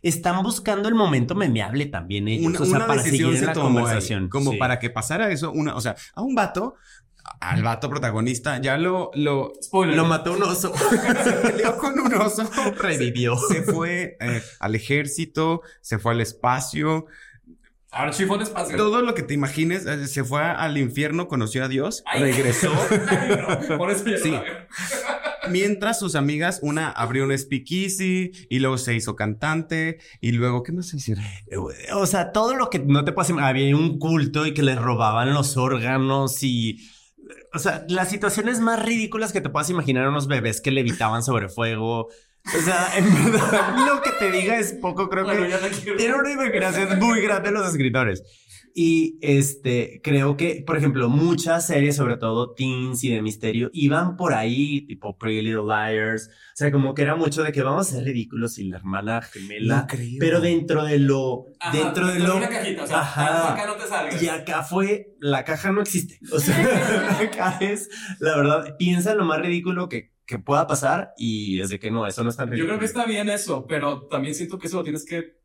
Están 0.04 0.44
buscando 0.44 0.88
el 0.90 0.96
momento 0.96 1.34
memeable 1.34 1.88
también 1.88 2.28
ellos, 2.28 2.46
Una, 2.46 2.60
o 2.60 2.66
sea, 2.66 2.76
una 2.78 2.86
para 2.88 3.02
decisión 3.04 3.30
seguir 3.30 3.40
se 3.40 3.46
la 3.48 3.54
tomó 3.54 3.80
ahí, 3.80 3.84
conversación. 3.86 4.30
como 4.30 4.52
Sí. 4.52 4.58
para 4.58 4.78
que 4.78 4.92
pasara 4.92 5.32
eso, 5.32 5.52
una, 5.52 5.76
o 5.76 5.82
sea, 5.82 5.96
a 6.14 6.22
un 6.22 6.36
vato 6.36 6.76
al 7.40 7.64
vato 7.64 7.90
protagonista, 7.90 8.60
ya 8.62 8.78
lo, 8.78 9.12
lo, 9.16 9.54
Spoiler. 9.62 9.96
Lo 9.96 10.06
mató 10.06 10.34
un 10.34 10.44
oso. 10.44 10.74
se 11.24 11.32
peleó 11.34 11.78
con 11.78 12.00
un 12.00 12.14
oso. 12.16 12.50
Revivió. 12.78 13.38
Se 13.38 13.64
fue 13.64 14.18
eh, 14.20 14.42
al 14.60 14.76
ejército, 14.76 15.62
se 15.82 16.00
fue 16.00 16.14
al 16.14 16.22
espacio, 16.22 17.06
Archie 17.92 18.28
fue 18.28 18.36
un 18.38 18.44
espacio. 18.44 18.78
todo 18.78 19.02
lo 19.02 19.16
que 19.16 19.24
te 19.24 19.34
imagines, 19.34 19.86
eh, 19.88 20.08
se 20.08 20.24
fue 20.24 20.44
al 20.44 20.78
infierno, 20.78 21.28
conoció 21.28 21.64
a 21.64 21.68
Dios, 21.68 22.04
Ay. 22.06 22.22
regresó. 22.22 22.72
Ay, 23.10 23.40
no, 23.68 23.78
Por 23.78 23.90
eso 23.90 24.06
ya 24.06 24.18
Sí. 24.18 24.32
no. 24.32 24.42
Mientras 25.50 25.98
sus 25.98 26.14
amigas, 26.14 26.60
una 26.62 26.90
abrió 26.92 27.24
un 27.24 27.36
speakeasy 27.36 28.32
y 28.50 28.60
luego 28.60 28.78
se 28.78 28.94
hizo 28.94 29.16
cantante 29.16 29.98
y 30.22 30.34
luego, 30.34 30.62
¿qué 30.62 30.72
más 30.72 30.94
hicieron? 30.94 31.24
O 31.94 32.06
sea, 32.06 32.32
todo 32.32 32.56
lo 32.56 32.70
que 32.70 32.78
no 32.78 33.04
te 33.04 33.14
puedes 33.14 33.32
imaginar. 33.32 33.50
Había 33.50 33.76
un 33.76 33.98
culto 33.98 34.46
y 34.46 34.54
que 34.54 34.62
les 34.62 34.78
robaban 34.78 35.34
los 35.34 35.58
órganos 35.58 36.44
y. 36.44 36.78
O 37.54 37.60
sea, 37.60 37.86
las 37.90 38.10
situaciones 38.10 38.60
más 38.60 38.84
ridículas 38.84 39.32
que 39.32 39.42
te 39.42 39.50
puedas 39.50 39.70
imaginar, 39.70 40.08
unos 40.08 40.28
bebés 40.28 40.62
que 40.62 40.72
levitaban 40.72 41.24
sobre 41.24 41.50
fuego. 41.50 42.08
O 42.08 42.62
sea, 42.64 42.92
en 42.98 43.06
verdad, 43.32 43.86
lo 43.88 44.02
que 44.02 44.12
te 44.12 44.32
diga 44.32 44.58
es 44.58 44.74
poco, 44.74 45.10
creo 45.10 45.26
Bueno, 45.26 45.46
que 45.46 45.92
tiene 45.98 46.16
una 46.16 46.32
imaginación 46.32 47.00
muy 47.00 47.22
grande 47.22 47.52
los 47.52 47.68
escritores. 47.68 48.24
Y 48.76 49.18
este, 49.22 50.00
creo 50.04 50.38
que, 50.38 50.64
por 50.66 50.78
ejemplo, 50.78 51.10
muchas 51.10 51.68
series, 51.68 51.96
sobre 51.96 52.18
todo 52.18 52.54
teens 52.54 53.04
y 53.04 53.10
de 53.10 53.22
misterio, 53.22 53.70
iban 53.74 54.16
por 54.16 54.34
ahí, 54.34 54.82
tipo 54.88 55.18
Pretty 55.18 55.42
Little 55.42 55.64
Liars. 55.64 56.28
O 56.30 56.56
sea, 56.56 56.72
como 56.72 56.94
que 56.94 57.02
era 57.02 57.16
mucho 57.16 57.44
de 57.44 57.52
que 57.52 57.62
vamos 57.62 57.88
a 57.90 57.96
ser 57.96 58.04
ridículos 58.04 58.58
y 58.60 58.66
la 58.70 58.78
hermana 58.78 59.22
gemela. 59.22 59.86
creo. 59.90 60.18
Pero 60.20 60.40
dentro 60.42 60.84
de 60.86 61.00
lo. 61.00 61.46
Ajá, 61.60 61.78
dentro 61.78 62.08
de 62.08 62.20
lo. 62.20 62.38
una 62.38 62.50
cajita, 62.50 62.84
o 62.84 62.88
sea, 62.88 63.00
Ajá. 63.02 63.54
acá 63.54 63.66
no 63.66 63.76
te 63.76 63.88
salgas. 63.88 64.22
Y 64.22 64.28
acá 64.30 64.64
fue, 64.64 65.16
la 65.20 65.44
caja 65.44 65.72
no 65.72 65.82
existe. 65.82 66.20
O 66.32 66.40
sea, 66.40 67.20
acá 67.22 67.58
es, 67.62 67.90
la 68.20 68.38
verdad, 68.38 68.76
piensa 68.78 69.12
en 69.14 69.18
lo 69.18 69.26
más 69.26 69.40
ridículo 69.40 69.90
que, 69.90 70.14
que 70.26 70.38
pueda 70.40 70.68
pasar 70.68 71.14
y 71.18 71.60
es 71.60 71.70
de 71.70 71.80
que 71.80 71.90
no, 71.92 72.06
eso 72.06 72.24
no 72.24 72.30
es 72.30 72.36
tan 72.38 72.48
Yo 72.48 72.52
ridículo. 72.52 72.70
creo 72.74 72.80
que 72.80 72.86
está 72.86 73.06
bien 73.06 73.30
eso, 73.30 73.66
pero 73.68 74.08
también 74.08 74.36
siento 74.36 74.60
que 74.60 74.68
eso 74.68 74.78
lo 74.78 74.84
tienes 74.84 75.06
que 75.06 75.39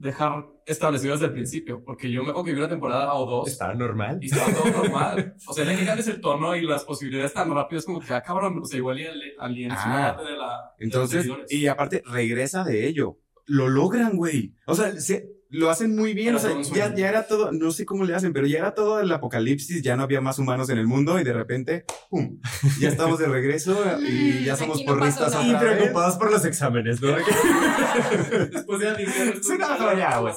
dejar 0.00 0.46
establecido 0.66 1.12
desde 1.12 1.26
el 1.26 1.32
principio, 1.32 1.82
porque 1.84 2.10
yo 2.10 2.24
me 2.24 2.32
que 2.44 2.52
vi 2.52 2.58
una 2.58 2.68
temporada 2.68 3.12
o 3.14 3.26
dos 3.28 3.48
Está 3.48 3.74
normal. 3.74 4.18
y 4.22 4.26
estaba 4.26 4.52
todo 4.52 4.70
normal. 4.82 5.34
O 5.46 5.52
sea, 5.52 5.64
ya 5.64 5.76
que 5.76 5.84
cambies 5.84 6.08
el 6.08 6.20
tono 6.20 6.56
y 6.56 6.62
las 6.62 6.84
posibilidades 6.84 7.34
tan 7.34 7.54
rápido 7.54 7.78
es 7.80 7.84
como 7.86 8.00
que, 8.00 8.12
ah, 8.14 8.22
cabrón, 8.22 8.58
o 8.62 8.64
sea, 8.64 8.78
igual 8.78 8.98
y 9.00 9.06
Ah, 10.18 10.22
de 10.22 10.36
la... 10.36 10.72
de 10.78 10.84
Entonces, 10.84 11.22
seguidores. 11.22 11.52
y 11.52 11.66
aparte, 11.66 12.02
regresa 12.06 12.64
de 12.64 12.86
ello. 12.88 13.18
Lo 13.46 13.68
logran, 13.68 14.16
güey. 14.16 14.54
O 14.66 14.74
sea, 14.74 14.92
se- 14.98 15.28
lo 15.50 15.70
hacen 15.70 15.94
muy 15.94 16.14
bien. 16.14 16.36
Pero 16.36 16.58
O 16.60 16.64
sea, 16.64 16.88
ya, 16.88 16.94
ya 16.94 17.08
era 17.08 17.26
todo, 17.26 17.52
no 17.52 17.70
sé 17.72 17.84
cómo 17.84 18.04
le 18.04 18.14
hacen, 18.14 18.32
pero 18.32 18.46
ya 18.46 18.58
era 18.58 18.74
todo 18.74 19.00
el 19.00 19.10
apocalipsis, 19.12 19.82
ya 19.82 19.96
no 19.96 20.04
había 20.04 20.20
más 20.20 20.38
humanos 20.38 20.70
en 20.70 20.78
el 20.78 20.86
mundo 20.86 21.18
y 21.20 21.24
de 21.24 21.32
repente, 21.32 21.84
¡pum! 22.08 22.40
Ya 22.80 22.88
estamos 22.88 23.18
de 23.18 23.26
regreso 23.26 23.76
y 24.08 24.44
ya 24.44 24.56
somos 24.56 24.80
no 24.80 24.86
porristas 24.86 25.36
Y 25.44 25.52
vez. 25.52 25.60
preocupados 25.60 26.16
por 26.16 26.30
los 26.30 26.44
exámenes, 26.44 27.00
¿no? 27.02 27.08
Después 28.52 28.80
de 28.80 28.88
aliviar 28.88 29.28
Es 29.28 29.46
una 29.48 29.76
joya, 29.76 30.18
güey. 30.18 30.34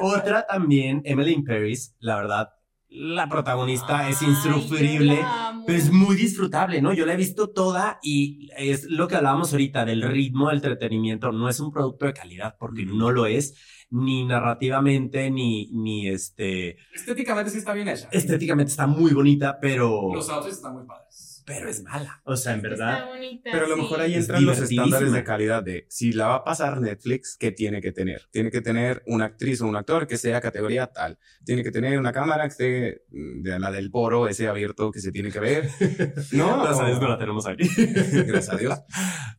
Otra 0.00 0.46
también, 0.46 1.02
Emily 1.04 1.32
in 1.32 1.44
Paris, 1.44 1.94
la 2.00 2.16
verdad, 2.16 2.48
la 2.90 3.28
protagonista 3.28 4.08
es 4.08 4.20
insufrible. 4.22 5.24
Pero 5.66 5.78
es 5.78 5.92
muy 5.92 6.16
disfrutable, 6.16 6.82
¿no? 6.82 6.92
Yo 6.92 7.06
la 7.06 7.14
he 7.14 7.16
visto 7.16 7.50
toda 7.50 7.98
y 8.02 8.50
es 8.56 8.84
lo 8.84 9.08
que 9.08 9.16
hablábamos 9.16 9.52
ahorita 9.52 9.84
del 9.84 10.02
ritmo 10.02 10.48
del 10.48 10.56
entretenimiento. 10.56 11.32
No 11.32 11.48
es 11.48 11.60
un 11.60 11.72
producto 11.72 12.06
de 12.06 12.12
calidad 12.12 12.56
porque 12.58 12.84
no 12.84 13.10
lo 13.10 13.26
es, 13.26 13.54
ni 13.90 14.24
narrativamente, 14.24 15.30
ni, 15.30 15.68
ni 15.72 16.08
este. 16.08 16.78
Estéticamente 16.94 17.50
sí 17.50 17.58
está 17.58 17.72
bien 17.72 17.88
hecha. 17.88 18.08
Estéticamente 18.10 18.70
está 18.70 18.86
muy 18.86 19.12
bonita, 19.12 19.58
pero. 19.60 20.12
Los 20.12 20.28
outfits 20.28 20.56
están 20.56 20.74
muy 20.74 20.84
padres. 20.84 21.29
Pero 21.50 21.68
es 21.68 21.82
mala. 21.82 22.20
O 22.24 22.36
sea, 22.36 22.52
en 22.52 22.58
Está 22.58 22.68
verdad. 22.70 23.06
bonita, 23.08 23.50
Pero 23.52 23.66
a 23.66 23.68
lo 23.68 23.74
sí. 23.76 23.80
mejor 23.82 24.00
ahí 24.00 24.14
Es 24.14 24.20
entran 24.20 24.44
los 24.44 24.54
divertidísima. 24.56 24.84
estándares 24.84 25.12
de 25.12 25.24
calidad 25.24 25.62
de 25.62 25.86
si 25.88 26.12
la 26.12 26.28
va 26.28 26.34
a 26.36 26.44
pasar 26.44 26.80
Netflix, 26.80 27.36
¿qué 27.38 27.52
tiene 27.52 27.80
que 27.80 27.92
tener? 27.92 28.22
Tiene 28.30 28.50
que 28.50 28.60
tener 28.60 29.02
una 29.06 29.26
actriz 29.26 29.60
o 29.60 29.66
un 29.66 29.76
actor 29.76 30.06
que 30.06 30.16
sea 30.16 30.40
categoría 30.40 30.86
tal. 30.86 31.18
Tiene 31.44 31.62
que 31.62 31.70
tener 31.70 31.98
una 31.98 32.12
cámara 32.12 32.44
que 32.44 32.48
esté 32.48 33.02
mm, 33.10 33.42
de 33.42 33.58
la 33.58 33.70
del 33.70 33.90
poro, 33.90 34.28
ese 34.28 34.48
abierto 34.48 34.90
que 34.90 35.00
se 35.00 35.12
tiene 35.12 35.30
que 35.30 35.40
ver. 35.40 35.68
No, 36.32 36.62
Gracias 36.62 36.80
a 36.80 36.86
Dios 36.86 37.00
no 37.00 37.08
la 37.08 37.18
tenemos 37.18 37.46
aquí. 37.46 37.68
Gracias 37.76 38.50
a 38.50 38.56
Dios. 38.56 38.78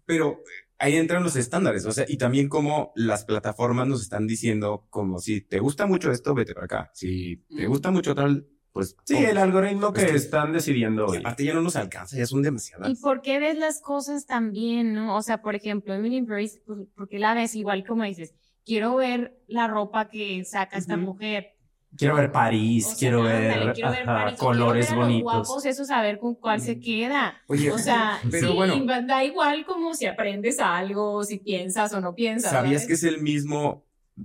Pero 0.06 0.32
eh, 0.40 0.68
ahí 0.80 0.96
entran 0.96 1.24
los 1.24 1.36
estándares, 1.36 1.86
o 1.86 1.92
sea, 1.92 2.06
y 2.08 2.18
también 2.18 2.50
como 2.50 2.92
las 2.96 3.24
plataformas 3.26 3.88
nos 3.88 4.02
están 4.02 4.28
diciendo 4.28 4.88
como 4.90 5.20
si 5.20 5.42
te 5.42 5.60
gusta 5.60 5.86
mucho 5.86 6.12
esto, 6.12 6.34
vete 6.34 6.54
para 6.54 6.66
acá. 6.66 6.92
Si 6.94 7.38
te 7.56 7.68
gusta 7.68 7.92
mucho 7.92 8.16
tal, 8.16 8.48
pues... 8.72 8.96
Sí, 9.04 9.16
oh. 9.16 9.30
el 9.30 9.38
algoritmo 9.38 9.92
que 9.94 10.02
Es 10.04 10.12
que- 10.12 10.18
están 10.18 10.54
decidiendo 10.54 11.06
Y 11.08 11.12
hoy. 11.12 11.18
aparte 11.18 11.44
ya 11.44 11.54
no 11.54 11.62
nos 11.62 11.76
alcanza, 11.76 12.18
ya 12.18 12.26
son 12.26 12.40
¿Y 12.40 12.44
demasiadas. 12.44 13.00
por 13.00 13.22
qué 13.22 13.40
ves 13.40 13.58
las 13.58 13.82
cosas 13.82 14.26
tan 14.26 14.52
bien, 14.52 14.94
no? 14.94 15.16
O 15.16 15.22
sea, 15.22 15.42
por 15.42 15.56
ejemplo, 15.56 15.94
Emily 15.94 16.18
in 16.18 16.26
Paris, 16.28 16.62
¿por, 16.66 17.10
qué 17.10 17.20
la 17.20 17.34
ves 17.34 17.56
igual 17.56 17.86
como 17.86 18.04
dices? 18.04 18.34
Quiero 18.66 18.96
ver 18.96 19.40
la 19.48 19.68
ropa 19.68 20.08
que 20.10 20.44
saca 20.46 20.78
esta 20.78 20.96
mujer. 20.98 21.56
Quiero 21.98 22.16
ver 22.16 22.32
París, 22.32 22.86
O 22.86 22.90
sea, 22.92 22.98
quiero, 23.00 23.20
ándale, 23.24 23.66
ver, 23.66 23.74
quiero 23.74 23.92
ver 23.92 24.10
ajá, 24.10 24.24
París, 24.24 24.40
colores 24.40 24.86
quiero 24.86 25.02
ver 25.02 25.10
bonitos. 25.10 25.34
guapos, 25.34 25.66
eso 25.66 25.84
saber 25.84 26.20
con 26.20 26.36
cuál 26.36 26.62
se 26.62 26.80
queda. 26.80 27.42
Oye, 27.48 27.70
O 27.70 27.78
sea, 27.78 28.18
pero 28.32 28.48
sí, 28.48 28.54
bueno. 28.56 28.86
da 29.06 29.26
igual 29.26 29.66
como 29.66 29.94
si 29.94 30.06
aprendes 30.06 30.60
algo, 30.60 31.22
si 31.26 31.40
piensas 31.40 31.92
o 31.94 32.00
no 32.00 32.16
piensas. 32.16 32.52
¿Sabías 32.52 32.84
¿sabes? 32.84 32.88
que 32.88 32.94
es 32.94 33.04
el 33.14 33.22
mismo 33.22 33.84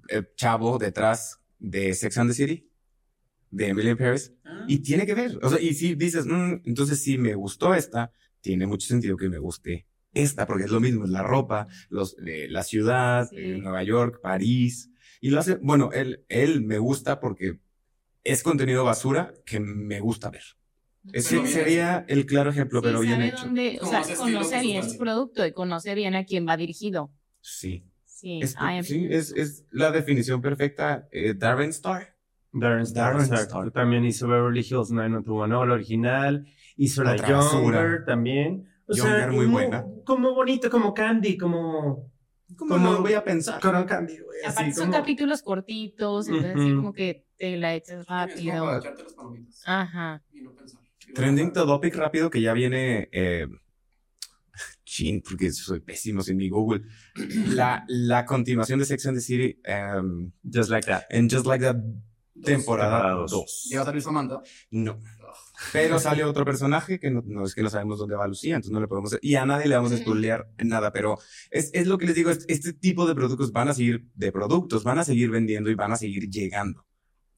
eh, 0.08 0.22
chavo 0.36 0.78
detrás 0.78 1.40
de 1.58 1.92
Sex 1.94 2.16
and 2.18 2.30
the 2.30 2.34
City? 2.34 2.70
De 3.50 3.68
Emily 3.68 3.90
in 3.90 3.96
Paris. 3.96 4.32
Y 4.66 4.78
tiene 4.80 5.06
que 5.06 5.14
ver. 5.14 5.38
O 5.42 5.48
sea, 5.48 5.60
y 5.60 5.74
si 5.74 5.94
dices, 5.94 6.26
"Mm, 6.26 6.62
entonces 6.64 7.00
si 7.02 7.18
me 7.18 7.34
gustó 7.34 7.74
esta, 7.74 8.10
tiene 8.40 8.66
mucho 8.66 8.86
sentido 8.86 9.16
que 9.16 9.28
me 9.28 9.38
guste 9.38 9.86
esta, 10.12 10.46
porque 10.46 10.64
es 10.64 10.70
lo 10.70 10.80
mismo, 10.80 11.04
es 11.04 11.10
la 11.10 11.22
ropa, 11.22 11.66
los, 11.90 12.16
eh, 12.26 12.46
la 12.48 12.62
ciudad, 12.62 13.28
Sí. 13.28 13.36
eh, 13.38 13.58
Nueva 13.58 13.82
York, 13.82 14.20
París. 14.22 14.90
Y 15.20 15.30
lo 15.30 15.40
hace, 15.40 15.56
bueno, 15.56 15.90
él, 15.92 16.24
él 16.28 16.62
me 16.62 16.78
gusta 16.78 17.20
porque 17.20 17.58
es 18.24 18.42
contenido 18.42 18.84
basura 18.84 19.34
que 19.44 19.60
me 19.60 20.00
gusta 20.00 20.30
ver. 20.30 20.42
Ese 21.12 21.30
Pero 21.36 21.42
bien 21.42 21.54
sería 21.54 22.04
el 22.08 22.26
claro 22.26 22.50
ejemplo, 22.50 22.80
Sí, 22.80 22.86
pero 22.86 23.00
bien 23.00 23.22
hecho. 23.22 23.44
dónde- 23.44 23.78
o 23.80 23.86
sea, 23.86 24.02
Conoce 24.16 24.60
bien 24.60 24.88
su 24.90 24.98
producto 24.98 25.46
y 25.46 25.52
conoce 25.52 25.94
bien 25.94 26.16
a 26.16 26.24
quién 26.24 26.46
va 26.48 26.56
dirigido. 26.56 27.12
Sí. 27.40 27.84
Sí, 28.04 28.40
Es, 28.42 28.56
sí, 28.82 29.06
es, 29.10 29.32
es 29.36 29.66
la 29.70 29.90
definición 29.92 30.40
perfecta. 30.40 31.06
Eh, 31.12 31.34
Darren 31.34 31.68
Star. 31.70 32.15
Darren 32.58 32.82
Star, 32.82 33.12
Darren 33.12 33.20
exacto. 33.26 33.44
Star. 33.58 33.70
También 33.70 34.04
hizo 34.04 34.26
Beverly 34.28 34.60
Hills 34.60 34.90
90210, 34.90 35.68
la 35.68 35.74
original. 35.74 36.46
Hizo 36.76 37.02
la 37.04 37.12
Otra 37.12 37.28
Younger 37.28 37.44
basura. 37.90 38.04
también. 38.04 38.68
O 38.86 38.94
Younger, 38.94 39.18
sea, 39.18 39.26
muy 39.28 39.44
como- 39.46 39.52
buena. 39.58 39.84
Como 40.04 40.34
bonito, 40.34 40.70
como 40.70 40.94
Candy, 40.94 41.36
como... 41.36 42.10
¿Cómo 42.56 42.74
Como- 42.76 42.90
no 42.92 43.00
voy 43.02 43.14
a 43.14 43.24
pensar? 43.24 43.60
Como 43.60 43.84
Candy, 43.86 44.18
güey. 44.18 44.38
Aparte 44.44 44.70
Así 44.70 44.72
son 44.72 44.86
como... 44.90 44.98
capítulos 45.00 45.42
cortitos, 45.42 46.28
entonces 46.28 46.54
así 46.54 46.64
Ujú. 46.72 46.76
como 46.76 46.92
que 46.92 47.26
te 47.36 47.56
la 47.56 47.74
echas 47.74 48.00
Es 48.00 48.06
como 48.06 48.18
para 48.18 48.26
rápido. 48.28 48.78
echarte 48.78 49.02
las 49.02 49.12
palomitas 49.14 49.62
Ajá. 49.66 50.22
y 50.32 50.40
no 50.42 50.54
pensar. 50.54 50.80
Y 51.08 51.12
Trending 51.12 51.52
Topic 51.52 51.94
rápido 51.96 52.30
que 52.30 52.40
ya 52.40 52.52
viene. 52.52 53.08
Eh, 53.10 53.48
chin, 54.84 55.22
porque 55.28 55.50
soy 55.50 55.80
pésimo 55.80 56.22
sin 56.22 56.36
mi 56.36 56.48
Google. 56.48 56.82
La, 57.48 57.84
la 57.88 58.24
continuación 58.24 58.78
de 58.78 58.84
Sex 58.84 59.06
and 59.06 59.16
the 59.16 59.20
City 59.20 59.60
em, 59.64 60.30
Just 60.44 60.70
like 60.70 60.86
that. 60.86 61.02
en 61.10 61.28
Just 61.28 61.46
Like 61.46 61.64
That 61.64 61.76
temporada 62.44 62.98
temporada 62.98 63.12
dos. 63.22 63.30
2. 63.30 63.68
¿Ya 63.70 63.76
va 63.78 63.82
a 63.82 63.86
salir 63.86 64.02
Samantha? 64.02 64.40
No. 64.70 65.00
Pero 65.72 65.98
sale 65.98 66.22
otro 66.24 66.44
personaje 66.44 66.98
que 67.00 67.10
no, 67.10 67.22
no 67.26 67.44
es 67.44 67.54
que 67.54 67.62
no 67.62 67.70
sabemos 67.70 67.98
dónde 67.98 68.14
va 68.16 68.26
Lucía, 68.28 68.56
entonces 68.56 68.72
no 68.72 68.80
le 68.80 68.88
podemos. 68.88 69.16
Y 69.22 69.34
a 69.36 69.46
nadie 69.46 69.68
le 69.68 69.76
vamos 69.76 69.92
a 69.92 69.96
spoilear 69.96 70.48
nada, 70.58 70.92
pero 70.92 71.18
es, 71.50 71.70
es 71.72 71.86
lo 71.86 71.98
que 71.98 72.06
les 72.06 72.14
digo: 72.14 72.30
es- 72.30 72.44
este 72.48 72.72
tipo 72.72 73.06
de 73.06 73.14
productos 73.14 73.52
van 73.52 73.68
a 73.68 73.74
seguir, 73.74 74.06
de 74.14 74.32
productos, 74.32 74.84
van 74.84 74.98
a 74.98 75.04
seguir 75.04 75.30
vendiendo 75.30 75.70
y 75.70 75.74
van 75.74 75.92
a 75.92 75.96
seguir 75.96 76.28
llegando. 76.30 76.84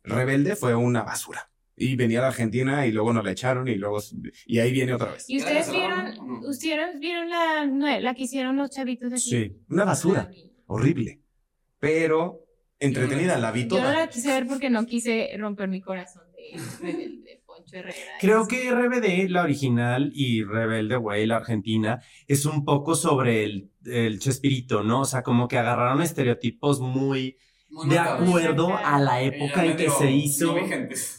Rebelde 0.05 0.57
fue 0.57 0.75
una 0.75 1.03
basura. 1.03 1.51
Y 1.81 1.95
venía 1.95 2.21
de 2.21 2.27
Argentina 2.27 2.87
y 2.87 2.93
luego 2.93 3.13
nos 3.13 3.25
la 3.25 3.31
echaron 3.31 3.69
y 3.69 3.77
luego. 3.77 3.99
Y 4.47 4.59
ahí 4.59 4.73
viene 4.73 4.95
otra 4.95 5.13
vez. 5.13 5.27
¿Y 5.29 5.39
ustedes 5.39 5.67
¿Ya 5.69 5.73
la 5.73 5.79
vieron, 5.79 6.45
ustedes 6.45 6.99
vieron 6.99 7.29
la, 7.31 8.01
la 8.01 8.15
que 8.15 8.23
hicieron 8.25 8.57
los 8.57 8.71
chavitos 8.71 9.11
de 9.11 9.17
aquí? 9.17 9.31
Sí, 9.31 9.57
una 9.69 9.85
basura. 9.85 10.29
Horrible. 10.67 11.23
Pero 11.79 12.41
entretenida, 12.81 13.39
la 13.39 13.51
vi 13.53 13.63
Yo 13.69 13.79
no 13.81 13.89
toda. 13.89 13.93
la 13.95 14.09
quise 14.09 14.29
ver 14.29 14.47
porque 14.47 14.71
no 14.71 14.87
quise 14.87 15.31
romper 15.39 15.69
mi 15.69 15.81
corazón 15.81 16.23
de, 16.33 16.87
de, 16.87 16.93
de 16.93 17.43
Poncho 17.47 17.77
Herrera. 17.77 17.97
Creo 18.21 18.47
que 18.47 18.71
RBD, 18.71 19.29
la 19.31 19.43
original, 19.43 20.11
y 20.15 20.45
Rebelde 20.45 20.97
Way, 20.97 21.27
la 21.27 21.37
argentina, 21.37 22.01
es 22.27 22.47
un 22.47 22.65
poco 22.65 22.95
sobre 22.95 23.45
el, 23.45 23.71
el 23.85 24.19
Chespirito, 24.19 24.83
¿no? 24.83 25.01
O 25.01 25.05
sea, 25.05 25.23
como 25.23 25.49
que 25.49 25.59
agarraron 25.59 26.03
estereotipos 26.03 26.81
muy 26.81 27.37
Muy 27.71 27.89
de 27.91 27.99
acuerdo 27.99 28.77
a 28.77 28.99
la 28.99 29.21
época 29.23 29.65
en 29.65 29.77
que 29.77 29.91
se 29.91 30.11
hizo 30.11 30.57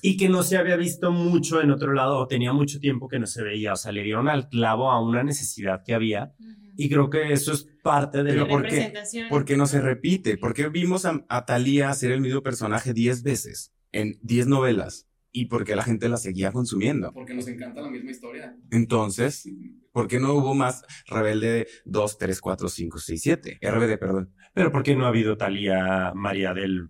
y 0.01 0.17
que 0.17 0.29
no 0.29 0.41
se 0.43 0.57
había 0.57 0.77
visto 0.77 1.11
mucho 1.11 1.61
en 1.61 1.69
otro 1.71 1.93
lado 1.93 2.17
o 2.17 2.27
tenía 2.27 2.53
mucho 2.53 2.79
tiempo 2.79 3.07
que 3.07 3.19
no 3.19 3.27
se 3.27 3.43
veía. 3.43 3.73
O 3.73 3.75
sea, 3.75 3.91
le 3.91 4.01
dieron 4.03 4.27
al 4.27 4.49
clavo 4.49 4.89
a 4.91 4.99
una 5.01 5.23
necesidad 5.23 5.83
que 5.85 5.93
había. 5.93 6.33
Y 6.81 6.89
creo 6.89 7.09
que 7.09 7.33
eso 7.33 7.51
es 7.51 7.67
parte 7.83 8.23
de 8.23 8.33
lo 8.33 8.47
¿por 8.47 8.61
qué? 8.61 8.69
Representación. 8.69 9.27
¿Por 9.27 9.43
qué 9.43 9.57
no 9.57 9.65
se 9.67 9.81
repite? 9.81 10.37
¿Por 10.37 10.53
qué 10.53 10.69
vimos 10.69 11.05
a, 11.05 11.25
a 11.27 11.45
Thalía 11.45 11.89
hacer 11.89 12.11
el 12.11 12.21
mismo 12.21 12.41
personaje 12.41 12.93
10 12.93 13.21
veces 13.23 13.73
en 13.91 14.17
10 14.21 14.47
novelas? 14.47 15.05
y 15.31 15.45
porque 15.45 15.75
la 15.75 15.83
gente 15.83 16.09
la 16.09 16.17
seguía 16.17 16.51
consumiendo. 16.51 17.13
Porque 17.13 17.35
nos 17.35 17.47
encanta 17.47 17.81
la 17.81 17.91
misma 17.91 18.09
historia. 18.09 18.57
Entonces, 18.71 19.47
¿por 19.91 20.07
qué 20.07 20.19
no 20.19 20.33
hubo 20.33 20.55
más 20.55 20.83
Rebelde 21.05 21.67
2, 21.85 22.17
3, 22.17 22.41
4, 22.41 22.67
5, 22.67 22.97
6, 22.97 23.21
7? 23.21 23.59
RBD, 23.61 23.99
perdón. 23.99 24.33
Pero 24.55 24.71
¿por 24.71 24.81
qué 24.81 24.95
no 24.95 25.05
ha 25.05 25.09
habido 25.09 25.37
Talía 25.37 26.13
María 26.15 26.55
del 26.55 26.89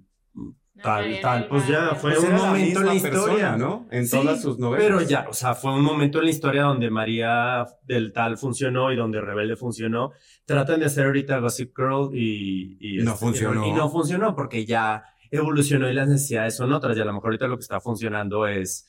tal, 0.81 1.21
tal? 1.21 1.47
Pues 1.47 1.67
ya 1.67 1.95
fue 1.95 2.13
Pues 2.13 2.23
un 2.23 2.35
momento 2.35 2.79
en 2.79 2.85
la 2.85 2.95
historia, 2.95 3.21
persona, 3.21 3.57
¿no? 3.57 3.87
En 3.91 4.07
Sí, 4.07 4.17
todas 4.17 4.41
sus 4.41 4.59
novelas. 4.59 4.85
Pero 4.85 5.01
ya, 5.01 5.27
o 5.29 5.33
sea, 5.33 5.55
fue 5.55 5.73
un 5.73 5.83
momento 5.83 6.19
en 6.19 6.25
la 6.25 6.31
historia 6.31 6.63
donde 6.63 6.89
María 6.89 7.65
del 7.83 8.13
tal 8.13 8.37
funcionó 8.37 8.91
y 8.91 8.95
donde 8.95 9.21
Rebelde 9.21 9.55
funcionó. 9.55 10.11
Tratan 10.45 10.79
de 10.79 10.87
hacer 10.87 11.05
ahorita 11.05 11.39
Gossip 11.39 11.75
Girl 11.75 12.09
y, 12.13 12.77
y 12.79 12.97
No 13.03 13.11
este, 13.13 13.25
funcionó. 13.25 13.67
Y 13.67 13.71
no 13.71 13.89
funcionó 13.89 14.35
porque 14.35 14.65
ya 14.65 15.03
evolucionó 15.31 15.89
y 15.89 15.93
las 15.93 16.07
necesidades 16.07 16.55
son 16.55 16.73
otras. 16.73 16.97
Y 16.97 17.01
a 17.01 17.05
lo 17.05 17.13
mejor 17.13 17.27
ahorita 17.29 17.47
lo 17.47 17.57
que 17.57 17.63
está 17.63 17.79
funcionando 17.79 18.47
es 18.47 18.87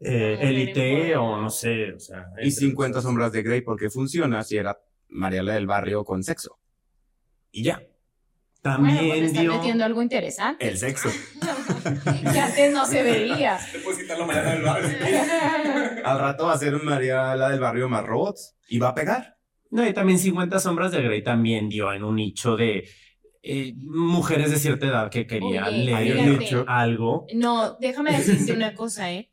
eh, 0.00 0.38
Elite 0.40 1.16
o 1.16 1.40
no 1.40 1.50
sé, 1.50 1.92
o 1.92 2.00
sea. 2.00 2.26
Y 2.38 2.48
entre 2.48 2.50
50 2.50 2.94
cosas. 2.94 3.02
sombras 3.04 3.32
de 3.32 3.42
Grey, 3.42 3.60
porque 3.60 3.90
funciona 3.90 4.42
si 4.42 4.56
era 4.56 4.78
Mariela 5.08 5.54
del 5.54 5.66
Barrio 5.66 6.04
con 6.04 6.22
sexo. 6.22 6.58
Y 7.50 7.62
ya. 7.62 7.82
También 8.62 8.96
Bueno, 8.96 9.12
pues 9.14 9.22
están 9.24 9.42
dio 9.42 9.54
metiendo 9.54 9.84
algo 9.84 10.02
interesante. 10.02 10.68
El 10.68 10.78
sexo. 10.78 11.08
que 12.32 12.38
antes 12.38 12.72
no 12.72 12.86
se 12.86 13.02
veía. 13.02 13.58
Después 13.72 13.98
quitarlo 13.98 14.24
mañana 14.24 14.52
del 14.52 14.62
barrio. 14.62 14.88
Al 16.04 16.18
rato 16.20 16.46
va 16.46 16.52
a 16.52 16.58
ser 16.58 16.80
Mariela 16.80 17.48
del 17.48 17.58
Barrio 17.58 17.88
más 17.88 18.04
robots. 18.04 18.56
Y 18.68 18.78
va 18.78 18.90
a 18.90 18.94
pegar. 18.94 19.36
No, 19.70 19.86
y 19.86 19.92
también 19.92 20.18
50 20.18 20.60
sombras 20.60 20.92
de 20.92 21.02
Grey 21.02 21.24
también 21.24 21.68
dio 21.68 21.92
en 21.92 22.04
un 22.04 22.16
nicho 22.16 22.56
de 22.56 22.88
eh, 23.42 23.74
mujeres 23.76 24.52
de 24.52 24.58
cierta 24.58 24.86
edad 24.86 25.10
que 25.10 25.26
querían 25.26 25.64
Oye, 25.64 25.84
leer 25.84 26.38
fíjate. 26.38 26.64
algo. 26.68 27.26
No, 27.34 27.76
déjame 27.80 28.12
decirte 28.12 28.52
una 28.52 28.74
cosa, 28.74 29.10
¿eh? 29.10 29.31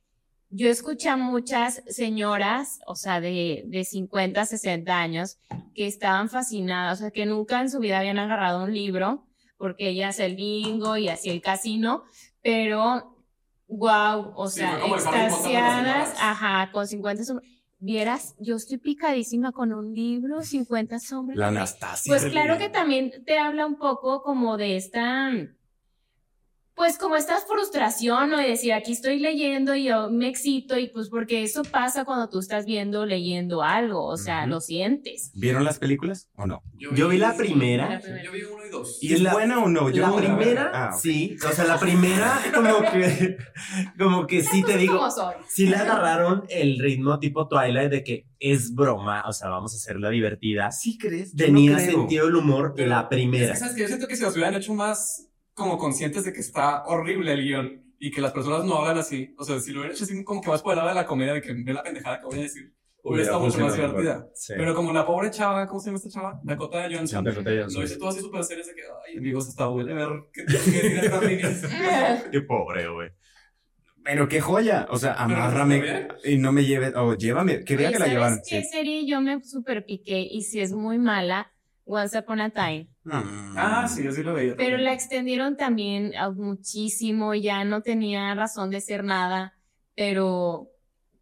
Yo 0.52 0.68
escuché 0.70 1.10
a 1.10 1.18
muchas 1.18 1.84
señoras, 1.88 2.80
o 2.88 2.96
sea, 2.96 3.22
de, 3.22 3.64
de 3.68 3.84
50, 3.84 4.46
60 4.46 4.98
años, 5.00 5.38
que 5.76 5.86
estaban 5.86 6.28
fascinadas, 6.30 7.00
o 7.00 7.02
sea, 7.04 7.12
que 7.12 7.26
nunca 7.28 7.62
en 7.62 7.70
su 7.70 7.80
vida 7.80 8.00
habían 8.00 8.18
agarrado 8.18 8.64
un 8.64 8.74
libro, 8.74 9.28
porque 9.58 9.90
ella 9.90 10.10
hace 10.10 10.26
el 10.26 10.36
bingo 10.36 10.98
y 10.98 11.08
hacía 11.08 11.34
el 11.34 11.42
casino, 11.42 12.04
pero, 12.42 13.16
wow, 13.68 14.34
o 14.36 14.48
Sí, 14.50 14.62
sea, 14.62 14.80
extasiadas, 14.88 16.16
ajá, 16.20 16.72
con 16.72 16.88
50 16.88 17.24
sombras. 17.24 17.48
Vieras, 17.82 18.36
yo 18.40 18.58
estoy 18.58 18.78
picadísima 18.78 19.54
con 19.54 19.72
un 19.72 19.94
libro, 19.94 20.42
50 20.42 21.00
sombras. 21.00 21.38
La 21.38 21.48
Anastasia. 21.48 22.12
Pues 22.12 22.26
claro 22.26 22.58
que 22.58 22.68
también 22.70 23.24
te 23.26 23.38
habla 23.38 23.66
un 23.66 23.78
poco 23.78 24.22
como 24.22 24.58
de 24.58 24.76
esta, 24.76 25.30
pues 26.80 26.98
como 26.98 27.18
esta 27.18 27.36
frustración, 27.46 28.30
¿no? 28.30 28.42
Y 28.42 28.48
decir, 28.48 28.72
aquí 28.72 28.94
estoy 28.94 29.20
leyendo 29.20 29.76
y 29.76 29.84
yo 29.84 30.10
me 30.10 30.30
excito 30.30 30.78
y 30.80 30.88
pues 30.88 31.10
porque 31.10 31.44
eso 31.44 31.64
pasa 31.64 32.06
cuando 32.06 32.30
tú 32.30 32.40
estás 32.40 32.66
viendo, 32.66 33.06
leyendo 33.06 33.64
algo, 33.64 34.06
o 34.06 34.16
sea, 34.16 34.48
lo 34.48 34.62
sientes. 34.62 35.32
¿Vieron 35.36 35.66
las 35.66 35.78
películas 35.78 36.30
o 36.38 36.48
no? 36.48 36.64
Yo 36.78 37.10
vi 37.10 37.18
la 37.18 37.36
primera. 37.36 38.00
Yo 38.24 38.32
vi 38.32 38.44
uno 38.44 38.66
y 38.66 38.70
dos. 38.70 38.98
¿Y 39.02 39.14
es 39.14 39.22
La- 39.22 39.34
buena 39.34 39.60
o 39.62 39.68
no? 39.68 39.90
Yo 39.90 40.08
la 40.10 40.16
primera. 40.16 40.72
Ah, 40.74 40.92
sí. 40.98 41.36
O 41.46 41.52
sea, 41.52 41.66
la 41.66 41.78
primera, 41.78 42.40
como 42.56 42.80
que, 42.90 43.38
como 43.98 44.26
que 44.26 44.42
sí 44.42 44.64
te 44.64 44.78
digo, 44.78 45.06
sí 45.50 45.66
le 45.68 45.76
agarraron 45.76 46.46
el 46.50 46.80
ritmo 46.80 47.20
tipo 47.20 47.50
Twilight 47.50 47.92
de 47.92 48.04
que 48.06 48.26
es 48.40 48.74
broma, 48.74 49.24
o 49.28 49.34
sea, 49.34 49.50
vamos 49.50 49.74
a 49.74 49.76
hacerla 49.76 50.10
divertida. 50.12 50.72
¿Sí 50.72 50.98
crees? 50.98 51.34
Yo 51.34 51.46
Tenía 51.46 51.74
no 51.74 51.80
sentido 51.80 52.26
del 52.28 52.36
humor 52.38 52.72
Pero 52.74 52.88
la 52.88 53.02
Es 53.02 53.08
primera. 53.08 53.52
que, 53.54 53.60
¿sabes 53.60 53.76
qué? 53.76 53.82
Yo 53.82 53.88
siento 53.90 54.08
que 54.08 54.16
si 54.16 54.24
los 54.24 54.34
hubieran 54.34 54.56
hecho 54.56 54.74
más 54.74 55.26
como 55.60 55.78
conscientes 55.78 56.24
de 56.26 56.34
que 56.34 56.40
está 56.40 56.84
horrible 56.86 57.34
el 57.34 57.44
guion 57.44 57.84
y 58.00 58.10
que 58.10 58.22
las 58.22 58.32
personas 58.32 58.64
no 58.66 58.78
hablan 58.78 58.98
así, 58.98 59.36
o 59.38 59.44
sea, 59.44 59.60
si 59.60 59.72
lo 59.72 59.82
hubieran 59.82 59.94
hecho 59.96 60.06
así 60.06 60.24
como 60.24 60.42
que 60.42 60.50
más 60.50 60.62
por 60.64 60.72
el 60.72 60.78
lado 60.78 60.90
de 60.90 60.96
la 60.96 61.06
comedia, 61.06 61.34
de 61.34 61.42
que 61.42 61.54
ve 61.54 61.74
la 61.74 61.84
pendejada 61.84 62.20
que 62.20 62.26
voy 62.26 62.40
a 62.40 62.44
decir, 62.44 62.74
hubiera 63.04 63.24
estado 63.24 63.42
mucho 63.42 63.60
más 63.60 63.76
divertida. 63.76 64.28
Sí. 64.34 64.54
Pero 64.58 64.74
como 64.74 64.92
la 64.94 65.06
pobre 65.06 65.30
chava, 65.32 65.68
¿cómo 65.68 65.80
se 65.80 65.88
llama 65.88 65.98
esta 65.98 66.10
chava? 66.10 66.40
Dakota 66.44 66.88
Johnson. 66.92 67.24
Dakota 67.24 67.52
Johnson. 67.52 67.82
Lo 67.82 67.86
hice 67.86 67.98
todo 67.98 68.10
así 68.10 68.20
súper 68.22 68.44
serio, 68.44 68.66
de 68.66 68.74
que, 68.74 68.82
ay, 69.08 69.18
amigos, 69.18 69.48
hasta 69.50 69.66
duele 69.66 69.94
ver 69.94 70.10
que 70.34 70.46
que 70.46 70.80
tiene 70.80 71.00
estas 71.06 71.24
líneas. 71.30 71.64
Qué 72.32 72.42
pobre, 72.42 72.88
güey. 72.90 73.10
Pero 74.04 74.28
qué 74.30 74.40
joya. 74.42 74.88
O 74.90 74.98
sea, 74.98 75.14
amárrame 75.14 76.08
y 76.24 76.38
no 76.38 76.52
me 76.52 76.64
lleves. 76.64 76.94
O 76.96 77.16
llévame. 77.16 77.64
Quería 77.66 77.88
que 77.92 78.00
la 78.00 78.06
¿sabes 78.06 78.14
llevaran. 78.14 78.40
qué 78.48 78.64
serie 78.64 79.06
yo 79.06 79.22
me 79.22 79.44
super 79.44 79.86
piqué 79.86 80.20
y 80.22 80.42
si 80.44 80.62
es 80.62 80.72
muy 80.72 80.98
mala? 80.98 81.52
Once 81.92 82.16
Upon 82.18 82.40
a 82.42 82.50
Time. 82.52 82.88
Ah, 83.12 83.88
sí, 83.90 84.04
yo 84.04 84.12
sí 84.12 84.22
lo 84.22 84.34
veía. 84.36 84.56
Pero 84.56 84.78
la 84.78 84.94
extendieron 84.94 85.58
también 85.58 86.16
a 86.16 86.30
muchísimo, 86.30 87.34
ya 87.34 87.64
no 87.66 87.82
tenía 87.82 88.36
razón 88.36 88.70
de 88.70 88.80
ser 88.80 89.04
nada, 89.04 89.58
pero 89.96 90.68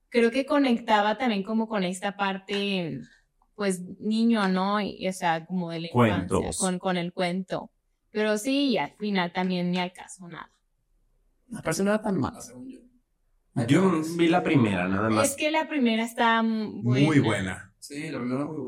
creo 0.09 0.29
que 0.29 0.45
conectaba 0.45 1.17
también 1.17 1.43
como 1.43 1.69
con 1.69 1.83
esta 1.85 2.17
parte, 2.17 2.99
pues 3.55 3.81
niño, 3.99 4.47
¿no? 4.49 4.81
Y, 4.81 5.07
o 5.07 5.13
sea, 5.13 5.45
como 5.45 5.69
de 5.71 5.79
la 5.79 5.87
infancia, 5.87 6.27
Cuentos. 6.27 6.57
con, 6.57 6.79
con 6.79 6.97
el 6.97 7.13
cuento. 7.13 7.71
Pero 8.11 8.37
sí, 8.37 8.69
y 8.71 8.77
al 8.77 8.91
final 8.97 9.31
también 9.31 9.71
ni 9.71 9.79
al 9.79 9.93
caso 9.93 10.27
nada. 10.27 10.51
Me 11.47 11.61
parece 11.61 11.83
no 11.83 11.91
era 11.91 12.01
tan 12.01 12.19
mala, 12.19 12.41
según 12.41 12.69
yo. 12.69 12.79
Yo 13.67 14.01
vi 14.17 14.27
la 14.27 14.43
primera, 14.43 14.87
nada 14.87 15.07
Es 15.07 15.15
más. 15.15 15.35
que 15.35 15.49
la 15.49 15.67
primera 15.67 16.03
está 16.03 16.41
buena. 16.43 17.05
Muy 17.07 17.19
buena. 17.19 17.66
Sí. 17.87 18.11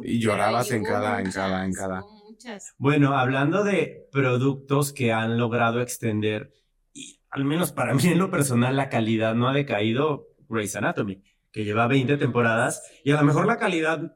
Y 0.03 0.19
llorabas 0.19 0.71
en 0.71 0.83
cada, 0.83 1.19
en 1.21 1.31
cada, 1.31 1.65
en 1.65 1.73
cada. 1.73 2.01
muchas. 2.29 2.73
Bueno, 2.77 3.17
hablando 3.17 3.63
de 3.63 4.07
productos 4.11 4.93
que 4.93 5.11
han 5.11 5.37
logrado 5.37 5.81
extender, 5.81 6.53
y 6.93 7.19
al 7.29 7.43
menos 7.45 7.71
para 7.71 7.93
mí 7.95 8.05
en 8.07 8.17
lo 8.19 8.29
personal 8.31 8.75
la 8.77 8.89
calidad 8.89 9.35
no 9.35 9.49
ha 9.49 9.53
decaído, 9.53 10.27
Grey's 10.47 10.75
Anatomy, 10.75 11.21
que 11.51 11.63
lleva 11.65 11.87
20 11.87 12.17
temporadas, 12.17 12.81
y 13.03 13.11
a 13.11 13.15
lo 13.19 13.23
mejor 13.23 13.45
la 13.45 13.57
calidad 13.57 14.15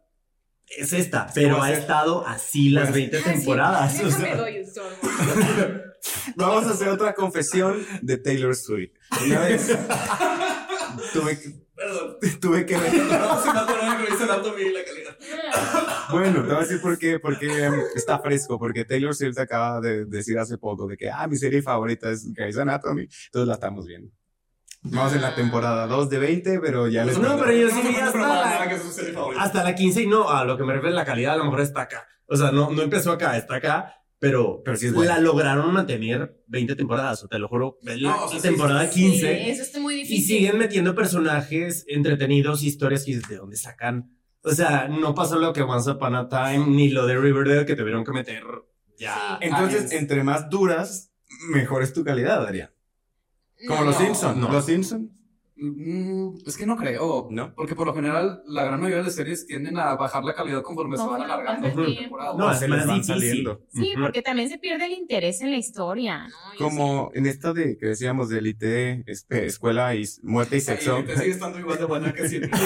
es 0.77 0.93
esta, 0.93 1.27
pero 1.35 1.61
ha 1.61 1.71
estado 1.71 2.25
así 2.25 2.69
las 2.69 2.89
Pues, 2.91 2.95
20 3.11 3.17
Ah, 3.17 3.21
sí, 3.23 3.29
temporadas. 3.33 4.03
o 4.03 4.11
sea. 4.11 4.35
doy. 4.37 4.63
Vamos 6.35 6.65
a 6.67 6.71
hacer 6.71 6.87
otra 6.89 7.13
confesión 7.13 7.77
de 8.01 8.17
Taylor 8.17 8.55
Swift. 8.55 8.91
Una 9.25 9.39
vez 9.41 9.67
tuve, 11.13 11.39
que- 11.39 11.62
Perdón. 11.83 12.17
tuve 12.41 12.65
que 12.65 12.77
ver. 12.77 12.93
No, 13.03 13.53
me 13.53 13.59
atoró 13.59 13.81
de 13.81 14.05
Grey's 14.05 14.21
Anatomy 14.21 14.69
la 14.71 14.83
calidad. 14.83 15.17
Bueno, 16.11 16.41
te 16.41 16.47
voy 16.47 16.55
a 16.55 16.59
decir 16.59 16.81
por 16.81 16.97
qué, 16.97 17.19
porque 17.19 17.65
em, 17.65 17.73
está 17.95 18.19
fresco, 18.19 18.57
porque 18.57 18.85
Taylor 18.85 19.13
Swift 19.13 19.37
acaba 19.39 19.81
de 19.81 20.05
decir 20.05 20.37
hace 20.37 20.57
poco 20.57 20.87
de 20.87 20.97
que, 20.97 21.09
ah, 21.09 21.27
mi 21.27 21.35
serie 21.37 21.61
favorita 21.61 22.09
es 22.09 22.31
Grey's 22.33 22.57
Anatomy, 22.57 23.03
entonces 23.03 23.47
la 23.47 23.53
estamos 23.53 23.85
viendo. 23.85 24.11
Vamos 24.85 25.13
en 25.13 25.21
la 25.21 25.33
temporada 25.33 25.87
2 25.87 26.09
de 26.09 26.19
20, 26.19 26.59
pero 26.59 26.87
ya 26.87 27.05
les 27.05 27.17
No, 27.17 27.37
pero 27.37 27.53
yo 27.53 27.69
sí 27.69 27.81
No, 27.81 27.89
vi 27.89 27.95
no, 27.95 28.03
hasta 28.03 28.19
la, 28.19 28.65
es 28.65 28.81
hasta 29.39 29.63
la 29.63 29.75
15 29.75 30.01
y 30.01 30.07
no, 30.07 30.29
a 30.29 30.43
lo 30.43 30.57
que 30.57 30.63
me 30.63 30.73
refiero 30.73 30.93
la 30.93 31.05
calidad 31.05 31.35
a 31.35 31.37
lo 31.37 31.45
mejor 31.45 31.61
está 31.61 31.83
acá. 31.83 32.05
O 32.25 32.35
sea, 32.35 32.51
no, 32.51 32.69
no 32.69 32.81
empezó 32.81 33.11
acá, 33.13 33.37
está 33.37 33.55
acá, 33.55 34.02
pero, 34.23 34.61
Pero 34.63 34.77
sí 34.77 34.85
es 34.87 34.93
buena. 34.93 35.15
la 35.15 35.19
lograron 35.21 35.73
mantener 35.73 36.41
20 36.47 36.75
temporadas, 36.77 37.23
o 37.23 37.27
te 37.27 37.37
lo 37.39 37.49
juro, 37.49 37.77
la 37.81 37.97
No, 37.97 38.23
o 38.25 38.29
sea, 38.29 38.39
sí, 38.39 38.47
temporada 38.47 38.87
sí, 38.87 39.01
15. 39.01 39.19
Sí, 39.43 39.49
eso 39.49 39.61
está 39.63 39.79
muy 39.79 39.95
Y 39.95 39.97
difícil. 40.03 40.25
siguen 40.37 40.57
metiendo 40.57 40.95
personajes 40.95 41.83
entretenidos, 41.89 42.63
historias 42.63 43.03
que 43.03 43.17
¿de 43.17 43.35
dónde 43.35 43.57
sacan? 43.57 44.15
O 44.41 44.51
sea, 44.51 44.87
no 44.87 45.13
pasó 45.13 45.37
lo 45.39 45.51
que 45.51 45.61
Once 45.61 45.89
Upon 45.91 46.15
a 46.15 46.29
Time, 46.29 46.65
ni 46.67 46.89
lo 46.89 47.05
de 47.05 47.17
Riverdale 47.17 47.65
que 47.65 47.75
tuvieron 47.75 48.03
que 48.05 48.11
meter 48.13 48.43
ya. 48.97 49.37
Sí. 49.41 49.47
Entonces, 49.47 49.91
Ah, 49.91 49.95
entre 49.95 50.23
más 50.23 50.49
duras, 50.49 51.11
mejor 51.49 51.83
es 51.83 51.91
tu 51.93 52.03
calidad, 52.05 52.45
Adrián. 52.45 52.71
Como 53.67 53.81
No, 53.81 53.85
los. 53.87 53.97
Simpsons. 53.97 54.37
no. 54.37 54.51
Los 54.51 54.65
Simpsons. 54.65 55.09
Mm, 55.65 56.39
es 56.45 56.57
que 56.57 56.65
no 56.65 56.75
creo. 56.75 57.27
¿No? 57.31 57.53
Porque 57.55 57.73
por 57.73 57.87
lo 57.87 57.93
general, 57.95 58.43
la 58.47 58.65
gran 58.65 58.81
mayoría 58.81 59.03
de 59.03 59.11
series 59.11 59.45
tienden 59.45 59.77
a 59.77 59.95
bajar 59.95 60.23
la 60.25 60.33
calidad 60.33 60.61
conforme 60.61 60.97
se 60.97 61.05
van 61.05 61.21
alargando 61.21 61.67
pasa 61.69 61.73
el 61.73 61.79
la 61.79 61.85
tiempo. 61.85 62.01
temporada. 62.01 62.33
No, 62.37 62.51
es 62.51 62.59
se 62.59 62.67
más 62.67 62.77
les 62.79 62.87
van 62.87 62.95
difícil. 62.97 63.15
saliendo. 63.15 63.61
Sí, 63.73 63.93
porque 63.97 64.21
también 64.21 64.49
se 64.49 64.57
pierde 64.57 64.85
el 64.87 64.91
interés 64.91 65.39
en 65.41 65.51
la 65.51 65.57
historia, 65.57 66.27
¿no? 66.27 66.35
Como 66.57 67.11
en 67.13 67.25
esta 67.27 67.53
de 67.53 67.77
que 67.77 67.85
decíamos 67.85 68.27
de 68.27 68.39
élite, 68.39 69.03
este, 69.07 69.45
escuela 69.45 69.95
y 69.95 70.03
muerte 70.23 70.57
y 70.57 70.61
sexo. 70.61 70.99
Y 70.99 71.03
te 71.03 71.17
sigue 71.17 71.31
estando 71.31 71.57
igual 71.59 71.77
de 71.77 71.85
buena 71.85 72.13
que 72.13 72.27
siempre. 72.27 72.51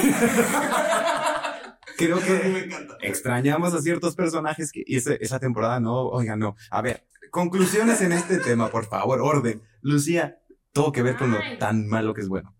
Creo 1.97 2.17
me 2.17 2.21
que 2.23 2.59
encanta. 2.65 2.97
extrañamos 3.01 3.73
a 3.73 3.81
ciertos 3.81 4.15
personajes 4.15 4.71
que, 4.71 4.83
y 4.85 4.97
ese- 4.97 5.17
esa 5.21 5.39
temporada 5.39 5.79
no, 5.79 6.07
oiga, 6.09 6.35
no. 6.35 6.55
A 6.69 6.81
ver, 6.81 7.05
conclusiones 7.31 8.01
en 8.01 8.11
este 8.11 8.37
tema, 8.37 8.69
por 8.69 8.85
favor, 8.85 9.19
orden. 9.21 9.63
Lucía, 9.81 10.39
todo 10.73 10.91
que 10.91 11.01
ver 11.01 11.15
con 11.17 11.31
lo 11.31 11.39
tan 11.59 11.87
malo 11.87 12.13
que 12.13 12.21
es 12.21 12.27
bueno. 12.27 12.53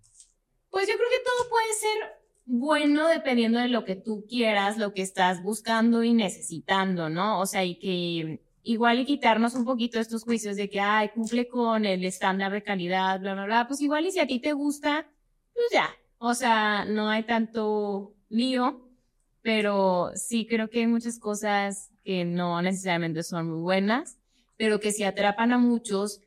Pues 0.72 0.88
yo 0.88 0.96
creo 0.96 1.10
que 1.10 1.24
todo 1.24 1.50
puede 1.50 1.67
ser 1.78 1.98
bueno 2.46 3.08
dependiendo 3.10 3.60
de 3.60 3.68
lo 3.68 3.86
que 3.86 3.96
tú 3.96 4.26
quieras, 4.28 4.78
lo 4.78 4.94
que 4.94 5.02
estás 5.02 5.44
buscando 5.44 6.04
y 6.04 6.14
necesitando, 6.14 7.10
¿no? 7.10 7.40
O 7.42 7.46
sea, 7.46 7.64
y 7.66 7.78
que 7.80 8.42
igual 8.64 9.00
y 9.00 9.06
quitarnos 9.06 9.56
un 9.56 9.66
poquito 9.66 10.00
estos 10.00 10.24
juicios 10.24 10.56
de 10.58 10.70
que, 10.70 10.80
ay, 10.80 11.10
cumple 11.10 11.48
con 11.48 11.86
el 11.86 12.04
estándar 12.06 12.52
de 12.52 12.64
calidad, 12.64 13.20
bla, 13.20 13.34
bla, 13.34 13.46
bla. 13.46 13.68
Pues 13.68 13.82
igual 13.82 14.06
y 14.06 14.12
si 14.12 14.20
a 14.20 14.28
ti 14.28 14.40
te 14.40 14.54
gusta, 14.54 15.08
pues 15.54 15.68
ya. 15.72 15.90
O 16.20 16.34
sea, 16.34 16.86
no 16.86 17.10
hay 17.10 17.24
tanto 17.24 18.16
lío, 18.30 18.90
pero 19.42 20.12
sí 20.16 20.48
creo 20.48 20.70
que 20.70 20.80
hay 20.82 20.88
muchas 20.88 21.20
cosas 21.20 21.92
que 22.04 22.26
no 22.26 22.62
necesariamente 22.62 23.24
son 23.24 23.50
muy 23.52 23.62
buenas, 23.62 24.18
pero 24.58 24.80
que 24.80 24.92
si 24.92 25.04
atrapan 25.04 25.54
a 25.54 25.58
muchos, 25.58 26.22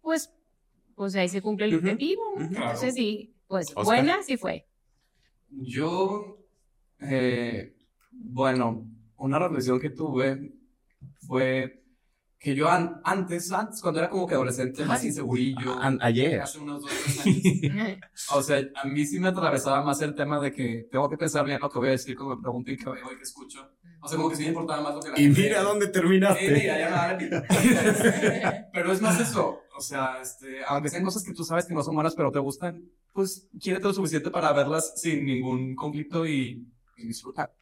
pues 0.00 0.30
pues 0.94 1.16
ahí 1.16 1.28
se 1.28 1.42
cumple 1.42 1.66
el 1.66 1.74
Ujú, 1.74 1.80
objetivo. 1.88 2.22
ujú. 2.36 2.54
Entonces 2.54 2.94
sí, 2.94 3.33
pues 3.54 3.68
Oscar. 3.70 3.84
buena 3.84 4.22
sí 4.22 4.36
fue. 4.36 4.66
Yo, 5.50 6.38
eh, 7.00 7.76
bueno, 8.10 8.86
una 9.16 9.38
reflexión 9.38 9.78
que 9.80 9.90
tuve 9.90 10.52
fue 11.26 11.80
que 12.38 12.54
yo 12.54 12.68
an- 12.68 13.00
antes, 13.04 13.50
antes, 13.52 13.80
cuando 13.80 14.00
era 14.00 14.10
como 14.10 14.26
que 14.26 14.34
adolescente, 14.34 14.84
más 14.84 15.02
insegurillo, 15.04 15.78
An- 15.80 15.98
ayer. 16.02 16.40
hace 16.42 16.58
unos 16.58 16.82
dos 16.82 16.90
años, 17.24 17.42
o 18.34 18.42
sea, 18.42 18.62
a 18.74 18.86
mí 18.86 19.06
sí 19.06 19.18
me 19.18 19.28
atravesaba 19.28 19.82
más 19.82 20.02
el 20.02 20.14
tema 20.14 20.38
de 20.40 20.52
que 20.52 20.86
tengo 20.90 21.08
que 21.08 21.16
pensar 21.16 21.46
bien 21.46 21.58
lo 21.62 21.70
que 21.70 21.78
voy 21.78 21.88
a 21.88 21.92
decir, 21.92 22.14
como 22.16 22.36
me 22.36 22.42
pregunten 22.42 22.76
qué 22.76 22.84
veo 22.84 23.12
y 23.12 23.16
qué 23.16 23.22
escucho. 23.22 23.70
O 24.02 24.08
sea, 24.08 24.18
como 24.18 24.28
que 24.28 24.36
sí 24.36 24.42
me 24.42 24.48
importaba 24.48 24.82
más 24.82 24.94
lo 24.96 25.00
que 25.00 25.08
la 25.10 25.18
Y 25.18 25.22
gente- 25.24 25.40
mira 25.40 25.62
dónde 25.62 25.86
Sí, 25.86 25.92
terminaste. 25.92 26.50
mira, 26.50 26.78
ya 26.78 26.90
me 26.90 27.36
a. 27.36 28.68
Pero 28.74 28.92
es 28.92 29.00
más 29.00 29.18
eso. 29.18 29.60
O 29.76 29.80
sea, 29.80 30.20
este, 30.22 30.64
aunque 30.66 30.88
sean 30.88 31.04
cosas 31.04 31.24
que 31.24 31.32
tú 31.32 31.44
sabes 31.44 31.66
que 31.66 31.74
no 31.74 31.82
son 31.82 31.94
buenas, 31.94 32.14
pero 32.14 32.30
te 32.30 32.38
gustan, 32.38 32.84
pues 33.12 33.48
quiérete 33.60 33.84
lo 33.84 33.94
suficiente 33.94 34.30
para 34.30 34.52
verlas 34.52 34.94
sin 34.96 35.24
ningún 35.24 35.74
conflicto 35.74 36.26
y, 36.26 36.66
y 36.96 37.06
disfrutar. 37.06 37.52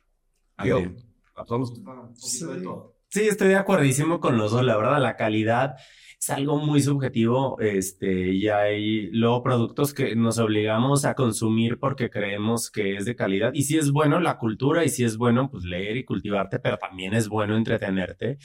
Amén. 0.56 0.96
a 1.34 1.44
todos 1.44 1.60
nos 1.60 1.70
gusta 1.70 1.90
un 1.90 2.14
poquito 2.14 2.46
de 2.54 2.60
todo. 2.62 2.96
Sí, 3.08 3.28
estoy 3.28 3.48
de 3.48 3.56
acuerdísimo 3.56 4.20
con 4.20 4.38
los 4.38 4.52
dos. 4.52 4.64
La 4.64 4.76
verdad, 4.76 5.00
la 5.00 5.16
calidad 5.16 5.74
es 6.18 6.30
algo 6.30 6.56
muy 6.56 6.80
subjetivo. 6.80 7.58
Este, 7.60 8.32
y 8.32 8.48
hay 8.48 9.10
luego 9.10 9.42
productos 9.42 9.92
que 9.92 10.16
nos 10.16 10.38
obligamos 10.38 11.04
a 11.04 11.14
consumir 11.14 11.78
porque 11.78 12.08
creemos 12.08 12.70
que 12.70 12.96
es 12.96 13.04
de 13.04 13.16
calidad. 13.16 13.52
Y 13.52 13.64
sí 13.64 13.76
es 13.76 13.90
bueno 13.90 14.20
la 14.20 14.38
cultura 14.38 14.84
y 14.84 14.88
sí 14.88 15.04
es 15.04 15.16
bueno 15.16 15.50
pues 15.50 15.64
leer 15.64 15.96
y 15.96 16.04
cultivarte, 16.04 16.58
pero 16.58 16.78
también 16.78 17.12
es 17.12 17.28
bueno 17.28 17.56
entretenerte 17.56 18.38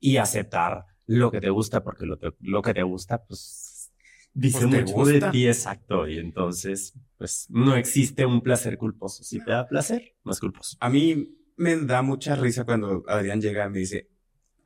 y 0.00 0.16
aceptar 0.16 0.84
lo 1.08 1.30
que 1.32 1.40
te 1.40 1.50
gusta 1.50 1.82
porque 1.82 2.06
lo, 2.06 2.16
te- 2.18 2.34
lo 2.40 2.62
que 2.62 2.72
te 2.74 2.82
gusta 2.84 3.24
pues 3.24 3.90
dice 4.34 4.58
Pues 4.68 4.82
mucho 4.84 4.92
gusta. 4.94 5.12
de 5.26 5.32
ti 5.32 5.46
exacto. 5.48 6.06
Y 6.06 6.18
entonces 6.18 6.94
pues 7.16 7.46
no 7.50 7.74
existe 7.74 8.24
un 8.24 8.40
placer 8.42 8.78
culposo. 8.78 9.24
Si 9.24 9.40
te 9.44 9.50
da 9.50 9.66
placer, 9.66 10.14
no 10.24 10.30
es 10.32 10.38
culposo. 10.38 10.76
A 10.80 10.88
mí 10.88 11.34
me 11.56 11.76
da 11.76 12.02
mucha 12.02 12.36
risa 12.36 12.64
cuando 12.64 13.02
Adrián 13.08 13.40
llega 13.40 13.66
y 13.66 13.70
me 13.70 13.78
dice, 13.80 14.08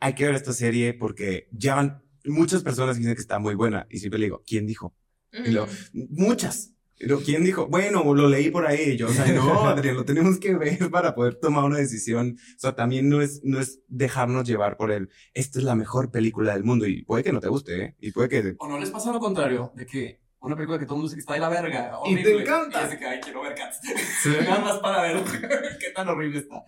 hay 0.00 0.14
que 0.14 0.26
ver 0.26 0.34
esta 0.34 0.52
serie 0.52 0.92
porque 0.94 1.48
ya 1.52 1.76
van 1.76 2.02
muchas 2.24 2.62
personas 2.62 2.96
que 2.96 3.00
dicen 3.00 3.14
que 3.14 3.22
está 3.22 3.38
muy 3.38 3.54
buena. 3.54 3.86
Y 3.88 3.98
siempre 3.98 4.18
le 4.20 4.26
digo, 4.26 4.42
¿quién 4.46 4.66
dijo? 4.66 4.94
Y 5.32 5.52
luego, 5.52 5.68
muchas. 5.94 6.74
Luego, 7.00 7.22
¿quién 7.24 7.44
dijo? 7.44 7.66
Bueno, 7.66 8.14
lo 8.14 8.28
leí 8.28 8.50
por 8.50 8.66
ahí. 8.66 8.96
Yo, 8.96 9.08
o 9.08 9.12
sea, 9.12 9.26
no, 9.32 9.64
Adrián, 9.68 9.96
lo 9.96 10.04
tenemos 10.04 10.38
que 10.38 10.54
ver 10.54 10.90
para 10.90 11.14
poder 11.14 11.34
tomar 11.34 11.64
una 11.64 11.78
decisión. 11.78 12.36
O 12.38 12.58
sea, 12.58 12.74
también 12.74 13.08
no 13.08 13.20
es, 13.20 13.40
no 13.44 13.60
es 13.60 13.80
dejarnos 13.88 14.46
llevar 14.46 14.76
por 14.76 14.92
el, 14.92 15.10
esta 15.34 15.58
es 15.58 15.64
la 15.64 15.74
mejor 15.74 16.10
película 16.10 16.54
del 16.54 16.64
mundo. 16.64 16.86
Y 16.86 17.02
puede 17.02 17.24
que 17.24 17.32
no 17.32 17.40
te 17.40 17.48
guste, 17.48 17.84
¿eh? 17.84 17.96
Y 18.00 18.12
puede 18.12 18.28
que... 18.28 18.54
¿O 18.58 18.68
no 18.68 18.78
les 18.78 18.90
pasa 18.90 19.12
lo 19.12 19.20
contrario? 19.20 19.72
De 19.74 19.86
que 19.86 20.21
una 20.42 20.56
película 20.56 20.78
que 20.78 20.86
todo 20.86 20.96
el 20.96 21.02
mundo 21.02 21.08
dice 21.08 21.16
que 21.16 21.20
está 21.20 21.34
de 21.34 21.40
la 21.40 21.48
verga. 21.48 21.92
Y 22.04 22.16
te 22.16 22.20
horrible, 22.22 22.42
encanta. 22.42 22.80
Y 22.80 22.84
es 22.84 22.90
de 22.90 22.98
que, 22.98 23.06
ay, 23.06 23.20
quiero 23.20 23.42
ver 23.42 23.54
Cats. 23.54 23.80
Nada 24.48 24.60
más 24.60 24.78
para 24.78 25.02
ver 25.02 25.22
qué 25.80 25.90
tan 25.94 26.08
horrible 26.08 26.40
está. 26.40 26.64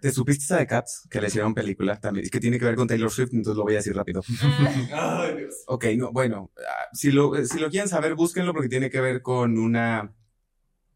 ¿Te 0.00 0.12
supiste 0.12 0.44
esa 0.44 0.58
de 0.58 0.66
Cats? 0.66 1.08
Que 1.10 1.20
le 1.20 1.26
hicieron 1.26 1.54
película 1.54 1.98
también. 1.98 2.24
Es 2.24 2.30
que 2.30 2.40
tiene 2.40 2.58
que 2.58 2.64
ver 2.64 2.76
con 2.76 2.86
Taylor 2.86 3.10
Swift, 3.10 3.30
entonces 3.32 3.56
lo 3.56 3.64
voy 3.64 3.74
a 3.74 3.76
decir 3.78 3.96
rápido. 3.96 4.22
Ay, 4.92 5.36
Dios. 5.38 5.64
Ok, 5.66 5.86
no, 5.96 6.12
bueno, 6.12 6.52
ah, 6.58 6.86
si 6.92 7.10
lo, 7.10 7.34
si 7.44 7.58
lo 7.58 7.68
quieren 7.68 7.88
saber, 7.88 8.14
búsquenlo 8.14 8.52
porque 8.52 8.68
tiene 8.68 8.90
que 8.90 9.00
ver 9.00 9.22
con 9.22 9.58
una 9.58 10.14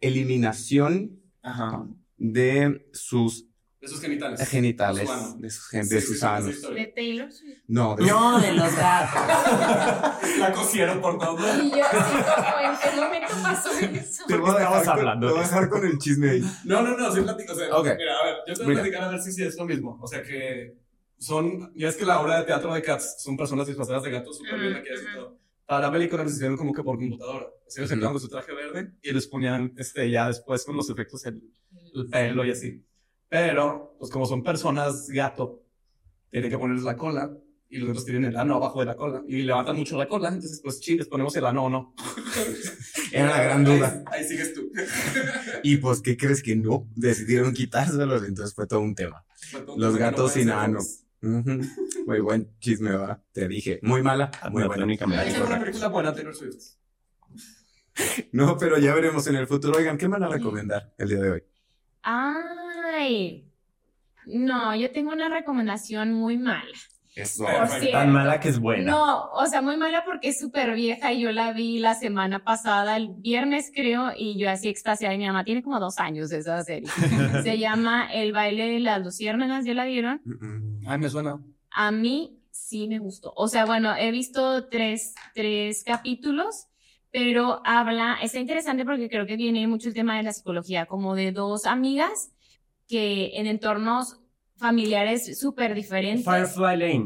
eliminación 0.00 1.20
Ajá. 1.42 1.84
de 2.16 2.88
sus 2.92 3.47
De 3.80 3.86
sus 3.86 4.00
genitales. 4.00 4.48
genitales, 4.48 5.06
Su 5.06 5.12
ano. 5.12 5.36
de 5.38 5.50
sus, 5.50 5.68
gen- 5.68 5.86
Sí, 5.86 5.94
de 5.94 6.00
sus 6.00 6.10
sí, 6.10 6.16
esa 6.16 6.36
anos. 6.36 6.50
historia. 6.54 6.84
De 6.84 6.92
Taylor 6.92 7.30
Swift. 7.32 7.58
No, 7.68 7.94
de 7.94 8.06
No, 8.06 8.40
de 8.40 8.52
los 8.52 8.74
gatos. 8.74 9.20
La 10.38 10.52
cosieron 10.52 11.00
por 11.00 11.16
todo. 11.18 11.38
Y 11.62 11.70
yo 11.70 11.84
así 11.84 12.12
como, 12.12 12.58
¿en 12.60 12.78
qué 12.82 13.00
momento 13.00 13.32
pasó 13.42 13.70
eso? 13.78 14.24
Te 14.26 14.36
voy 14.36 14.50
a 14.50 14.58
dejar, 14.58 14.84
con, 14.84 14.88
hablando 14.88 15.26
te 15.28 15.32
voy 15.32 15.40
a 15.40 15.44
de 15.44 15.48
dejar 15.48 15.68
con 15.68 15.86
el 15.86 15.98
chisme 15.98 16.30
ahí. 16.30 16.42
No, 16.64 16.82
no, 16.82 16.96
no, 16.96 17.14
sí 17.14 17.20
platico. 17.20 17.52
O 17.52 17.56
sea, 17.56 17.76
Ok. 17.76 17.86
mira, 17.96 18.18
a 18.20 18.24
ver, 18.24 18.34
yo 18.48 18.54
te 18.54 18.64
voy 18.64 18.72
a 18.74 18.76
platicar 18.80 19.02
a 19.04 19.08
ver 19.10 19.20
si 19.22 19.32
sí 19.32 19.42
es 19.44 19.56
lo 19.56 19.64
mismo. 19.64 19.96
O 20.02 20.06
sea 20.08 20.22
que 20.24 20.74
son, 21.18 21.72
ya 21.76 21.88
es 21.88 21.96
que 21.96 22.04
la 22.04 22.20
obra 22.20 22.38
de 22.40 22.46
teatro 22.46 22.74
de 22.74 22.82
Cats 22.82 23.22
son 23.22 23.36
personas 23.36 23.66
disfrazadas 23.68 24.02
de 24.02 24.10
gatos 24.10 24.38
súper 24.38 24.58
bien 24.58 24.72
maquilladas 24.72 25.02
y 25.02 25.14
todo. 25.16 25.38
Para 25.66 25.82
la 25.86 25.92
película 25.92 26.24
les 26.24 26.34
hicieron 26.34 26.56
como 26.56 26.72
que 26.72 26.82
por 26.82 26.96
computadora. 26.98 27.46
Así 27.66 27.80
les 27.80 27.90
con 27.92 28.18
su 28.18 28.28
traje 28.28 28.52
verde 28.52 28.92
y 29.02 29.12
les 29.12 29.26
ponían, 29.28 29.72
este, 29.76 30.10
ya 30.10 30.26
después 30.26 30.64
con 30.64 30.74
los 30.76 30.88
efectos 30.90 31.24
el, 31.26 31.42
el 31.94 32.08
pelo 32.08 32.44
y 32.44 32.50
así. 32.50 32.84
Pero, 33.28 33.96
pues 33.98 34.10
como 34.10 34.26
son 34.26 34.42
personas 34.42 35.08
gato, 35.08 35.62
tienen 36.30 36.50
que 36.50 36.58
ponerles 36.58 36.84
la 36.84 36.96
cola 36.96 37.30
y 37.68 37.78
los 37.78 37.88
gatos 37.88 38.04
tienen 38.04 38.24
el 38.24 38.36
ano 38.36 38.56
abajo 38.56 38.80
de 38.80 38.86
la 38.86 38.96
cola 38.96 39.22
y 39.28 39.42
levantan 39.42 39.76
mucho 39.76 39.98
la 39.98 40.08
cola. 40.08 40.28
Entonces, 40.28 40.60
pues, 40.62 40.78
sí, 40.78 40.96
les 40.96 41.06
ponemos 41.06 41.36
el 41.36 41.44
ano 41.44 41.64
o 41.64 41.70
no. 41.70 41.94
Era 43.12 43.28
la 43.28 43.42
gran 43.42 43.64
duda. 43.64 44.02
Ahí, 44.06 44.22
ahí 44.22 44.28
sigues 44.28 44.54
tú. 44.54 44.70
Y 45.62 45.78
pues, 45.78 46.00
¿qué 46.00 46.16
crees 46.16 46.42
que 46.42 46.54
no? 46.56 46.88
Decidieron 46.94 47.52
quitárselos, 47.52 48.22
entonces 48.24 48.54
fue 48.54 48.66
todo 48.66 48.80
un 48.80 48.94
tema. 48.94 49.24
Los 49.76 49.96
gatos 49.96 50.32
sin 50.32 50.50
ano. 50.50 50.78
Ujú. 51.20 51.60
Muy 52.06 52.20
buen 52.20 52.56
chisme, 52.60 52.92
va. 52.92 53.20
Te 53.32 53.48
dije. 53.48 53.80
Muy 53.82 54.02
mala, 54.02 54.30
muy 54.50 54.64
buena. 54.64 54.86
Es 55.24 55.38
una 55.38 55.58
película 55.58 55.88
buena, 55.88 56.14
Taylor 56.14 56.34
Swift. 56.34 56.76
No, 58.32 58.56
pero 58.56 58.78
ya 58.78 58.94
veremos 58.94 59.26
en 59.26 59.34
el 59.34 59.48
futuro. 59.48 59.76
Oigan, 59.76 59.98
¿qué 59.98 60.06
me 60.06 60.12
van 60.12 60.22
a 60.24 60.28
recomendar 60.28 60.94
el 60.98 61.08
día 61.08 61.18
de 61.18 61.30
hoy? 61.30 61.42
Ay. 62.98 63.44
No, 64.26 64.74
yo 64.76 64.90
tengo 64.90 65.12
una 65.12 65.28
recomendación 65.28 66.12
muy 66.12 66.36
mala. 66.36 66.64
Por 67.36 67.90
Tan 67.90 68.12
mala 68.12 68.38
que 68.38 68.48
es 68.48 68.60
buena. 68.60 68.92
No, 68.92 69.30
o 69.32 69.46
sea, 69.46 69.60
muy 69.60 69.76
mala 69.76 70.04
porque 70.04 70.28
es 70.28 70.38
súper 70.38 70.74
vieja 70.74 71.12
y 71.12 71.22
yo 71.22 71.32
la 71.32 71.52
vi 71.52 71.80
la 71.80 71.94
semana 71.94 72.44
pasada, 72.44 72.96
el 72.96 73.08
viernes 73.08 73.72
creo, 73.74 74.12
y 74.16 74.38
yo 74.38 74.48
así 74.48 74.68
extasiada. 74.68 75.14
Y 75.14 75.18
mi 75.18 75.26
mamá 75.26 75.42
tiene 75.44 75.62
como 75.62 75.80
dos 75.80 75.98
años 75.98 76.28
de 76.28 76.38
esa 76.38 76.62
serie. 76.62 76.88
Se 77.42 77.58
llama 77.58 78.12
El 78.12 78.32
baile 78.32 78.68
de 78.68 78.80
las 78.80 79.02
luciérnagas, 79.02 79.64
¿ya 79.64 79.74
la 79.74 79.84
vieron? 79.86 80.20
Mm, 80.24 80.86
Ay, 80.88 80.98
me 80.98 81.08
suena. 81.08 81.40
A 81.70 81.90
mí 81.90 82.38
sí 82.52 82.86
me 82.86 83.00
gustó. 83.00 83.32
O 83.34 83.48
sea, 83.48 83.64
bueno, 83.64 83.96
he 83.96 84.12
visto 84.12 84.68
tres, 84.68 85.14
tres 85.34 85.82
capítulos, 85.82 86.68
pero 87.10 87.62
habla, 87.64 88.18
está 88.22 88.38
interesante 88.38 88.84
porque 88.84 89.08
creo 89.08 89.26
que 89.26 89.36
viene 89.36 89.66
mucho 89.66 89.88
el 89.88 89.94
tema 89.94 90.16
de 90.18 90.22
la 90.22 90.32
psicología, 90.32 90.86
como 90.86 91.16
de 91.16 91.32
dos 91.32 91.66
amigas 91.66 92.30
que 92.88 93.32
en 93.38 93.46
entornos 93.46 94.18
familiares 94.56 95.38
súper 95.38 95.74
diferentes. 95.74 96.24
Firefly 96.24 96.76
Lane, 96.76 97.04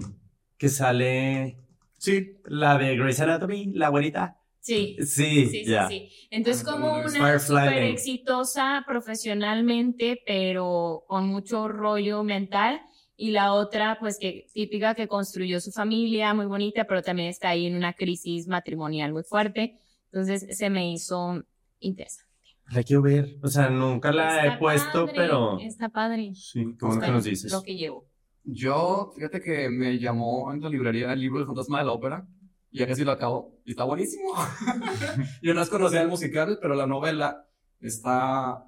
que 0.57 0.69
sale. 0.69 1.59
Sí, 1.99 2.37
la 2.47 2.79
de 2.79 2.97
Grey's 2.97 3.21
Anatomy, 3.21 3.67
la 3.75 3.89
güerita. 3.89 4.39
Sí. 4.61 4.97
Sí, 5.01 5.47
Sí, 5.47 5.65
ya. 5.65 5.89
sí, 5.89 6.09
sí. 6.09 6.27
Entonces, 6.31 6.65
Ah, 6.67 6.71
como 6.73 6.93
una 6.95 7.11
Firefly 7.11 7.39
súper 7.41 7.65
Lane. 7.67 7.91
exitosa 7.91 8.85
profesionalmente, 8.87 10.23
pero 10.27 11.05
con 11.09 11.27
mucho 11.27 11.69
rollo 11.69 12.23
mental. 12.23 12.81
Y 13.17 13.31
la 13.31 13.53
otra, 13.53 13.99
pues, 14.01 14.19
que 14.19 14.47
típica 14.55 14.95
que 14.95 15.07
construyó 15.07 15.61
su 15.61 15.71
familia, 15.71 16.33
muy 16.35 16.47
bonita, 16.47 16.85
pero 16.85 17.03
también 17.03 17.29
está 17.29 17.51
ahí 17.51 17.67
en 17.67 17.77
una 17.77 17.93
crisis 17.93 18.49
matrimonial 18.49 19.13
muy 19.13 19.23
fuerte. 19.23 19.79
Entonces, 20.07 20.57
se 20.57 20.71
me 20.71 20.91
hizo 20.93 21.43
interesante. 21.81 22.32
La 22.71 22.83
quiero 22.83 23.03
ver. 23.03 23.37
O 23.43 23.49
sea, 23.49 23.69
nunca 23.69 24.13
la 24.13 24.37
Está 24.37 24.55
he 24.55 24.59
puesto, 24.59 25.07
padre, 25.07 25.13
pero. 25.17 25.59
Está 25.59 25.89
padre. 25.89 26.33
Sí, 26.35 26.77
como 26.79 26.99
que 27.01 27.11
nos 27.11 27.25
dices. 27.25 27.53
Lo 27.53 27.63
que 27.63 27.77
llevo. 27.77 28.07
Yo, 28.45 29.13
fíjate 29.15 29.41
que 29.41 29.69
me 29.69 29.99
llamó 29.99 30.53
en 30.53 30.61
la 30.61 30.69
librería 30.69 31.13
el 31.13 31.21
libro 31.21 31.41
El 31.41 31.47
fantasma 31.47 31.79
de 31.79 31.85
la 31.85 31.93
ópera. 31.93 32.27
Y 32.71 32.79
ya 32.79 32.87
casi 32.87 33.05
lo 33.05 33.13
acabo. 33.13 33.61
Y 33.65 33.73
está 33.73 33.85
buenísimo. 33.85 34.33
yo 35.43 35.55
no 35.55 35.67
conocía 35.67 36.03
el 36.03 36.09
musical, 36.09 36.59
pero 36.61 36.75
la 36.75 36.87
novela 36.87 37.47
está... 37.81 38.65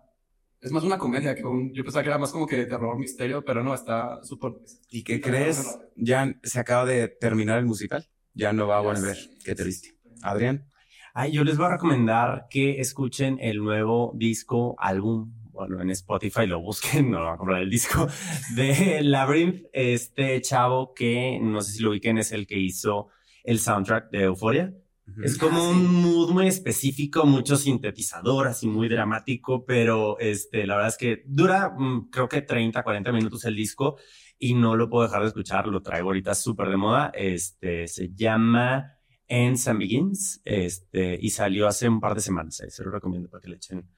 Es 0.60 0.72
más 0.72 0.84
una 0.84 0.98
comedia 0.98 1.34
que 1.34 1.44
un... 1.44 1.72
Yo 1.72 1.82
pensaba 1.82 2.02
que 2.02 2.10
era 2.10 2.18
más 2.18 2.30
como 2.30 2.46
que 2.46 2.56
de 2.56 2.66
terror, 2.66 2.98
misterio, 2.98 3.44
pero 3.44 3.62
no, 3.62 3.74
está 3.74 4.22
súper... 4.22 4.52
¿Y 4.90 5.02
qué 5.02 5.20
crees? 5.20 5.78
Ya 5.96 6.34
se 6.42 6.60
acaba 6.60 6.84
de 6.84 7.08
terminar 7.08 7.58
el 7.58 7.66
musical. 7.66 8.06
Ya 8.34 8.52
no 8.52 8.66
va 8.66 8.78
a 8.78 8.82
volver. 8.82 9.16
Qué 9.44 9.54
triste. 9.54 9.98
Adrián. 10.22 10.70
Ay, 11.16 11.30
yo 11.30 11.44
les 11.44 11.56
voy 11.56 11.66
a 11.66 11.70
recomendar 11.70 12.48
que 12.50 12.80
escuchen 12.80 13.38
el 13.40 13.58
nuevo 13.58 14.10
disco, 14.16 14.74
álbum, 14.80 15.32
bueno, 15.52 15.80
en 15.80 15.90
Spotify 15.90 16.44
lo 16.44 16.60
busquen, 16.60 17.08
no 17.12 17.22
van 17.22 17.34
a 17.34 17.36
comprar 17.36 17.62
el 17.62 17.70
disco, 17.70 18.08
de 18.56 19.00
Labyrinth, 19.00 19.66
este 19.72 20.40
chavo 20.40 20.92
que, 20.92 21.38
no 21.40 21.60
sé 21.60 21.70
si 21.70 21.82
lo 21.84 21.90
ubiquen, 21.90 22.18
es 22.18 22.32
el 22.32 22.48
que 22.48 22.58
hizo 22.58 23.10
el 23.44 23.60
soundtrack 23.60 24.10
de 24.10 24.24
Euphoria. 24.24 24.74
Es 25.22 25.38
como 25.38 25.70
un 25.70 26.02
mood 26.02 26.32
muy 26.32 26.48
específico, 26.48 27.24
mucho 27.26 27.56
sintetizador, 27.56 28.48
así 28.48 28.66
muy 28.66 28.88
dramático, 28.88 29.64
pero 29.64 30.18
este, 30.18 30.66
la 30.66 30.74
verdad 30.74 30.88
es 30.88 30.96
que 30.96 31.22
dura, 31.26 31.76
mm, 31.78 32.08
creo 32.10 32.28
que 32.28 32.42
30, 32.42 32.82
40 32.82 33.12
minutos 33.12 33.44
el 33.44 33.54
disco 33.54 33.98
y 34.36 34.54
no 34.54 34.74
lo 34.74 34.90
puedo 34.90 35.04
dejar 35.04 35.22
de 35.22 35.28
escuchar, 35.28 35.68
lo 35.68 35.80
traigo 35.80 36.08
ahorita 36.08 36.34
súper 36.34 36.70
de 36.70 36.76
moda. 36.76 37.12
Este, 37.14 37.86
se 37.86 38.12
llama 38.14 38.94
Ends 39.28 39.66
and 39.68 39.78
Begins, 39.78 40.40
este, 40.44 41.18
y 41.20 41.30
salió 41.30 41.66
hace 41.66 41.88
un 41.88 42.00
par 42.00 42.14
de 42.14 42.20
semanas, 42.20 42.60
eh, 42.60 42.70
se 42.70 42.84
lo 42.84 42.90
recomiendo 42.90 43.28
para 43.28 43.40
que 43.40 43.48
le 43.48 43.56
echen 43.56 43.88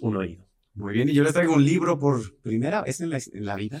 un 0.00 0.16
oído. 0.16 0.46
Muy 0.74 0.92
bien, 0.92 1.08
y 1.08 1.14
yo 1.14 1.22
les 1.24 1.32
traigo 1.32 1.54
un 1.54 1.64
libro 1.64 1.98
por 1.98 2.38
primera 2.42 2.82
vez 2.82 3.00
en 3.00 3.10
la, 3.10 3.16
en 3.18 3.44
la 3.44 3.56
vida. 3.56 3.80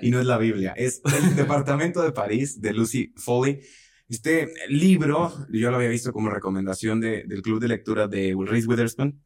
Y 0.00 0.10
no 0.10 0.18
es 0.20 0.26
la 0.26 0.38
Biblia, 0.38 0.72
es 0.76 1.02
el 1.04 1.36
Departamento 1.36 2.02
de 2.02 2.12
París 2.12 2.60
de 2.60 2.72
Lucy 2.72 3.12
Foley. 3.16 3.60
Este 4.08 4.48
libro, 4.68 5.32
yo 5.52 5.70
lo 5.70 5.76
había 5.76 5.88
visto 5.88 6.12
como 6.12 6.30
recomendación 6.30 7.00
de- 7.00 7.24
del 7.24 7.42
club 7.42 7.60
de 7.60 7.68
lectura 7.68 8.08
de 8.08 8.34
Reese 8.46 8.66
Witherspoon. 8.66 9.20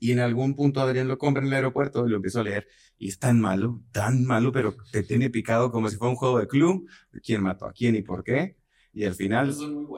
Y 0.00 0.10
en 0.10 0.18
algún 0.18 0.56
punto 0.56 0.80
Adrián 0.80 1.06
lo 1.06 1.16
compra 1.18 1.42
en 1.42 1.48
el 1.48 1.54
aeropuerto 1.54 2.04
y 2.06 2.10
lo 2.10 2.16
empiezo 2.16 2.40
a 2.40 2.44
leer. 2.44 2.66
Y 2.98 3.08
es 3.08 3.18
tan 3.20 3.40
malo, 3.40 3.82
tan 3.92 4.24
malo, 4.24 4.50
pero 4.50 4.74
te 4.90 5.04
tiene 5.04 5.30
picado 5.30 5.70
como 5.70 5.88
si 5.88 5.96
fuera 5.96 6.10
un 6.10 6.16
juego 6.16 6.38
de 6.40 6.48
club. 6.48 6.88
¿Quién 7.22 7.42
mató 7.42 7.66
a 7.66 7.72
quién 7.72 7.94
y 7.94 8.02
por 8.02 8.24
qué? 8.24 8.56
Y 8.92 9.04
al 9.04 9.14
final 9.14 9.50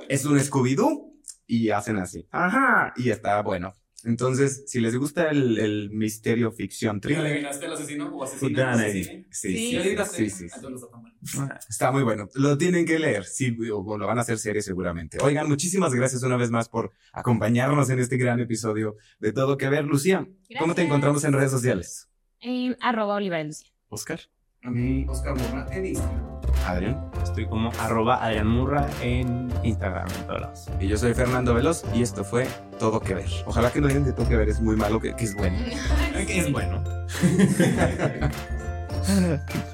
es 0.08 0.24
un 0.24 0.38
Scooby-Doo 0.38 1.12
y 1.46 1.70
hacen 1.70 1.96
así. 1.98 2.26
Ajá. 2.30 2.92
Y 2.96 3.10
está 3.10 3.42
bueno. 3.42 3.72
Entonces, 4.06 4.64
si 4.66 4.80
les 4.80 4.94
gusta 4.96 5.30
el, 5.30 5.58
el 5.58 5.90
misterio 5.90 6.52
ficción 6.52 7.00
thriller. 7.00 7.24
adivinaste 7.24 7.64
el 7.64 7.72
asesino 7.72 8.06
o? 8.14 8.18
Whodunit. 8.18 8.58
Sí, 8.92 9.02
sí, 9.04 9.24
Sí. 9.30 9.56
sí, 9.56 9.72
¿Ya 9.72 9.80
adivinaste? 9.80 10.16
sí, 10.16 10.30
sí, 10.30 10.48
sí. 10.50 10.54
Entonces 10.56 10.88
no 11.38 11.48
está 11.68 11.90
muy 11.90 12.02
bueno. 12.02 12.28
Lo 12.34 12.58
tienen 12.58 12.84
que 12.84 12.98
leer. 12.98 13.24
Sí, 13.24 13.56
o 13.72 13.96
lo 13.96 14.06
van 14.06 14.18
a 14.18 14.20
hacer 14.20 14.38
serie 14.38 14.60
seguramente. 14.60 15.16
Oigan, 15.22 15.48
muchísimas 15.48 15.94
gracias 15.94 16.22
una 16.22 16.36
vez 16.36 16.50
más 16.50 16.68
por 16.68 16.92
acompañarnos 17.14 17.88
en 17.88 17.98
este 17.98 18.18
gran 18.18 18.40
episodio 18.40 18.96
de 19.20 19.32
Todo 19.32 19.56
Que 19.56 19.70
Ver. 19.70 19.86
Lucía, 19.86 20.28
¿cómo 20.58 20.74
te 20.74 20.82
encontramos 20.82 21.24
en 21.24 21.32
redes 21.32 21.50
sociales? 21.50 22.08
En 22.40 22.76
arroba 22.82 23.14
Oliva 23.14 23.38
de 23.38 23.44
Lucía. 23.44 23.70
Oscar. 23.88 24.20
A 24.64 24.70
mí, 24.70 25.06
Oscar 25.08 25.34
Morra, 25.34 25.66
en 25.74 25.86
Instagram. 25.86 26.33
Adrián. 26.66 27.00
Estoy 27.22 27.46
como 27.46 27.70
arroba 27.80 28.22
Adrián 28.24 28.46
Murra 28.46 28.86
en 29.02 29.52
Instagram, 29.62 30.08
en 30.08 30.26
todos 30.26 30.40
lados. 30.40 30.66
Y 30.80 30.88
yo 30.88 30.96
soy 30.96 31.14
Fernando 31.14 31.54
Veloz 31.54 31.84
y 31.94 32.02
esto 32.02 32.24
fue 32.24 32.46
Todo 32.78 33.00
Que 33.00 33.14
Ver. 33.14 33.30
Ojalá 33.46 33.70
que 33.70 33.80
no 33.80 33.88
digan 33.88 34.04
que 34.04 34.12
Todo 34.12 34.28
Que 34.28 34.36
Ver 34.36 34.48
es 34.48 34.60
muy 34.60 34.76
malo, 34.76 35.00
que, 35.00 35.14
que 35.14 35.24
es 35.24 35.34
bueno. 35.34 35.56
Que 36.26 36.38
es 36.38 36.52
bueno. 36.52 36.82